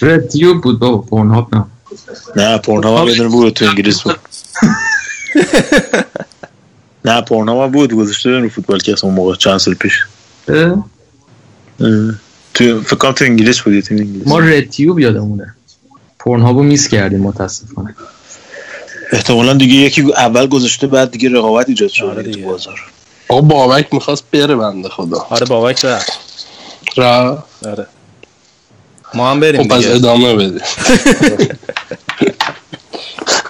[0.01, 1.65] رتیوب بود بابا پورن هاپ نه.
[2.35, 4.19] نه پورنام هم بدون بود تو انگلیس بود.
[7.05, 10.03] نه پورنام هم بود گذاشته رو فوتبال که اون موقع چند سال پیش.
[12.53, 14.27] تو فکر کنم تو انگلیس بود یه تیم انگلیس.
[14.27, 15.55] ما رتیوب یادمونه.
[16.19, 17.95] پورن هاپو میس کردیم متاسفانه.
[19.11, 22.81] احتمالا دیگه یکی اول گذاشته بعد دیگه رقابت ایجاد شده دیگه تو بازار.
[23.27, 25.27] آقا بابک می‌خواست بره بنده خدا.
[25.29, 26.11] آره بابک رفت.
[26.95, 27.43] را.
[27.65, 27.87] آره.
[29.13, 30.61] ما هم بریم خب پس ادامه بده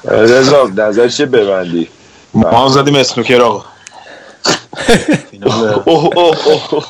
[0.07, 1.87] رضا نظر چیه ببندی؟
[2.33, 3.65] ما هم زدیم اسنوکر آقا.
[5.85, 6.85] اوه اوه اوه.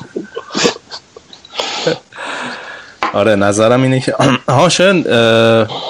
[3.16, 4.14] آره نظرم اینه که
[4.48, 4.68] ها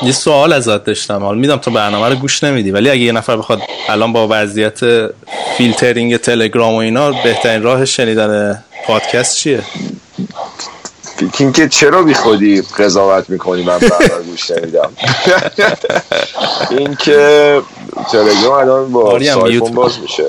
[0.03, 1.23] یه سوال ازت داشتم.
[1.23, 4.81] حالا میدم تو برنامه رو گوش نمیدی ولی اگه یه نفر بخواد الان با وضعیت
[5.59, 9.63] فیلترینگ تلگرام و اینا بهترین راه شنیدن پادکست چیه؟
[11.39, 14.91] این که چرا بی خودی قضاوت می‌کنی من برنامه گوش نمیدم؟
[16.79, 17.61] این که
[18.13, 20.25] تلگرام الان با سایفون باز میشه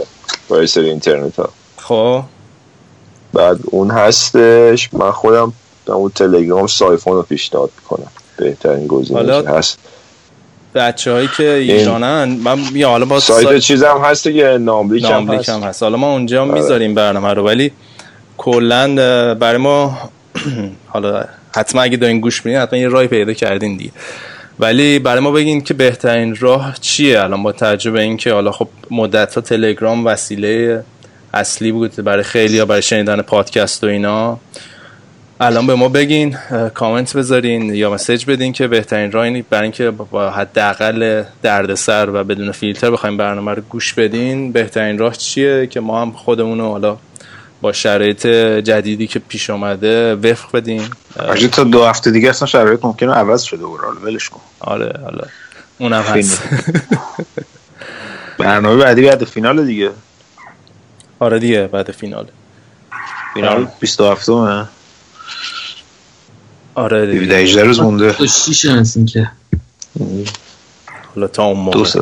[0.50, 2.24] با سری اینترنت ها خب.
[3.34, 4.90] بعد اون هستش.
[4.93, 5.53] من خودم
[5.93, 8.11] اون تلگرام سایفون رو پیشنهاد می‌کنم.
[8.38, 9.80] بهترین گزینه که هست.
[10.75, 15.06] بچه هایی که ایرانن من یا حالا با سایت سایت چیز هم هست که ناملیک
[15.06, 15.49] هم هست.
[15.49, 15.83] هم هست.
[15.83, 16.51] حالا ما اونجا آره.
[16.51, 17.72] می‌ذاریم برنامه رو ولی
[18.38, 18.95] کلا
[19.35, 19.98] برای ما
[20.93, 21.25] حالا
[21.56, 23.91] حتما اگه دارین گوش میدین حتما یه رای پیدا کردین دیگه.
[24.59, 28.67] ولی برای ما بگین که بهترین راه چیه؟ الان با توجه به اینکه حالا خب
[28.91, 30.83] مدت ها تلگرام وسیله
[31.33, 34.40] اصلی بود برای خیلی یا برای شنیدن پادکست و اینا.
[35.40, 36.38] الان به ما بگین
[36.74, 42.24] کامنت بذارین یا مسیج بدین که بهترین راه اینه برای اینکه با حداقل دردسر و
[42.24, 44.51] بدون فیلتر بخوایم برنامه رو گوش بدین.
[44.51, 46.98] بهترین راه چیه که ما هم خودمون حالا
[47.61, 48.27] با شرایط
[48.64, 50.90] جدیدی که پیش اومده وفق بدیم؟
[51.30, 54.41] آجی تا دو هفته دیگه اصلا شرایط ممکنه عوض شده و ولش کن.
[54.59, 55.24] آره حالا
[55.77, 56.43] اونم هست.
[58.38, 59.91] برنامه بعدی بعد فینال دیگه.
[61.19, 62.25] آره دیگه بعد فینال.
[63.33, 64.76] فینال 27 همه
[66.77, 67.35] آره دیگه.
[67.35, 68.11] 18 روز مونده.
[68.11, 69.30] تو شیش مثل که
[71.15, 72.01] حالا تا اون موقع.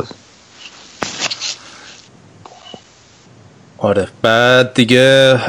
[3.78, 4.08] آره.
[4.22, 5.40] بعد دیگه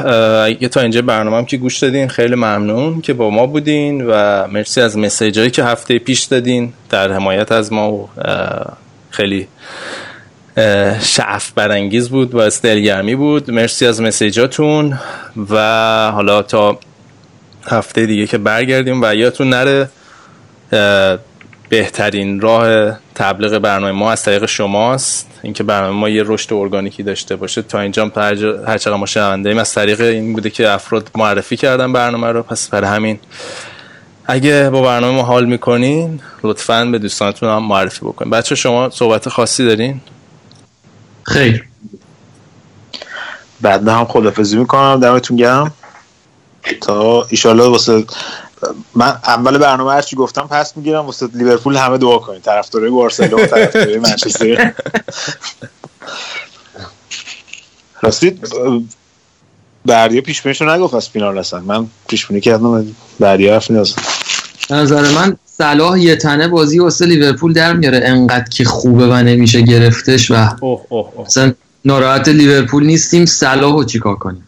[0.45, 2.07] اگه تا اینجا برنامه هم که گوش دادین.
[2.07, 6.73] خیلی ممنون که با ما بودین و مرسی از مسیج هایی که هفته پیش دادین
[6.89, 8.09] در حمایت از ما و
[9.09, 9.47] خیلی
[11.01, 13.51] شعف برانگیز بود و دلگرمی بود.
[13.51, 14.99] مرسی از مسیجاتون
[15.49, 15.57] و
[16.11, 16.79] حالا تا
[17.67, 19.89] هفته دیگه که برگردیم و یادتون نره
[21.69, 25.27] بهترین راه تبلیغ برنامه ما از طریق شماست.
[25.43, 27.61] اینکه برنامه ما یه رشد ارگانیکی داشته باشه.
[27.61, 30.69] تا اینجا هم هر جا- هر چقدر ما شنونده ایم از طریق این بوده که
[30.69, 32.43] افراد معرفی کردن برنامه رو.
[32.43, 33.19] پس برای همین
[34.25, 38.31] اگه با برنامه ما حال می‌کنین لطفا به دوستانتون هم معرفی بکنین.
[38.31, 40.01] بچه شما صحبت خاصی دارین؟
[41.23, 41.63] خیر.
[43.61, 44.99] بعد هم خدافزی می‌کنم.
[44.99, 45.73] دمتون گرم.
[46.81, 48.03] تا ایشالله واسه
[48.95, 52.41] من اول برنامه هرچی گفتم پس می‌گیرم واسه لیورپول همه دعا کنین.
[52.41, 54.73] طرفدارای بارسلونا و طرفدارای منچستر.
[58.01, 58.39] راستی
[59.85, 63.71] بردیا پیش بینیشو نگفت از فینال هستن من پیش بینی کردم بردیا حرف
[64.69, 68.01] نظر من صلاح یه تنه بازی واسه لیورپول در میاره.
[68.03, 71.25] انقدر که خوبه و نمیشه گرفتش و اوه اوه اوه.
[71.25, 71.53] مثلا
[71.85, 73.25] ناراحت لیورپول نیستیم.
[73.25, 74.47] صلاح رو چیکار کنیم؟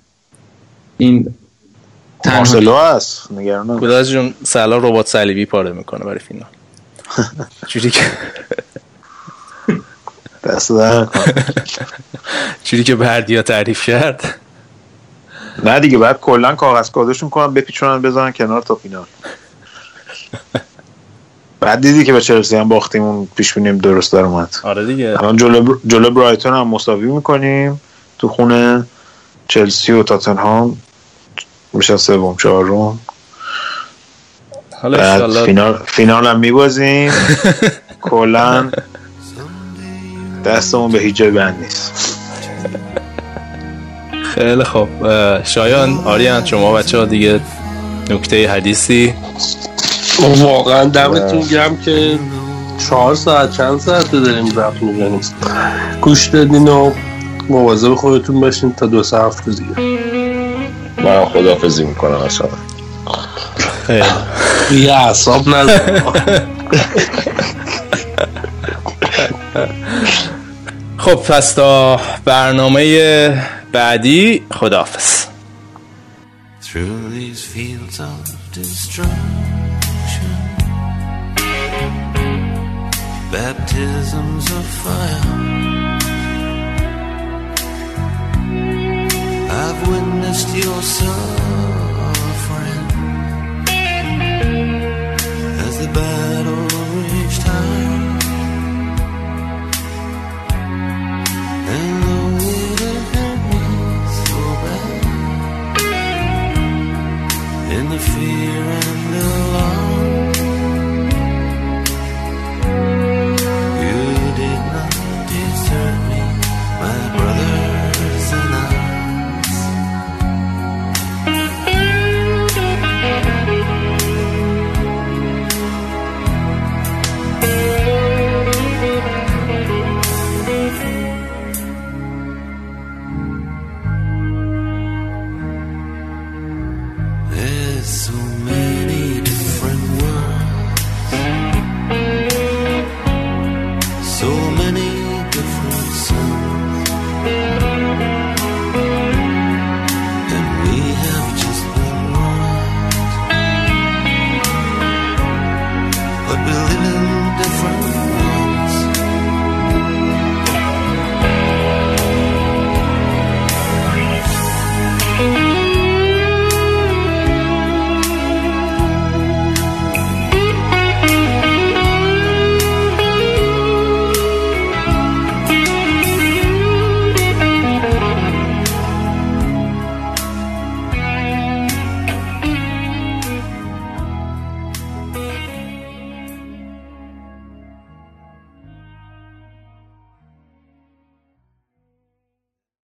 [0.98, 1.35] این
[2.25, 6.49] مارسلو هست نگران کوداز جون سلا ربات صلیبی پاره می‌کنه برای فینال.
[7.69, 8.01] جوری که
[10.43, 10.72] دست.
[12.65, 14.39] جوری که بردیا تعریف کرد.
[15.64, 19.06] نه دیگه بعد کلا کاغذ کادشون کنن بپیچونن بزنن کنار تا فینال.
[21.59, 24.56] بعد دیدی که به چلسی هم باختیم اون پیش بینیم درست در اومد.
[24.64, 25.15] آره دیگه.
[25.19, 25.75] الان جلو, بر...
[25.88, 27.81] جلو برایتون هم مساوی می‌کنیم
[28.17, 28.85] تو خونه
[29.48, 30.77] چلسی و تاتنهام.
[31.73, 32.99] میشه سوم چهارم.
[34.81, 37.11] حالا فینال فینال هم میبازیم.
[38.01, 38.72] کلا
[40.45, 42.17] دستمون به هیچ جای بند نیست.
[44.35, 44.88] خیلی خوب.
[45.43, 47.39] شایان آریان شما بچه ها دیگه
[48.09, 49.14] نکته حدیثی؟
[50.38, 52.19] واقعا دمتون گرم که
[52.89, 55.22] چهار ساعت چند ساعت داریم ضبط می‌کنیم.
[56.01, 56.91] گوش دادین و
[57.49, 59.89] مواظب خودتون باشین تا دو سه هفته دیگه.
[61.09, 62.47] من خدافزی می‌کنم اصلا
[63.88, 64.05] خیلی.
[64.71, 66.01] یه اعصاب نزن
[70.97, 75.25] خب پس تا برنامه بعدی خداحافظ.
[76.61, 78.21] Through these fields of
[78.53, 80.38] destruction,
[83.33, 85.78] baptisms of fire.
[89.82, 91.27] I've witnessed your suffering
[95.66, 98.17] as the battle raged high.
[101.75, 103.64] And though it hurt me
[104.19, 105.01] so bad,
[107.77, 109.49] in the fear and the
[109.80, 109.89] You